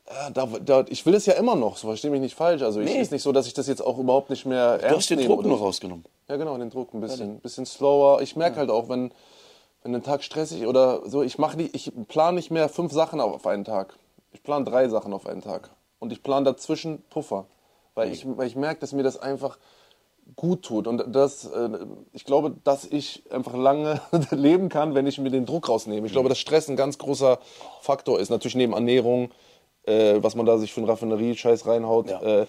Ja, 0.08 0.30
da, 0.30 0.46
da, 0.64 0.84
ich 0.88 1.04
will 1.06 1.14
es 1.14 1.26
ja 1.26 1.34
immer 1.34 1.54
noch, 1.54 1.76
so 1.76 1.86
verstehe 1.86 2.10
mich 2.10 2.20
nicht 2.20 2.34
falsch. 2.34 2.62
Also 2.62 2.80
ich 2.80 2.86
Nee. 2.92 3.00
ist 3.00 3.12
nicht 3.12 3.22
so, 3.22 3.30
dass 3.30 3.46
ich 3.46 3.54
das 3.54 3.68
jetzt 3.68 3.80
auch 3.84 3.96
überhaupt 3.98 4.28
nicht 4.30 4.44
mehr 4.46 4.78
du 4.78 4.84
ernst 4.84 4.96
hast 4.98 5.10
den 5.10 5.18
nehme 5.18 5.28
Druck 5.34 5.44
nur 5.46 5.58
rausgenommen. 5.58 6.04
Ja, 6.28 6.36
genau, 6.36 6.56
den 6.58 6.70
Druck 6.70 6.94
ein 6.94 7.00
bisschen, 7.00 7.38
bisschen 7.40 7.64
slower. 7.66 8.20
Ich 8.22 8.34
merke 8.34 8.56
halt 8.56 8.70
auch, 8.70 8.88
wenn, 8.88 9.12
wenn 9.84 9.94
ein 9.94 10.02
Tag 10.02 10.24
stressig 10.24 10.66
oder 10.66 11.02
so, 11.08 11.22
ich 11.22 11.38
mache 11.38 11.60
ich 11.62 11.92
plane 12.08 12.36
nicht 12.36 12.50
mehr 12.50 12.68
fünf 12.68 12.92
Sachen 12.92 13.20
auf 13.20 13.46
einen 13.46 13.64
Tag. 13.64 13.94
Ich 14.32 14.42
plane 14.42 14.64
drei 14.64 14.88
Sachen 14.88 15.12
auf 15.12 15.26
einen 15.26 15.42
Tag. 15.42 15.70
Und 16.00 16.12
ich 16.12 16.22
plane 16.22 16.44
dazwischen 16.44 17.02
Puffer. 17.10 17.46
Weil 17.94 18.10
ich, 18.12 18.26
weil 18.26 18.46
ich 18.46 18.56
merke, 18.56 18.80
dass 18.80 18.92
mir 18.92 19.02
das 19.02 19.18
einfach 19.18 19.58
gut 20.36 20.62
tut. 20.62 20.86
Und 20.86 21.04
das, 21.14 21.44
äh, 21.44 21.68
ich 22.12 22.24
glaube, 22.24 22.56
dass 22.64 22.84
ich 22.84 23.30
einfach 23.30 23.54
lange 23.54 24.00
leben 24.30 24.68
kann, 24.68 24.94
wenn 24.94 25.06
ich 25.06 25.18
mir 25.18 25.30
den 25.30 25.46
Druck 25.46 25.68
rausnehme. 25.68 26.06
Ich 26.06 26.12
glaube, 26.12 26.28
dass 26.28 26.38
Stress 26.38 26.68
ein 26.68 26.76
ganz 26.76 26.98
großer 26.98 27.38
Faktor 27.80 28.18
ist. 28.18 28.30
Natürlich 28.30 28.54
neben 28.54 28.72
Ernährung, 28.72 29.30
äh, 29.84 30.16
was 30.20 30.34
man 30.34 30.46
da 30.46 30.58
sich 30.58 30.72
für 30.72 30.80
einen 30.80 30.88
Raffinerie-Scheiß 30.88 31.66
reinhaut. 31.66 32.10
Ja. 32.10 32.22
Äh, 32.22 32.46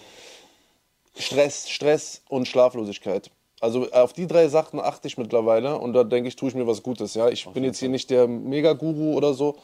Stress, 1.15 1.69
Stress 1.69 2.21
und 2.29 2.47
Schlaflosigkeit. 2.47 3.31
Also 3.59 3.91
auf 3.91 4.13
die 4.13 4.25
drei 4.25 4.47
Sachen 4.47 4.79
achte 4.79 5.07
ich 5.07 5.17
mittlerweile 5.17 5.77
und 5.77 5.93
da 5.93 6.03
denke 6.03 6.27
ich, 6.29 6.35
tue 6.35 6.49
ich 6.49 6.55
mir 6.55 6.65
was 6.65 6.81
Gutes. 6.81 7.13
Ja, 7.13 7.29
ich 7.29 7.47
bin 7.49 7.63
jetzt 7.63 7.77
hier 7.77 7.89
nicht 7.89 8.09
der 8.09 8.27
Mega-Guru 8.27 9.13
oder 9.15 9.35
so, 9.35 9.55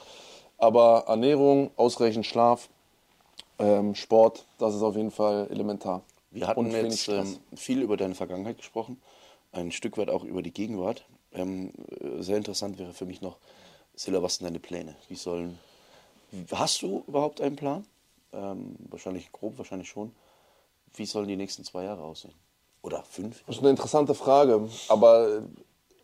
aber 0.60 1.06
Ernährung, 1.08 1.72
ausreichend 1.78 2.26
Schlaf, 2.26 2.70
ähm, 3.60 3.96
Sport, 3.96 4.46
das 4.58 4.76
ist 4.76 4.82
auf 4.82 4.96
jeden 4.96 5.12
Fall 5.12 5.48
elementar. 5.50 6.04
Wir 6.32 6.48
hatten 6.48 6.70
jetzt 6.72 7.08
ähm, 7.08 7.38
viel 7.56 7.82
über 7.82 7.98
deine 7.98 8.16
Vergangenheit 8.16 8.58
gesprochen, 8.58 9.02
ein 9.52 9.72
Stück 9.72 9.98
weit 9.98 10.10
auch 10.10 10.24
über 10.24 10.42
die 10.42 10.52
Gegenwart. 10.52 11.06
Ähm, 11.34 11.72
äh, 12.00 12.22
sehr 12.22 12.38
interessant 12.38 12.78
wäre 12.78 12.94
für 12.94 13.06
mich 13.06 13.22
noch, 13.22 13.38
Silla, 13.96 14.22
was 14.22 14.36
sind 14.36 14.46
deine 14.46 14.60
Pläne? 14.60 14.96
Wie 15.08 15.16
sollen, 15.16 15.58
hast 16.52 16.82
du 16.82 17.04
überhaupt 17.08 17.42
einen 17.42 17.56
Plan? 17.56 17.86
Ähm, 18.34 18.76
wahrscheinlich 18.90 19.32
grob, 19.32 19.58
wahrscheinlich 19.58 19.90
schon. 19.90 20.12
Wie 20.94 21.06
sollen 21.06 21.28
die 21.28 21.36
nächsten 21.36 21.64
zwei 21.64 21.86
Jahre 21.86 22.04
aussehen? 22.04 22.34
Oder 22.82 23.04
fünf? 23.04 23.44
Das 23.48 23.56
ist 23.56 23.62
eine 23.62 23.72
interessante 23.72 24.14
Frage, 24.14 24.70
aber 24.88 25.42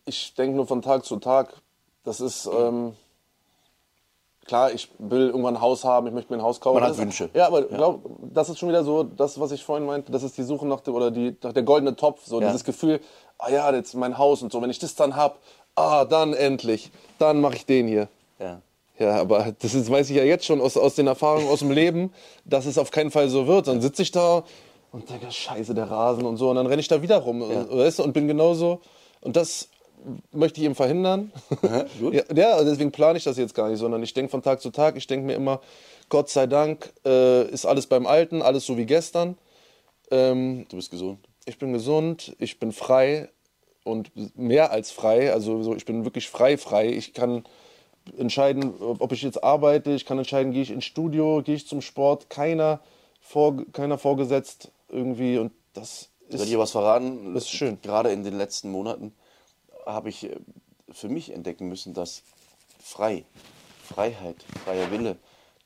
ich 0.04 0.34
denke 0.34 0.56
nur 0.56 0.66
von 0.66 0.82
Tag 0.82 1.04
zu 1.04 1.16
Tag. 1.16 1.54
Das 2.02 2.20
ist 2.20 2.46
ähm, 2.46 2.94
klar, 4.44 4.72
ich 4.72 4.88
will 4.98 5.28
irgendwann 5.28 5.56
ein 5.56 5.60
Haus 5.60 5.84
haben, 5.84 6.06
ich 6.06 6.12
möchte 6.12 6.32
mir 6.32 6.38
ein 6.38 6.44
Haus 6.44 6.60
kaufen. 6.60 6.80
Man 6.80 6.88
hat 6.90 6.98
Wünsche. 6.98 7.30
Ja, 7.34 7.46
aber 7.46 7.62
Glaub, 7.62 8.00
das 8.32 8.48
ist 8.48 8.58
schon 8.58 8.68
wieder 8.68 8.84
so, 8.84 9.02
das, 9.02 9.38
was 9.40 9.52
ich 9.52 9.64
vorhin 9.64 9.86
meinte, 9.86 10.12
das 10.12 10.22
ist 10.22 10.36
die 10.36 10.42
Suche 10.42 10.66
nach 10.66 10.80
dem, 10.80 10.94
oder 10.94 11.10
die, 11.10 11.36
nach 11.42 11.52
der 11.52 11.62
goldene 11.62 11.96
Topf, 11.96 12.20
so 12.26 12.40
Ja. 12.40 12.46
dieses 12.48 12.64
Gefühl, 12.64 13.00
ah 13.38 13.50
ja, 13.50 13.72
jetzt 13.74 13.94
mein 13.94 14.18
Haus 14.18 14.42
und 14.42 14.52
so, 14.52 14.60
wenn 14.62 14.70
ich 14.70 14.78
das 14.78 14.94
dann 14.94 15.16
hab, 15.16 15.38
ah, 15.74 16.04
dann 16.04 16.34
endlich, 16.34 16.90
dann 17.18 17.40
mache 17.40 17.56
ich 17.56 17.66
den 17.66 17.88
hier. 17.88 18.08
Ja. 18.38 18.60
Ja, 18.98 19.20
aber 19.20 19.52
das 19.58 19.74
ist, 19.74 19.90
weiß 19.90 20.08
ich 20.10 20.16
ja 20.16 20.22
jetzt 20.22 20.44
schon 20.44 20.60
aus, 20.60 20.76
aus 20.76 20.94
den 20.94 21.08
Erfahrungen 21.08 21.48
aus 21.48 21.58
dem 21.58 21.72
Leben, 21.72 22.12
dass 22.44 22.64
es 22.64 22.78
auf 22.78 22.92
keinen 22.92 23.10
Fall 23.10 23.28
so 23.28 23.48
wird. 23.48 23.66
Dann 23.66 23.80
sitze 23.80 24.02
ich 24.02 24.12
da 24.12 24.44
und 24.92 25.10
denke, 25.10 25.32
scheiße, 25.32 25.74
der 25.74 25.90
Rasen 25.90 26.24
und 26.24 26.36
so. 26.36 26.50
Und 26.50 26.56
dann 26.56 26.66
renne 26.66 26.78
ich 26.80 26.86
da 26.86 27.02
wieder 27.02 27.18
rum 27.18 27.42
und, 27.42 27.76
weißt 27.76 27.98
du, 27.98 28.04
und 28.04 28.12
bin 28.12 28.28
genauso. 28.28 28.80
Und 29.20 29.34
das 29.34 29.68
möchte 30.32 30.60
ich 30.60 30.66
eben 30.66 30.74
verhindern. 30.74 31.32
gut. 32.00 32.14
ja, 32.14 32.22
ja, 32.34 32.64
deswegen 32.64 32.92
plane 32.92 33.18
ich 33.18 33.24
das 33.24 33.36
jetzt 33.36 33.54
gar 33.54 33.68
nicht, 33.68 33.78
sondern 33.78 34.02
ich 34.02 34.14
denke 34.14 34.30
von 34.30 34.42
Tag 34.42 34.60
zu 34.60 34.70
Tag, 34.70 34.96
ich 34.96 35.06
denke 35.06 35.26
mir 35.26 35.34
immer, 35.34 35.60
Gott 36.08 36.28
sei 36.28 36.46
Dank 36.46 36.92
äh, 37.04 37.48
ist 37.48 37.64
alles 37.66 37.86
beim 37.86 38.06
Alten, 38.06 38.42
alles 38.42 38.66
so 38.66 38.76
wie 38.76 38.86
gestern. 38.86 39.36
Ähm, 40.10 40.66
Du 40.68 40.76
bist 40.76 40.90
gesund. 40.90 41.18
ich 41.46 41.58
bin 41.58 41.72
gesund, 41.72 42.36
ich 42.38 42.58
bin 42.58 42.72
frei 42.72 43.30
und 43.84 44.10
mehr 44.36 44.70
als 44.70 44.90
frei. 44.90 45.32
Also 45.32 45.62
so, 45.62 45.74
ich 45.74 45.84
bin 45.84 46.04
wirklich 46.04 46.28
frei, 46.28 46.56
frei. 46.56 46.88
Ich 46.88 47.14
kann 47.14 47.44
entscheiden, 48.18 48.74
ob 48.80 49.12
ich 49.12 49.22
jetzt 49.22 49.42
arbeite. 49.42 49.92
Ich 49.92 50.04
kann 50.04 50.18
entscheiden, 50.18 50.52
gehe 50.52 50.62
ich 50.62 50.70
ins 50.70 50.84
Studio, 50.84 51.42
gehe 51.42 51.54
ich 51.54 51.66
zum 51.66 51.80
Sport. 51.80 52.28
Keiner, 52.28 52.80
vor, 53.20 53.56
keiner 53.72 53.98
vorgesetzt 53.98 54.70
irgendwie. 54.88 55.38
Und 55.38 55.52
das 55.72 56.10
Soll 56.28 56.40
ich 56.40 56.42
ist 56.42 56.50
dir 56.50 56.58
was 56.58 56.70
verraten? 56.72 57.34
Das 57.34 57.44
ist 57.44 57.50
schön. 57.50 57.78
Gerade 57.82 58.10
in 58.10 58.24
den 58.24 58.36
letzten 58.36 58.70
Monaten 58.70 59.12
habe 59.86 60.08
ich 60.08 60.24
äh, 60.24 60.36
für 60.90 61.08
mich 61.08 61.32
entdecken 61.32 61.68
müssen, 61.68 61.94
dass 61.94 62.22
frei, 62.82 63.24
Freiheit, 63.82 64.44
freier 64.64 64.90
Wille, 64.90 65.16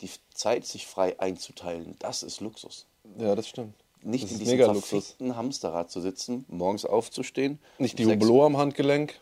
die 0.01 0.11
Zeit, 0.33 0.65
sich 0.67 0.87
frei 0.87 1.19
einzuteilen, 1.19 1.97
das 1.99 2.23
ist 2.23 2.41
Luxus. 2.41 2.87
ja, 3.19 3.35
das 3.35 3.49
stimmt. 3.49 3.75
Nicht 4.03 4.25
das 4.25 4.33
in 4.33 4.39
diesem 4.39 4.59
verfickten 4.59 5.37
Hamsterrad 5.37 5.91
zu 5.91 6.01
sitzen, 6.01 6.45
morgens 6.49 6.85
aufzustehen. 6.85 7.59
Nicht 7.79 7.99
die 7.99 8.07
Hublot 8.07 8.47
am 8.47 8.57
Handgelenk. 8.57 9.21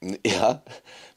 Ja, 0.26 0.62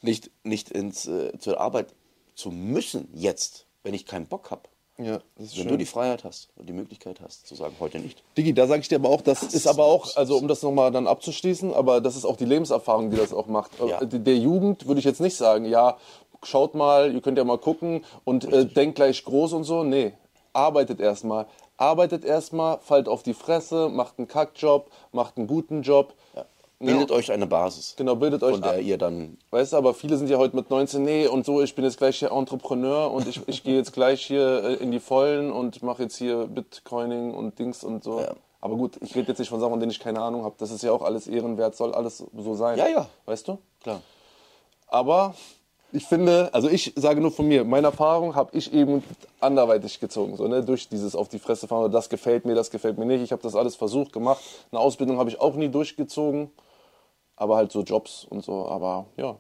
nicht, 0.01 0.31
nicht 0.43 0.71
ins, 0.71 1.07
äh, 1.07 1.37
zur 1.39 1.59
Arbeit 1.59 1.93
zu 2.35 2.51
müssen 2.51 3.09
jetzt, 3.13 3.65
wenn 3.83 3.93
ich 3.93 4.05
keinen 4.05 4.27
Bock 4.27 4.49
habe. 4.49 4.61
Ja, 4.99 5.19
das 5.35 5.47
ist 5.47 5.55
Wenn 5.57 5.63
schön. 5.63 5.67
du 5.69 5.77
die 5.77 5.85
Freiheit 5.85 6.23
hast 6.23 6.49
und 6.55 6.67
die 6.67 6.73
Möglichkeit 6.73 7.21
hast, 7.21 7.45
zu 7.47 7.53
sagen, 7.53 7.75
heute 7.79 7.99
nicht. 7.99 8.23
Digi, 8.35 8.53
da 8.53 8.65
sage 8.65 8.81
ich 8.81 8.87
dir 8.87 8.95
aber 8.95 9.09
auch, 9.09 9.21
das, 9.21 9.43
ist 9.43 9.67
aber 9.67 9.85
auch, 9.85 10.15
also 10.15 10.37
um 10.37 10.47
das 10.47 10.63
nochmal 10.63 10.91
dann 10.91 11.05
abzuschließen, 11.05 11.71
aber 11.73 12.01
das 12.01 12.15
ist 12.15 12.25
auch 12.25 12.35
die 12.35 12.45
Lebenserfahrung, 12.45 13.11
die 13.11 13.17
das 13.17 13.31
auch 13.31 13.45
macht. 13.45 13.71
Ja. 13.79 14.01
Äh, 14.01 14.07
Der 14.07 14.37
Jugend 14.37 14.87
würde 14.87 14.99
ich 14.99 15.05
jetzt 15.05 15.21
nicht 15.21 15.35
sagen, 15.35 15.65
ja, 15.65 15.97
schaut 16.43 16.73
mal, 16.73 17.13
ihr 17.13 17.21
könnt 17.21 17.37
ja 17.37 17.43
mal 17.43 17.59
gucken 17.59 18.03
und 18.23 18.45
äh, 18.51 18.65
denkt 18.65 18.95
gleich 18.95 19.23
groß 19.23 19.53
und 19.53 19.65
so. 19.65 19.83
Nee, 19.83 20.13
arbeitet 20.53 20.99
erstmal. 20.99 21.45
Arbeitet 21.77 22.25
erstmal, 22.25 22.79
fallt 22.79 23.07
auf 23.07 23.21
die 23.21 23.35
Fresse, 23.35 23.89
macht 23.89 24.17
einen 24.17 24.27
Kackjob, 24.27 24.89
macht 25.11 25.37
einen 25.37 25.45
guten 25.45 25.83
Job. 25.83 26.15
Bildet 26.79 27.09
euch 27.11 27.31
eine 27.31 27.47
Basis. 27.47 27.95
Genau, 27.97 28.15
bildet 28.15 28.43
euch 28.43 28.53
Von 28.53 28.61
der 28.61 28.73
ab. 28.73 28.81
ihr 28.81 28.97
dann. 28.99 29.37
Weißt 29.49 29.73
du, 29.73 29.77
aber 29.77 29.95
viele 29.95 30.15
sind 30.15 30.29
ja 30.29 30.37
heute 30.37 30.55
mit 30.55 30.69
19, 30.69 31.03
nee, 31.03 31.27
und 31.27 31.43
so, 31.43 31.61
ich 31.61 31.73
bin 31.73 31.83
jetzt 31.83 31.97
gleich 31.97 32.19
hier 32.19 32.31
Entrepreneur 32.31 33.11
und 33.11 33.27
ich, 33.27 33.41
ich 33.47 33.63
gehe 33.63 33.75
jetzt 33.75 33.93
gleich 33.93 34.23
hier 34.23 34.63
äh, 34.63 34.73
in 34.75 34.91
die 34.91 34.99
Vollen 34.99 35.51
und 35.51 35.81
mache 35.81 36.03
jetzt 36.03 36.17
hier 36.17 36.45
Bitcoining 36.45 37.33
und 37.33 37.57
Dings 37.57 37.83
und 37.83 38.03
so. 38.03 38.19
Ja. 38.19 38.35
Aber 38.61 38.75
gut, 38.75 38.97
ich 39.01 39.15
rede 39.15 39.29
jetzt 39.29 39.39
nicht 39.39 39.49
von 39.49 39.59
Sachen, 39.59 39.71
von 39.71 39.79
denen 39.79 39.91
ich 39.91 39.99
keine 39.99 40.21
Ahnung 40.21 40.43
habe. 40.43 40.55
Das 40.59 40.69
ist 40.69 40.83
ja 40.83 40.91
auch 40.91 41.01
alles 41.01 41.27
ehrenwert, 41.27 41.75
soll 41.75 41.95
alles 41.95 42.23
so 42.35 42.53
sein. 42.53 42.77
Ja, 42.77 42.87
ja. 42.87 43.09
Weißt 43.25 43.47
du? 43.47 43.57
Klar. 43.81 44.01
Aber 44.87 45.33
ich 45.91 46.05
finde, 46.05 46.53
also 46.53 46.69
ich 46.69 46.93
sage 46.95 47.21
nur 47.21 47.31
von 47.31 47.47
mir, 47.47 47.63
meine 47.63 47.87
Erfahrung 47.87 48.35
habe 48.35 48.55
ich 48.55 48.73
eben 48.73 49.03
anderweitig 49.39 49.99
gezogen. 49.99 50.35
So, 50.35 50.47
ne? 50.47 50.63
Durch 50.63 50.89
dieses 50.89 51.15
auf 51.15 51.29
die 51.29 51.39
Fresse 51.39 51.67
fahren, 51.67 51.91
das 51.91 52.09
gefällt 52.09 52.45
mir, 52.45 52.55
das 52.55 52.69
gefällt 52.69 52.97
mir 52.97 53.05
nicht. 53.05 53.21
Ich 53.21 53.31
habe 53.31 53.41
das 53.41 53.55
alles 53.55 53.75
versucht, 53.75 54.11
gemacht. 54.11 54.41
Eine 54.71 54.81
Ausbildung 54.81 55.17
habe 55.17 55.29
ich 55.29 55.39
auch 55.39 55.55
nie 55.55 55.69
durchgezogen. 55.69 56.51
Aber 57.37 57.55
halt 57.55 57.71
so 57.71 57.81
Jobs 57.83 58.25
und 58.29 58.43
so. 58.43 58.67
Aber 58.67 59.05
ja, 59.15 59.37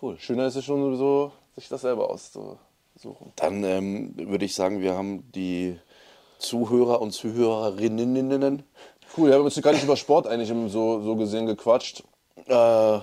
Cool. 0.00 0.18
schöner 0.18 0.46
ist 0.46 0.56
es 0.56 0.64
schon 0.64 0.80
sowieso, 0.82 1.32
sich 1.56 1.68
das 1.68 1.82
selber 1.82 2.10
auszusuchen. 2.10 3.32
Dann 3.36 3.62
ähm, 3.64 4.14
würde 4.16 4.44
ich 4.44 4.54
sagen, 4.54 4.80
wir 4.80 4.94
haben 4.94 5.30
die 5.32 5.78
Zuhörer 6.38 7.00
und 7.00 7.12
Zuhörerinnen. 7.12 8.64
Cool, 9.16 9.28
wir 9.28 9.36
haben 9.36 9.44
uns 9.44 9.60
gar 9.62 9.72
nicht 9.72 9.84
über 9.84 9.96
Sport 9.96 10.26
eigentlich 10.26 10.48
so, 10.72 11.00
so 11.02 11.16
gesehen 11.16 11.46
gequatscht. 11.46 12.02
Äh, 12.46 12.98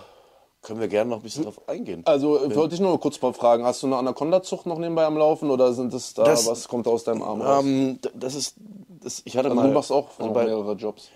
können 0.62 0.82
wir 0.82 0.90
gerne 0.90 1.10
noch 1.12 1.18
ein 1.18 1.24
bisschen 1.24 1.46
drauf 1.46 1.62
eingehen. 1.70 2.02
Also 2.06 2.38
äh, 2.44 2.54
wollte 2.54 2.76
ich 2.76 2.82
nur 2.82 3.00
kurz 3.00 3.22
mal 3.22 3.32
fragen, 3.32 3.64
hast 3.64 3.82
du 3.82 3.88
eine 3.88 3.96
Anaconda-Zucht 3.96 4.66
noch 4.66 4.78
nebenbei 4.78 5.06
am 5.06 5.18
Laufen 5.18 5.50
oder 5.50 5.72
sind 5.74 5.94
das 5.94 6.14
da, 6.14 6.24
Das- 6.26 6.46
was 6.48 6.68
kommt 6.68 6.86
aus 6.88 7.06
deinem 7.06 7.22
Arm 7.22 7.42
raus? 7.42 7.64
Ähm, 7.64 8.00
das 8.14 8.36
ist, 8.36 8.56
das, 9.02 9.22
ich 9.24 9.38
hatte 9.38 9.50
also 9.50 9.62
mal. 9.62 9.68
du 9.70 9.74
machst 9.74 9.92
auch 9.94 10.10
also 10.20 10.34
mehrere 10.34 10.74
Jobs. 10.74 11.10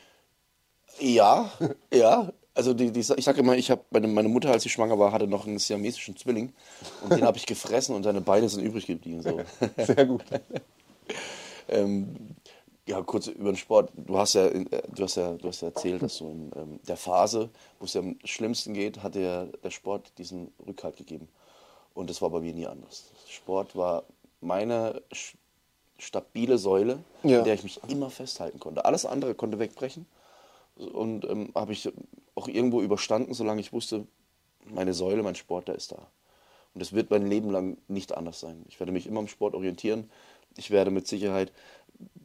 Ja, 0.99 1.49
ja. 1.91 2.31
Also 2.55 2.73
die, 2.73 2.91
die, 2.91 2.99
ich 2.99 3.07
sage 3.25 3.39
immer, 3.39 3.55
ich 3.57 3.71
habe 3.71 3.81
meine, 3.89 4.07
meine 4.07 4.29
Mutter, 4.29 4.51
als 4.51 4.63
sie 4.63 4.69
schwanger 4.69 4.99
war, 4.99 5.11
hatte 5.11 5.25
noch 5.27 5.47
einen 5.47 5.57
siamesischen 5.57 6.15
Zwilling 6.15 6.53
und 7.01 7.11
den 7.11 7.23
habe 7.23 7.37
ich 7.37 7.45
gefressen 7.47 7.95
und 7.95 8.03
seine 8.03 8.21
Beine 8.21 8.47
sind 8.47 8.63
übrig 8.63 8.85
geblieben. 8.85 9.21
So. 9.23 9.41
Sehr 9.83 10.05
gut. 10.05 10.23
ähm, 11.67 12.15
ja, 12.87 13.01
kurz 13.01 13.27
über 13.27 13.51
den 13.51 13.55
Sport. 13.55 13.91
Du 13.95 14.17
hast 14.17 14.33
ja, 14.33 14.47
äh, 14.47 14.65
du 14.93 15.03
hast 15.03 15.15
ja, 15.15 15.33
du 15.33 15.47
hast 15.47 15.61
ja 15.61 15.69
erzählt, 15.69 16.01
dass 16.03 16.17
du 16.17 16.29
in 16.29 16.51
ähm, 16.55 16.79
der 16.87 16.97
Phase, 16.97 17.49
wo 17.79 17.85
es 17.85 17.93
ja 17.93 18.01
am 18.01 18.17
schlimmsten 18.25 18.73
geht, 18.73 19.01
hat 19.01 19.15
der, 19.15 19.45
der 19.63 19.71
Sport 19.71 20.11
diesen 20.17 20.51
Rückhalt 20.65 20.97
gegeben. 20.97 21.27
Und 21.93 22.09
das 22.09 22.21
war 22.21 22.29
bei 22.29 22.39
mir 22.41 22.53
nie 22.53 22.67
anders. 22.67 23.05
Sport 23.29 23.75
war 23.75 24.03
meine 24.41 25.01
stabile 25.97 26.57
Säule, 26.57 26.99
Ja. 27.23 27.39
in 27.39 27.45
der 27.45 27.53
ich 27.53 27.63
mich 27.63 27.79
immer 27.87 28.09
festhalten 28.09 28.59
konnte. 28.59 28.83
Alles 28.85 29.05
andere 29.05 29.33
konnte 29.33 29.59
wegbrechen. 29.59 30.05
Und 30.75 31.23
ähm, 31.25 31.51
habe 31.55 31.71
ich 31.71 31.89
auch 32.35 32.47
irgendwo 32.47 32.81
überstanden, 32.81 33.33
solange 33.33 33.61
ich 33.61 33.73
wusste, 33.73 34.07
meine 34.65 34.93
Säule, 34.93 35.23
mein 35.23 35.35
Sport, 35.35 35.67
der 35.67 35.75
ist 35.75 35.91
da. 35.91 36.07
Und 36.73 36.81
es 36.81 36.93
wird 36.93 37.11
mein 37.11 37.27
Leben 37.27 37.51
lang 37.51 37.77
nicht 37.87 38.15
anders 38.17 38.39
sein. 38.39 38.63
Ich 38.67 38.79
werde 38.79 38.91
mich 38.91 39.05
immer 39.05 39.19
am 39.19 39.27
Sport 39.27 39.53
orientieren. 39.53 40.09
Ich 40.57 40.71
werde 40.71 40.89
mit 40.91 41.07
Sicherheit 41.07 41.51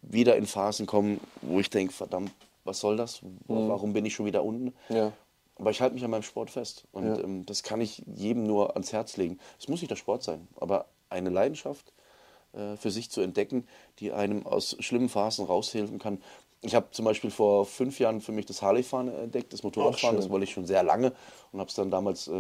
wieder 0.03 0.37
in 0.37 0.47
Phasen 0.47 0.87
kommen, 0.87 1.21
wo 1.43 1.61
ich 1.61 1.69
denke, 1.71 1.93
verdammt, 1.93 2.33
was 2.65 2.81
soll 2.81 2.97
das? 2.97 3.21
Warum 3.47 3.93
bin 3.93 4.05
ich 4.07 4.15
schon 4.15 4.27
wieder 4.27 4.43
unten? 4.45 4.75
Ja. 4.89 5.13
Aber 5.57 5.71
ich 5.71 5.81
halte 5.81 5.95
mich 5.95 6.05
an 6.05 6.11
meinem 6.11 6.23
Sport 6.23 6.51
fest. 6.51 6.85
Und 6.93 7.05
Ja. 7.07 7.19
ähm, 7.21 7.45
das 7.45 7.63
kann 7.63 7.81
ich 7.81 8.03
jedem 8.07 8.45
nur 8.45 8.75
ans 8.75 8.93
Herz 8.93 9.17
legen. 9.17 9.39
Es 9.59 9.69
muss 9.69 9.81
nicht 9.83 9.91
der 9.91 9.97
Sport 9.97 10.23
sein, 10.23 10.47
aber 10.57 10.87
eine 11.11 11.31
Leidenschaft 11.31 11.93
äh, 12.53 12.77
für 12.77 12.91
sich 12.91 13.11
zu 13.11 13.21
entdecken, 13.21 13.67
die 13.99 14.13
einem 14.13 14.47
aus 14.47 14.77
schlimmen 14.81 15.09
Phasen 15.09 15.45
raushelfen 15.47 15.99
kann. 15.99 16.23
Ich 16.61 16.75
habe 16.75 16.91
zum 16.91 17.05
Beispiel 17.05 17.31
vor 17.31 17.67
fünf 17.67 17.99
Jahren 18.01 18.21
für 18.21 18.33
mich 18.33 18.47
das 18.47 18.63
Harley-Fahren 18.63 19.09
entdeckt, 19.09 19.53
das 19.53 19.63
Motorradfahren. 19.63 20.17
Das 20.17 20.29
wollte 20.29 20.45
ich 20.45 20.53
schon 20.53 20.67
sehr 20.67 20.83
lange 20.83 21.13
und 21.53 21.61
habe 21.61 21.69
es 21.69 21.75
dann 21.75 21.91
damals 21.91 22.29
äh, 22.29 22.33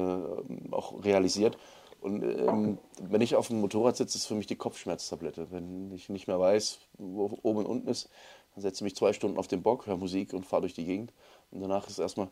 auch 0.73 1.05
realisiert. 1.05 1.57
Und 2.01 2.23
ähm, 2.23 2.79
wenn 3.03 3.21
ich 3.21 3.35
auf 3.35 3.49
dem 3.49 3.61
Motorrad 3.61 3.97
sitze, 3.97 4.19
ist 4.19 4.27
für 4.27 4.35
mich 4.35 4.47
die 4.47 4.57
Kopfschmerztablette. 4.57 5.49
Wenn 5.51 5.93
ich 5.93 6.09
nicht 6.09 6.29
mehr 6.29 6.39
weiß, 6.39 6.79
wo 6.99 7.39
oben 7.43 7.59
und 7.61 7.67
unten 7.67 7.89
ist, 7.89 8.09
dann 8.55 8.63
setze 8.63 8.79
ich 8.79 8.83
mich 8.83 8.97
zwei 8.97 9.13
Stunden 9.13 9.39
auf 9.39 9.49
den 9.49 9.63
Bock, 9.63 9.87
höre 9.87 9.97
Musik 9.97 10.33
und 10.33 10.47
fahre 10.47 10.63
durch 10.63 10.75
die 10.75 10.85
Gegend. 10.85 11.13
Und 11.51 11.61
danach 11.61 11.89
ist 11.89 11.99
erstmal 11.99 12.29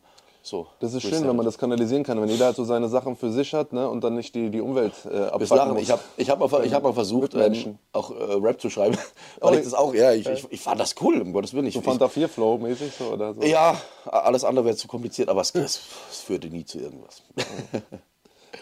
so. 0.47 0.67
Das 0.79 0.93
ist 0.93 1.03
schön, 1.03 1.27
wenn 1.27 1.35
man 1.35 1.45
das 1.45 1.57
kanalisieren 1.57 2.03
kann, 2.03 2.21
wenn 2.21 2.29
jeder 2.29 2.45
halt 2.45 2.55
so 2.55 2.63
seine 2.63 2.87
Sachen 2.87 3.15
für 3.15 3.31
sich 3.31 3.53
hat 3.53 3.73
ne, 3.73 3.89
und 3.89 4.03
dann 4.03 4.15
nicht 4.15 4.33
die, 4.35 4.49
die 4.49 4.61
Umwelt 4.61 4.93
äh, 5.05 5.29
lachen. 5.53 5.73
muss. 5.73 5.81
Ich 5.81 5.91
habe 5.91 6.01
ich 6.17 6.29
hab 6.29 6.39
mal, 6.39 6.65
ich 6.65 6.73
hab 6.73 6.83
mal 6.83 6.93
versucht, 6.93 7.35
ähm, 7.35 7.77
auch 7.91 8.11
äh, 8.11 8.33
Rap 8.41 8.59
zu 8.59 8.69
schreiben. 8.69 8.97
Weil 9.39 9.53
Oh, 9.53 9.57
ich 9.57 9.63
das 9.63 9.73
auch, 9.73 9.93
ja, 9.93 10.13
ich, 10.13 10.27
ich, 10.27 10.45
ich 10.49 10.61
fand 10.61 10.79
das 10.79 10.95
cool, 11.01 11.21
um 11.21 11.33
Gottes 11.33 11.53
Willen. 11.53 11.67
Ich, 11.67 11.73
so 11.73 11.81
Fanta 11.81 12.07
4 12.07 12.29
Flow 12.29 12.57
mäßig 12.57 12.93
so 12.97 13.05
oder 13.05 13.33
so. 13.33 13.41
ja, 13.41 13.79
alles 14.05 14.43
andere 14.43 14.65
wäre 14.65 14.75
zu 14.75 14.87
kompliziert, 14.87 15.29
aber 15.29 15.41
es, 15.41 15.53
es, 15.53 15.81
es 16.09 16.21
führte 16.21 16.47
nie 16.47 16.65
zu 16.65 16.79
irgendwas. 16.79 17.21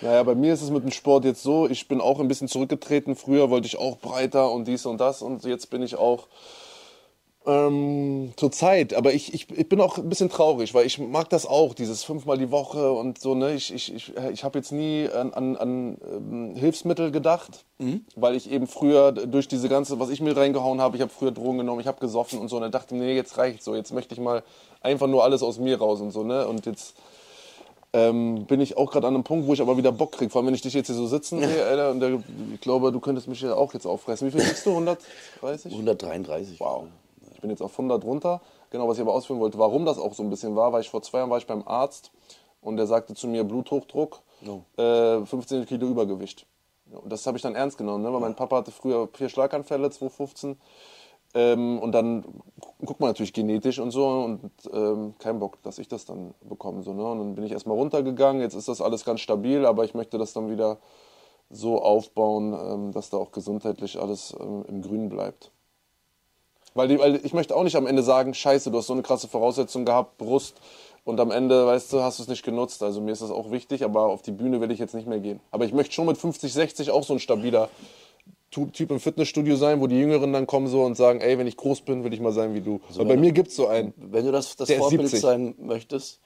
Naja, 0.01 0.23
bei 0.23 0.36
mir 0.36 0.53
ist 0.53 0.61
es 0.61 0.71
mit 0.71 0.83
dem 0.83 0.91
Sport 0.91 1.23
jetzt 1.23 1.41
so, 1.41 1.69
ich 1.69 1.88
bin 1.88 2.01
auch 2.01 2.19
ein 2.19 2.27
bisschen 2.27 2.49
zurückgetreten. 2.49 3.15
Früher 3.15 3.49
wollte 3.49 3.67
ich 3.67 3.77
auch 3.77 3.97
breiter 3.97 4.51
und 4.51 4.67
dies 4.67 4.86
und 4.86 4.99
das 4.99 5.21
und 5.21 5.45
jetzt 5.45 5.69
bin 5.69 5.81
ich 5.81 5.95
auch 5.95 6.27
ähm, 7.46 8.34
zur 8.36 8.52
Zeit. 8.52 8.93
Aber 8.93 9.14
ich, 9.14 9.34
ich, 9.34 9.50
ich 9.52 9.70
bin 9.70 9.82
auch 9.82 9.98
ein 9.98 10.10
bisschen 10.10 10.30
traurig, 10.30 10.74
weil 10.74 10.86
ich 10.86 11.00
mag 11.00 11.30
das 11.30 11.46
auch, 11.46 11.74
dieses 11.74 12.04
fünfmal 12.04 12.38
die 12.38 12.52
Woche 12.52 12.91
und 12.91 13.20
so. 13.20 13.36
Ne? 13.36 13.54
Ich, 13.54 13.74
ich, 13.74 13.93
ich, 13.93 14.14
ich 14.32 14.43
habe 14.43 14.58
jetzt 14.58 14.72
nie 14.72 15.08
an, 15.10 15.34
an, 15.34 15.56
an 15.56 15.98
ähm, 16.04 16.56
Hilfsmittel 16.56 17.12
gedacht, 17.12 17.66
weil 18.16 18.36
ich 18.36 18.50
eben 18.50 18.68
früher 18.68 19.12
durch 19.12 19.48
diese 19.48 19.70
ganze, 19.70 20.00
was 20.00 20.10
ich 20.10 20.22
mir 20.22 20.36
reingehauen 20.36 20.82
habe, 20.82 20.96
ich 20.96 21.02
habe 21.02 21.12
früher 21.12 21.32
Drogen 21.32 21.60
genommen, 21.60 21.82
ich 21.82 21.88
habe 21.88 22.00
gesoffen 22.00 22.39
und 22.39 22.48
so. 22.48 22.56
Und 22.56 22.64
dann 22.64 22.72
dachte 22.72 22.96
ich, 22.96 23.02
nee, 23.02 23.16
jetzt 23.16 23.38
reicht 23.38 23.64
so, 23.64 23.76
jetzt 23.76 23.93
möchte 23.93 24.14
ich 24.14 24.22
mal 24.22 24.43
einfach 24.82 25.08
nur 25.08 25.24
alles 25.24 25.43
aus 25.43 25.60
mir 25.60 25.78
raus 25.78 26.02
und 26.02 26.12
so. 26.12 26.24
Ne? 26.24 26.48
Und 26.48 26.66
jetzt 26.66 26.96
ähm, 27.93 28.46
bin 28.46 28.60
ich 28.60 28.76
auch 28.78 28.91
gerade 28.91 29.08
an 29.08 29.14
einem 29.14 29.24
Punkt, 29.24 29.48
wo 29.48 29.54
ich 29.54 29.62
aber 29.62 29.78
wieder 29.78 29.91
Bock 29.91 30.14
kriege. 30.14 30.30
Vor 30.30 30.39
allem, 30.39 30.48
wenn 30.48 30.56
ich 30.56 30.62
dich 30.62 30.74
jetzt 30.74 30.88
hier 30.88 30.96
so 30.96 31.08
sitzen 31.08 31.39
sehe, 31.39 31.66
Alter, 31.68 31.91
und 31.91 32.00
der, 32.02 32.22
ich 32.54 32.62
glaube, 32.62 32.91
du 32.91 33.00
könntest 33.00 33.28
mich 33.28 33.41
ja 33.41 33.54
auch 33.54 33.74
jetzt 33.74 33.86
auffressen. 33.86 34.28
Wie 34.28 34.32
viel 34.32 34.41
kriegst 34.41 34.66
du? 34.66 34.72
130? 34.72 35.72
133. 35.72 36.60
Wow. 36.60 36.88
Ich 37.46 37.48
bin 37.48 37.52
jetzt 37.52 37.62
auf 37.62 37.74
100 37.78 38.04
runter. 38.04 38.41
Genau, 38.72 38.88
was 38.88 38.98
ich 38.98 39.02
aber 39.04 39.14
ausführen 39.14 39.39
wollte, 39.39 39.60
warum 39.60 39.86
das 39.86 40.00
auch 40.00 40.16
so 40.16 40.24
ein 40.24 40.32
bisschen 40.32 40.56
war, 40.56 40.74
weil 40.74 40.82
ich 40.82 40.89
vor 40.89 41.04
zwei 41.04 41.20
Jahren 41.20 41.30
war 41.30 41.38
ich 41.38 41.46
beim 41.46 41.62
Arzt 41.68 42.12
und 42.60 42.76
der 42.78 42.88
sagte 42.88 43.14
zu 43.14 43.28
mir 43.28 43.43
Bluthochdruck, 43.43 44.22
Oh. 44.48 44.62
äh, 44.82 45.24
15 45.24 45.68
Kilo 45.68 45.86
Übergewicht. 45.88 46.48
Ja, 46.91 46.98
und 46.98 47.12
das 47.12 47.26
habe 47.28 47.38
ich 47.38 47.43
dann 47.43 47.54
ernst 47.54 47.78
genommen, 47.78 48.04
ne? 48.04 48.12
weil 48.12 48.20
mein 48.20 48.36
Papa 48.36 48.58
hatte 48.58 48.72
früher 48.72 49.08
vier 49.14 49.30
Schlaganfälle, 49.30 49.91
2015. 49.91 50.58
Ähm, 51.36 51.78
und 51.78 51.91
dann 51.91 52.24
gu- 52.24 52.86
guckt 52.86 53.00
man 53.00 53.10
natürlich 53.12 53.32
genetisch 53.34 53.78
und 53.78 53.91
so 53.91 54.08
und 54.08 54.50
ähm, 54.74 55.14
kein 55.20 55.38
Bock, 55.38 55.62
dass 55.62 55.78
ich 55.78 55.88
das 55.88 56.06
dann 56.06 56.34
bekomme. 56.41 56.82
So, 56.82 56.93
ne? 56.93 57.04
Und 57.06 57.20
dann 57.20 57.36
bin 57.36 57.43
ich 57.43 57.52
erstmal 57.52 57.78
runtergegangen, 57.78 58.41
jetzt 58.41 58.56
ist 58.56 58.70
das 58.70 58.82
alles 58.82 59.06
ganz 59.06 59.20
stabil, 59.22 59.68
aber 59.68 59.84
ich 59.86 59.93
möchte 59.93 60.18
das 60.18 60.34
dann 60.34 60.50
wieder 60.50 60.78
so 61.52 61.80
aufbauen, 61.80 62.54
ähm, 62.60 62.91
dass 62.91 63.12
da 63.12 63.18
auch 63.18 63.32
gesundheitlich 63.32 64.02
alles 64.02 64.36
ähm, 64.39 64.66
im 64.68 64.82
Grün 64.82 65.10
bleibt. 65.10 65.52
Weil, 66.76 66.89
die, 66.89 66.99
weil 66.99 67.26
ich 67.26 67.34
möchte 67.34 67.55
auch 67.55 67.63
nicht 67.63 67.78
am 67.78 67.88
Ende 67.88 68.03
sagen, 68.03 68.34
scheiße, 68.34 68.69
du 68.69 68.78
hast 68.78 68.88
so 68.88 68.93
eine 68.93 69.01
krasse 69.01 69.28
Voraussetzung 69.28 69.86
gehabt, 69.86 70.17
Brust, 70.17 70.55
und 71.05 71.19
am 71.19 71.32
Ende, 71.32 71.65
weißt 71.65 71.93
du, 71.93 72.01
hast 72.01 72.17
du 72.19 72.23
es 72.23 72.30
nicht 72.30 72.43
genutzt. 72.43 72.82
Also 72.84 72.99
mir 72.99 73.11
ist 73.11 73.21
das 73.21 73.30
auch 73.30 73.51
wichtig, 73.51 73.84
aber 73.84 74.07
auf 74.07 74.23
die 74.23 74.32
Bühne 74.32 74.59
will 74.59 74.71
ich 74.71 74.80
jetzt 74.80 74.95
nicht 74.95 75.07
mehr 75.07 75.19
gehen. 75.19 75.39
Aber 75.51 75.63
ich 75.65 75.71
möchte 75.71 75.93
schon 75.93 76.07
mit 76.07 76.17
50, 76.17 76.51
60 76.51 76.91
auch 76.91 77.03
so 77.03 77.13
ein 77.13 77.19
stabiler 77.19 77.69
Typ 78.49 78.89
im 78.89 78.99
Fitnessstudio 78.99 79.55
sein, 79.55 79.82
wo 79.82 79.88
die 79.88 79.99
Jüngeren 79.99 80.34
dann 80.34 80.47
kommen 80.47 80.67
so 80.67 80.84
und 80.84 80.95
sagen, 80.95 81.21
ey, 81.21 81.38
wenn 81.38 81.45
ich 81.45 81.57
groß 81.57 81.82
bin, 81.82 82.03
will 82.03 82.13
ich 82.13 82.21
mal 82.21 82.32
sein 82.32 82.55
wie 82.55 82.61
du. 82.61 82.82
Weil 82.95 83.05
bei 83.05 83.17
mir 83.17 83.34
gibt 83.34 83.49
es 83.49 83.55
so 83.55 83.67
einen. 83.67 83.93
Wenn 83.97 84.26
du 84.26 84.32
das, 84.32 84.55
das 84.55 84.71
Vorbild 84.71 85.01
70. 85.01 85.21
sein 85.21 85.55
möchtest, 85.59 86.21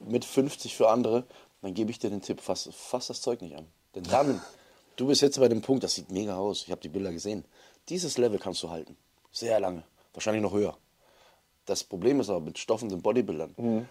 mit 0.00 0.24
50 0.24 0.74
für 0.74 0.88
andere, 0.88 1.24
dann 1.62 1.74
gebe 1.74 1.90
ich 1.90 1.98
dir 1.98 2.10
den 2.10 2.22
Tipp, 2.22 2.40
fass, 2.40 2.68
fass 2.72 3.06
das 3.06 3.20
Zeug 3.20 3.42
nicht 3.42 3.56
an. 3.56 3.66
Denn 3.94 4.04
dann, 4.04 4.40
du 4.96 5.06
bist 5.06 5.22
jetzt 5.22 5.38
bei 5.38 5.48
dem 5.48 5.62
Punkt, 5.62 5.84
das 5.84 5.94
sieht 5.94 6.10
mega 6.10 6.36
aus, 6.36 6.64
ich 6.64 6.72
habe 6.72 6.80
die 6.80 6.88
Bilder 6.88 7.12
gesehen. 7.12 7.44
Dieses 7.88 8.18
Level 8.18 8.38
kannst 8.38 8.62
du 8.62 8.70
halten. 8.70 8.96
Sehr 9.36 9.60
lange. 9.60 9.82
Wahrscheinlich 10.14 10.42
noch 10.42 10.54
höher. 10.54 10.76
Das 11.66 11.84
Problem 11.84 12.20
ist 12.20 12.30
aber 12.30 12.40
mit 12.40 12.58
stoffenden 12.58 13.02
Bodybuildern. 13.02 13.86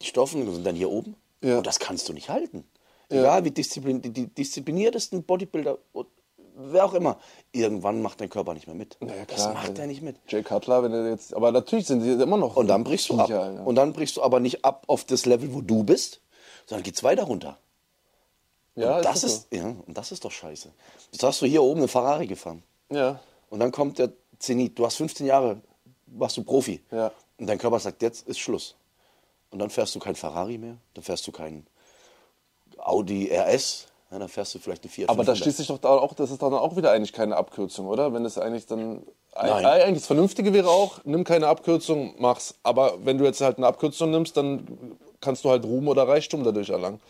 Die 0.00 0.06
Stoffen 0.06 0.50
sind 0.54 0.64
dann 0.66 0.76
hier 0.76 0.90
oben 0.90 1.14
Mhm. 1.40 1.48
Ja. 1.48 1.58
und 1.58 1.66
das 1.66 1.78
kannst 1.78 2.08
du 2.08 2.12
nicht 2.14 2.30
halten. 2.30 2.64
Egal 3.10 3.44
wie 3.44 3.50
disziplin 3.50 4.00
die, 4.02 4.10
die 4.10 4.26
diszipliniertesten 4.26 5.22
Bodybuilder, 5.24 5.78
wer 6.56 6.84
auch 6.84 6.94
immer, 6.94 7.18
irgendwann 7.52 8.02
macht 8.02 8.20
dein 8.20 8.28
Körper 8.30 8.54
nicht 8.54 8.66
mehr 8.66 8.74
mit. 8.76 8.96
Ja, 9.00 9.24
das 9.26 9.46
macht 9.54 9.78
er 9.78 9.86
nicht 9.86 10.02
mit. 10.02 10.16
Jay 10.26 10.42
Cutler, 10.42 10.82
wenn 10.82 10.92
er 10.92 11.08
jetzt. 11.10 11.34
Aber 11.34 11.52
natürlich 11.52 11.86
sind 11.86 12.00
sie 12.02 12.12
immer 12.12 12.36
noch. 12.38 12.56
Und 12.56 12.66
dann 12.68 12.82
brichst 12.82 13.08
du 13.10 13.18
ab. 13.20 13.26
Viecher, 13.26 13.42
Alter. 13.42 13.66
Und 13.66 13.74
dann 13.76 13.92
brichst 13.92 14.16
du 14.16 14.22
aber 14.22 14.40
nicht 14.40 14.64
ab 14.64 14.84
auf 14.88 15.04
das 15.04 15.26
Level, 15.26 15.52
wo 15.54 15.60
du 15.60 15.84
bist, 15.84 16.20
sondern 16.66 16.82
geht's 16.82 17.02
weiter 17.04 17.24
runter. 17.24 17.58
ja, 18.74 18.96
und 18.96 19.04
das 19.04 19.20
so. 19.20 19.26
ist, 19.28 19.48
ja, 19.52 19.66
und 19.66 19.96
das 19.98 20.12
ist 20.12 20.24
doch 20.24 20.32
scheiße. 20.32 20.70
Jetzt 21.12 21.22
hast 21.22 21.40
du 21.42 21.46
hier 21.46 21.62
oben 21.62 21.80
eine 21.80 21.88
Ferrari 21.88 22.26
gefahren. 22.26 22.62
Ja. 22.90 23.20
Und 23.50 23.60
dann 23.60 23.70
kommt 23.72 23.98
der 23.98 24.12
Zenit. 24.38 24.78
Du 24.78 24.86
hast 24.86 24.96
15 24.96 25.26
Jahre, 25.26 25.60
warst 26.06 26.36
du 26.36 26.42
Profi. 26.42 26.80
Ja. 26.90 27.12
Und 27.38 27.46
dein 27.46 27.58
Körper 27.58 27.78
sagt, 27.78 28.02
jetzt 28.02 28.26
ist 28.28 28.38
Schluss. 28.38 28.74
Und 29.50 29.58
dann 29.58 29.70
fährst 29.70 29.94
du 29.94 29.98
kein 29.98 30.14
Ferrari 30.14 30.58
mehr, 30.58 30.76
dann 30.94 31.04
fährst 31.04 31.26
du 31.26 31.32
kein 31.32 31.66
Audi 32.78 33.30
RS, 33.32 33.86
Ja, 34.10 34.18
dann 34.18 34.28
fährst 34.28 34.54
du 34.54 34.58
vielleicht 34.58 34.82
eine 34.82 34.90
4 34.90 35.10
Aber 35.10 35.24
da 35.24 35.34
schließt 35.34 35.56
sich 35.56 35.68
doch 35.68 35.78
da 35.78 35.88
auch, 35.88 36.12
das 36.14 36.30
ist 36.30 36.42
dann 36.42 36.52
auch 36.54 36.76
wieder 36.76 36.92
eigentlich 36.92 37.12
keine 37.12 37.36
Abkürzung, 37.36 37.86
oder? 37.86 38.12
Wenn 38.12 38.24
es 38.24 38.38
eigentlich 38.38 38.66
dann. 38.66 39.02
Nein. 39.34 39.64
Eigentlich 39.64 39.98
das 39.98 40.06
Vernünftige 40.06 40.52
wäre 40.52 40.68
auch, 40.68 41.00
nimm 41.04 41.24
keine 41.24 41.46
Abkürzung, 41.46 42.14
mach's. 42.18 42.54
Aber 42.62 42.98
wenn 43.04 43.18
du 43.18 43.24
jetzt 43.24 43.40
halt 43.40 43.58
eine 43.58 43.66
Abkürzung 43.66 44.10
nimmst, 44.10 44.36
dann 44.36 44.96
kannst 45.20 45.44
du 45.44 45.50
halt 45.50 45.64
Ruhm 45.64 45.88
oder 45.88 46.08
Reichtum 46.08 46.44
dadurch 46.44 46.70
erlangen. 46.70 47.00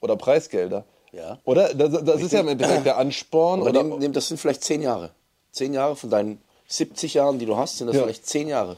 Oder 0.00 0.16
Preisgelder. 0.16 0.84
Ja. 1.12 1.38
Oder? 1.44 1.74
Das, 1.74 2.04
das 2.04 2.22
ist 2.22 2.32
ja 2.32 2.40
im 2.40 2.48
Endeffekt 2.48 2.84
der 2.86 2.98
Ansporn. 2.98 3.60
Aber 3.60 3.70
Oder, 3.70 3.82
nehm, 3.82 3.98
nehm, 3.98 4.12
das 4.12 4.28
sind 4.28 4.38
vielleicht 4.38 4.62
10 4.62 4.82
Jahre. 4.82 5.10
10 5.52 5.74
Jahre 5.74 5.96
von 5.96 6.10
deinen 6.10 6.40
70 6.68 7.14
Jahren, 7.14 7.38
die 7.38 7.46
du 7.46 7.56
hast, 7.56 7.78
sind 7.78 7.86
das 7.88 7.96
Ja. 7.96 8.02
vielleicht 8.04 8.26
10 8.26 8.48
Jahre. 8.48 8.76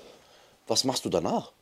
Was 0.67 0.85
machst 0.85 1.05
du 1.05 1.09
danach? 1.11 1.53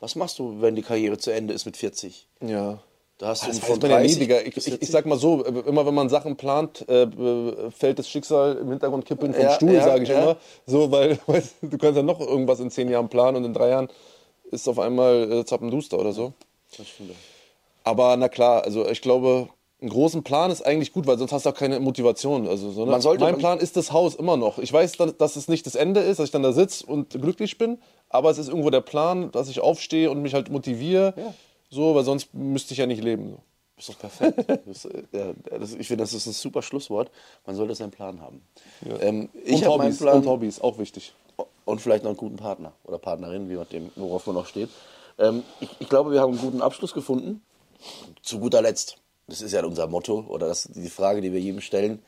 Was 0.00 0.14
machst 0.16 0.38
du, 0.38 0.60
wenn 0.60 0.74
die 0.76 0.82
Karriere 0.82 1.18
zu 1.18 1.30
Ende 1.30 1.54
ist 1.54 1.64
mit 1.66 1.76
40? 1.76 2.26
ja. 2.40 2.78
Da 3.18 3.28
hast 3.28 3.44
du 3.44 3.46
Das 3.46 3.60
von 3.60 3.76
weiß 3.76 3.80
man 3.80 3.90
ja 3.92 3.96
nie, 4.00 4.06
30 4.08 4.18
Digga. 4.18 4.40
Ich, 4.40 4.46
ich, 4.48 4.56
ich 4.58 4.64
40. 4.64 4.90
sag 4.90 5.06
mal 5.06 5.16
so, 5.18 5.42
immer 5.42 5.86
wenn 5.86 5.94
man 5.94 6.10
Sachen 6.10 6.36
plant, 6.36 6.86
äh, 6.86 7.06
fällt 7.70 7.98
das 7.98 8.10
Schicksal 8.10 8.58
im 8.58 8.68
Hintergrund 8.68 9.06
kippeln 9.06 9.32
vom 9.32 9.42
Ja, 9.42 9.54
Stuhl, 9.54 9.72
ja, 9.72 9.84
sage 9.84 10.02
ich 10.02 10.10
ja. 10.10 10.22
immer. 10.22 10.36
So, 10.66 10.90
weil 10.90 11.18
weißt, 11.26 11.54
du, 11.62 11.68
du 11.68 11.78
kannst 11.78 11.96
ja 11.96 12.02
noch 12.02 12.20
irgendwas 12.20 12.60
in 12.60 12.70
zehn 12.70 12.90
Jahren 12.90 13.08
planen 13.08 13.38
und 13.38 13.44
in 13.46 13.54
drei 13.54 13.70
Jahren 13.70 13.88
ist 14.50 14.68
auf 14.68 14.78
einmal 14.78 15.32
äh, 15.32 15.44
Zappenduster 15.46 15.98
oder 15.98 16.12
so. 16.12 16.34
Aber 17.84 18.14
na 18.18 18.28
klar, 18.28 18.64
also 18.64 18.86
ich 18.86 19.00
glaube, 19.00 19.48
einen 19.80 19.90
großen 19.90 20.22
Plan 20.22 20.50
ist 20.50 20.62
eigentlich 20.62 20.92
gut, 20.92 21.06
weil 21.06 21.18
sonst 21.18 21.32
hast 21.32 21.44
du 21.44 21.50
auch 21.50 21.54
keine 21.54 21.80
Motivation. 21.80 22.48
Also, 22.48 22.70
so, 22.70 22.86
ne? 22.86 23.00
Sollte- 23.00 23.22
mein 23.24 23.36
Plan 23.36 23.58
ist 23.58 23.76
das 23.76 23.92
Haus 23.92 24.14
immer 24.14 24.36
noch. 24.36 24.58
Ich 24.58 24.72
weiß, 24.72 24.92
dass, 25.18 25.36
es 25.36 25.48
nicht 25.48 25.66
das 25.66 25.74
Ende 25.74 26.00
ist, 26.00 26.18
dass 26.18 26.26
ich 26.26 26.32
dann 26.32 26.42
da 26.42 26.52
sitze 26.52 26.86
und 26.86 27.10
glücklich 27.10 27.58
bin, 27.58 27.78
aber 28.08 28.30
es 28.30 28.38
ist 28.38 28.48
irgendwo 28.48 28.70
der 28.70 28.80
Plan, 28.80 29.30
dass 29.32 29.48
ich 29.48 29.60
aufstehe 29.60 30.10
und 30.10 30.22
mich 30.22 30.32
halt 30.34 30.50
motiviere. 30.50 31.12
So, 31.68 31.94
weil 31.94 32.04
sonst 32.04 32.32
müsste 32.32 32.72
ich 32.72 32.78
ja 32.78 32.86
nicht 32.86 33.02
leben. 33.02 33.30
So. 33.30 33.38
Ist 33.78 33.88
doch 33.90 33.98
perfekt. 33.98 34.62
Das, 34.66 34.86
äh, 34.86 35.02
ja, 35.12 35.58
das, 35.58 35.74
ich 35.74 35.86
finde, 35.88 36.04
das 36.04 36.14
ist 36.14 36.26
ein 36.26 36.32
super 36.32 36.62
Schlusswort. 36.62 37.10
Man 37.44 37.54
sollte 37.54 37.74
seinen 37.74 37.90
Plan 37.90 38.22
haben. 38.22 38.40
Ähm, 39.00 39.28
ich 39.44 39.56
und, 39.56 39.64
habe 39.64 39.78
meinen 39.78 39.86
Hobbys, 39.88 39.98
Plan 39.98 40.16
und 40.16 40.26
Hobbys, 40.26 40.60
auch 40.62 40.78
wichtig. 40.78 41.12
und 41.66 41.80
vielleicht 41.82 42.02
noch 42.04 42.10
einen 42.10 42.16
guten 42.16 42.36
Partner 42.36 42.72
oder 42.84 42.98
Partnerin, 42.98 43.50
wie 43.50 43.56
man 43.56 43.68
dem, 43.68 43.90
worauf 43.96 44.26
man 44.26 44.36
noch 44.36 44.46
steht. 44.46 44.70
Ähm, 45.18 45.42
ich, 45.60 45.68
ich 45.80 45.88
glaube, 45.90 46.12
wir 46.12 46.20
haben 46.20 46.32
einen 46.32 46.40
guten 46.40 46.62
Abschluss 46.62 46.94
gefunden. 46.94 47.42
Zu 48.22 48.38
guter 48.40 48.62
Letzt, 48.62 48.96
das 49.26 49.42
ist 49.42 49.52
ja 49.52 49.64
unser 49.64 49.86
Motto 49.86 50.24
oder 50.28 50.48
das 50.48 50.68
die 50.72 50.90
Frage, 50.90 51.20
die 51.20 51.32
wir 51.32 51.40
jedem 51.40 51.60
stellen, 51.60 52.02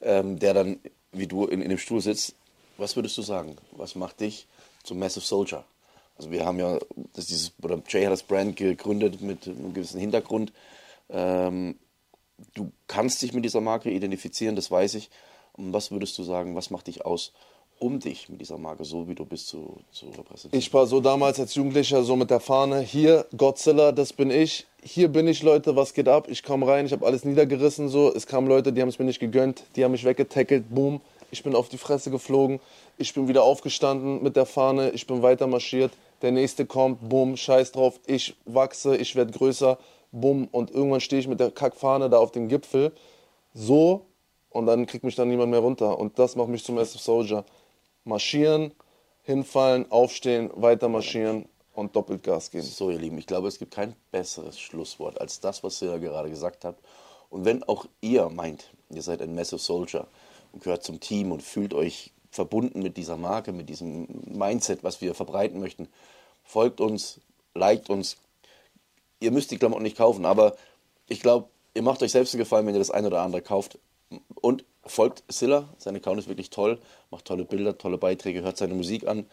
ähm, 0.00 0.38
der 0.38 0.54
dann 0.54 0.80
wie 1.12 1.26
du 1.26 1.46
in, 1.46 1.62
in 1.62 1.68
dem 1.70 1.78
Stuhl 1.78 2.00
sitzt. 2.00 2.34
Was 2.76 2.96
würdest 2.96 3.16
du 3.18 3.22
sagen? 3.22 3.56
Was 3.72 3.94
macht 3.94 4.20
dich 4.20 4.46
zum 4.84 4.98
Massive 4.98 5.24
Soldier? 5.24 5.64
Also 6.16 6.30
wir 6.30 6.44
haben 6.44 6.58
ja, 6.58 6.78
das 7.14 7.26
dieses, 7.26 7.52
oder 7.62 7.80
Jay 7.88 8.04
hat 8.04 8.12
das 8.12 8.22
Brand 8.22 8.56
gegründet 8.56 9.20
mit 9.20 9.46
einem 9.46 9.72
gewissen 9.72 10.00
Hintergrund. 10.00 10.52
Ähm, 11.08 11.76
du 12.54 12.70
kannst 12.86 13.22
dich 13.22 13.32
mit 13.32 13.44
dieser 13.44 13.60
Marke 13.60 13.90
identifizieren, 13.90 14.56
das 14.56 14.70
weiß 14.70 14.94
ich. 14.94 15.10
Und 15.52 15.72
was 15.72 15.90
würdest 15.90 16.16
du 16.18 16.22
sagen, 16.22 16.54
was 16.54 16.70
macht 16.70 16.86
dich 16.86 17.04
aus, 17.04 17.32
um 17.80 18.00
dich 18.00 18.28
mit 18.28 18.40
dieser 18.40 18.58
Marke, 18.58 18.84
so 18.84 19.08
wie 19.08 19.14
du 19.14 19.24
bist, 19.24 19.48
zu, 19.48 19.80
zu 19.90 20.06
repräsentieren? 20.06 20.58
Ich 20.58 20.72
war 20.72 20.86
so 20.86 21.00
damals 21.00 21.40
als 21.40 21.54
Jugendlicher 21.54 22.02
so 22.04 22.16
mit 22.16 22.30
der 22.30 22.40
Fahne, 22.40 22.80
hier 22.80 23.26
Godzilla, 23.36 23.92
das 23.92 24.12
bin 24.12 24.30
ich. 24.30 24.66
Hier 24.82 25.08
bin 25.08 25.26
ich, 25.26 25.42
Leute, 25.42 25.74
was 25.74 25.92
geht 25.92 26.06
ab? 26.06 26.28
Ich 26.30 26.44
komme 26.44 26.66
rein, 26.66 26.86
ich 26.86 26.92
habe 26.92 27.04
alles 27.04 27.24
niedergerissen. 27.24 27.88
So. 27.88 28.14
Es 28.14 28.26
kamen 28.28 28.46
Leute, 28.46 28.72
die 28.72 28.80
haben 28.80 28.88
es 28.88 28.98
mir 28.98 29.04
nicht 29.04 29.18
gegönnt, 29.18 29.64
die 29.74 29.84
haben 29.84 29.90
mich 29.90 30.04
weggetackelt, 30.04 30.72
boom. 30.72 31.00
Ich 31.32 31.42
bin 31.42 31.56
auf 31.56 31.68
die 31.68 31.78
Fresse 31.78 32.10
geflogen, 32.10 32.60
ich 32.96 33.12
bin 33.12 33.28
wieder 33.28 33.42
aufgestanden 33.42 34.22
mit 34.22 34.36
der 34.36 34.46
Fahne, 34.46 34.90
ich 34.90 35.06
bin 35.06 35.20
weiter 35.20 35.46
marschiert. 35.46 35.92
Der 36.22 36.30
nächste 36.30 36.64
kommt, 36.64 37.08
bumm, 37.08 37.36
scheiß 37.36 37.72
drauf, 37.72 37.98
ich 38.06 38.34
wachse, 38.46 38.96
ich 38.96 39.14
werde 39.16 39.32
größer, 39.32 39.78
bumm. 40.12 40.48
Und 40.52 40.70
irgendwann 40.70 41.00
stehe 41.00 41.20
ich 41.20 41.28
mit 41.28 41.40
der 41.40 41.50
Kackfahne 41.50 42.08
da 42.08 42.18
auf 42.18 42.30
dem 42.30 42.48
Gipfel, 42.48 42.92
so, 43.52 44.06
und 44.50 44.66
dann 44.66 44.86
kriegt 44.86 45.04
mich 45.04 45.16
dann 45.16 45.28
niemand 45.28 45.50
mehr 45.50 45.60
runter. 45.60 45.98
Und 45.98 46.18
das 46.18 46.36
macht 46.36 46.48
mich 46.48 46.64
zum 46.64 46.76
Massive 46.76 47.02
Soldier. 47.02 47.44
Marschieren, 48.04 48.72
hinfallen, 49.22 49.90
aufstehen, 49.90 50.50
weiter 50.54 50.88
marschieren 50.88 51.46
und 51.78 51.94
doppelt 51.94 52.24
Gas 52.24 52.50
geben. 52.50 52.64
So, 52.66 52.90
ihr 52.90 52.98
Lieben, 52.98 53.18
ich 53.18 53.26
glaube, 53.26 53.46
es 53.46 53.58
gibt 53.58 53.72
kein 53.72 53.94
besseres 54.10 54.58
Schlusswort 54.58 55.20
als 55.20 55.38
das, 55.38 55.62
was 55.62 55.80
ihr 55.80 55.96
gerade 56.00 56.28
gesagt 56.28 56.64
habt. 56.64 56.82
Und 57.30 57.44
wenn 57.44 57.62
auch 57.62 57.86
ihr 58.00 58.28
meint, 58.30 58.70
ihr 58.90 59.02
seid 59.02 59.22
ein 59.22 59.34
Massive 59.34 59.60
Soldier 59.60 60.08
und 60.52 60.64
gehört 60.64 60.82
zum 60.82 60.98
Team 60.98 61.30
und 61.30 61.40
fühlt 61.40 61.72
euch 61.74 62.12
verbunden 62.30 62.82
mit 62.82 62.96
dieser 62.96 63.16
Marke, 63.16 63.52
mit 63.52 63.68
diesem 63.68 64.08
Mindset, 64.26 64.82
was 64.82 65.00
wir 65.00 65.14
verbreiten 65.14 65.60
möchten, 65.60 65.88
folgt 66.42 66.80
uns, 66.80 67.20
liked 67.54 67.90
uns. 67.90 68.16
Ihr 69.20 69.30
müsst 69.30 69.52
die 69.52 69.58
Klamotten 69.58 69.84
nicht 69.84 69.96
kaufen, 69.96 70.26
aber 70.26 70.56
ich 71.06 71.20
glaube, 71.20 71.48
ihr 71.74 71.82
macht 71.82 72.02
euch 72.02 72.10
selbst 72.10 72.34
einen 72.34 72.40
Gefallen, 72.40 72.66
wenn 72.66 72.74
ihr 72.74 72.80
das 72.80 72.90
eine 72.90 73.06
oder 73.06 73.22
andere 73.22 73.42
kauft. 73.42 73.78
Und 74.34 74.64
folgt 74.84 75.22
Silla, 75.28 75.68
sein 75.78 75.94
Account 75.94 76.18
ist 76.18 76.28
wirklich 76.28 76.50
toll, 76.50 76.80
macht 77.10 77.26
tolle 77.26 77.44
Bilder, 77.44 77.78
tolle 77.78 77.98
Beiträge, 77.98 78.42
hört 78.42 78.56
seine 78.56 78.74
Musik 78.74 79.06
an 79.06 79.26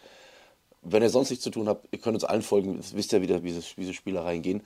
wenn 0.90 1.02
ihr 1.02 1.10
sonst 1.10 1.30
nichts 1.30 1.44
zu 1.44 1.50
tun 1.50 1.68
habt, 1.68 1.86
ihr 1.90 1.98
könnt 1.98 2.14
uns 2.14 2.24
allen 2.24 2.42
folgen. 2.42 2.76
Das 2.76 2.94
wisst 2.94 3.12
ja 3.12 3.22
wieder, 3.22 3.42
wie 3.42 3.52
diese, 3.76 3.94
Spielereien 3.94 4.42
gehen. 4.42 4.62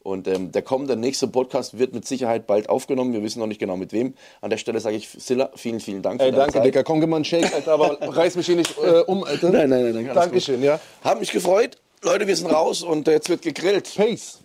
Und 0.00 0.26
ähm, 0.26 0.50
der 0.50 0.62
kommende 0.62 0.96
nächste 0.96 1.28
Podcast 1.28 1.78
wird 1.78 1.94
mit 1.94 2.06
Sicherheit 2.06 2.48
bald 2.48 2.68
aufgenommen. 2.68 3.12
Wir 3.12 3.22
wissen 3.22 3.38
noch 3.38 3.46
nicht 3.46 3.60
genau 3.60 3.76
mit 3.76 3.92
wem. 3.92 4.14
An 4.40 4.50
der 4.50 4.56
Stelle 4.56 4.80
sage 4.80 4.96
ich 4.96 5.08
Silla, 5.08 5.50
vielen, 5.54 5.78
vielen 5.78 6.02
Dank 6.02 6.20
Ey, 6.20 6.26
für 6.26 6.32
deine 6.32 6.42
danke, 6.42 6.54
Zeit. 6.54 6.64
Dicker. 6.64 6.82
Komm, 6.82 7.00
gib 7.00 7.08
mal 7.08 7.16
einen 7.16 7.24
Shake, 7.24 7.54
Alter, 7.54 7.72
aber 7.72 7.98
reiß 8.16 8.34
mich 8.34 8.46
hier 8.46 8.56
nicht 8.56 8.76
äh, 8.78 9.00
um, 9.06 9.22
Alter. 9.22 9.50
Nein, 9.50 9.70
nein, 9.70 9.92
nein, 9.92 10.04
nein. 10.04 10.14
Dankeschön, 10.14 10.56
gut. 10.56 10.64
ja. 10.64 10.80
Hab 11.04 11.20
mich 11.20 11.30
gefreut. 11.30 11.78
Leute, 12.02 12.26
wir 12.26 12.34
sind 12.34 12.48
raus 12.48 12.82
und 12.82 13.06
äh, 13.06 13.12
jetzt 13.12 13.28
wird 13.28 13.42
gegrillt. 13.42 13.94
Peace. 13.94 14.40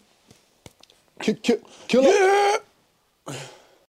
Ki 1.20 1.36
Killer. 1.88 2.04
Yeah. 2.04 3.36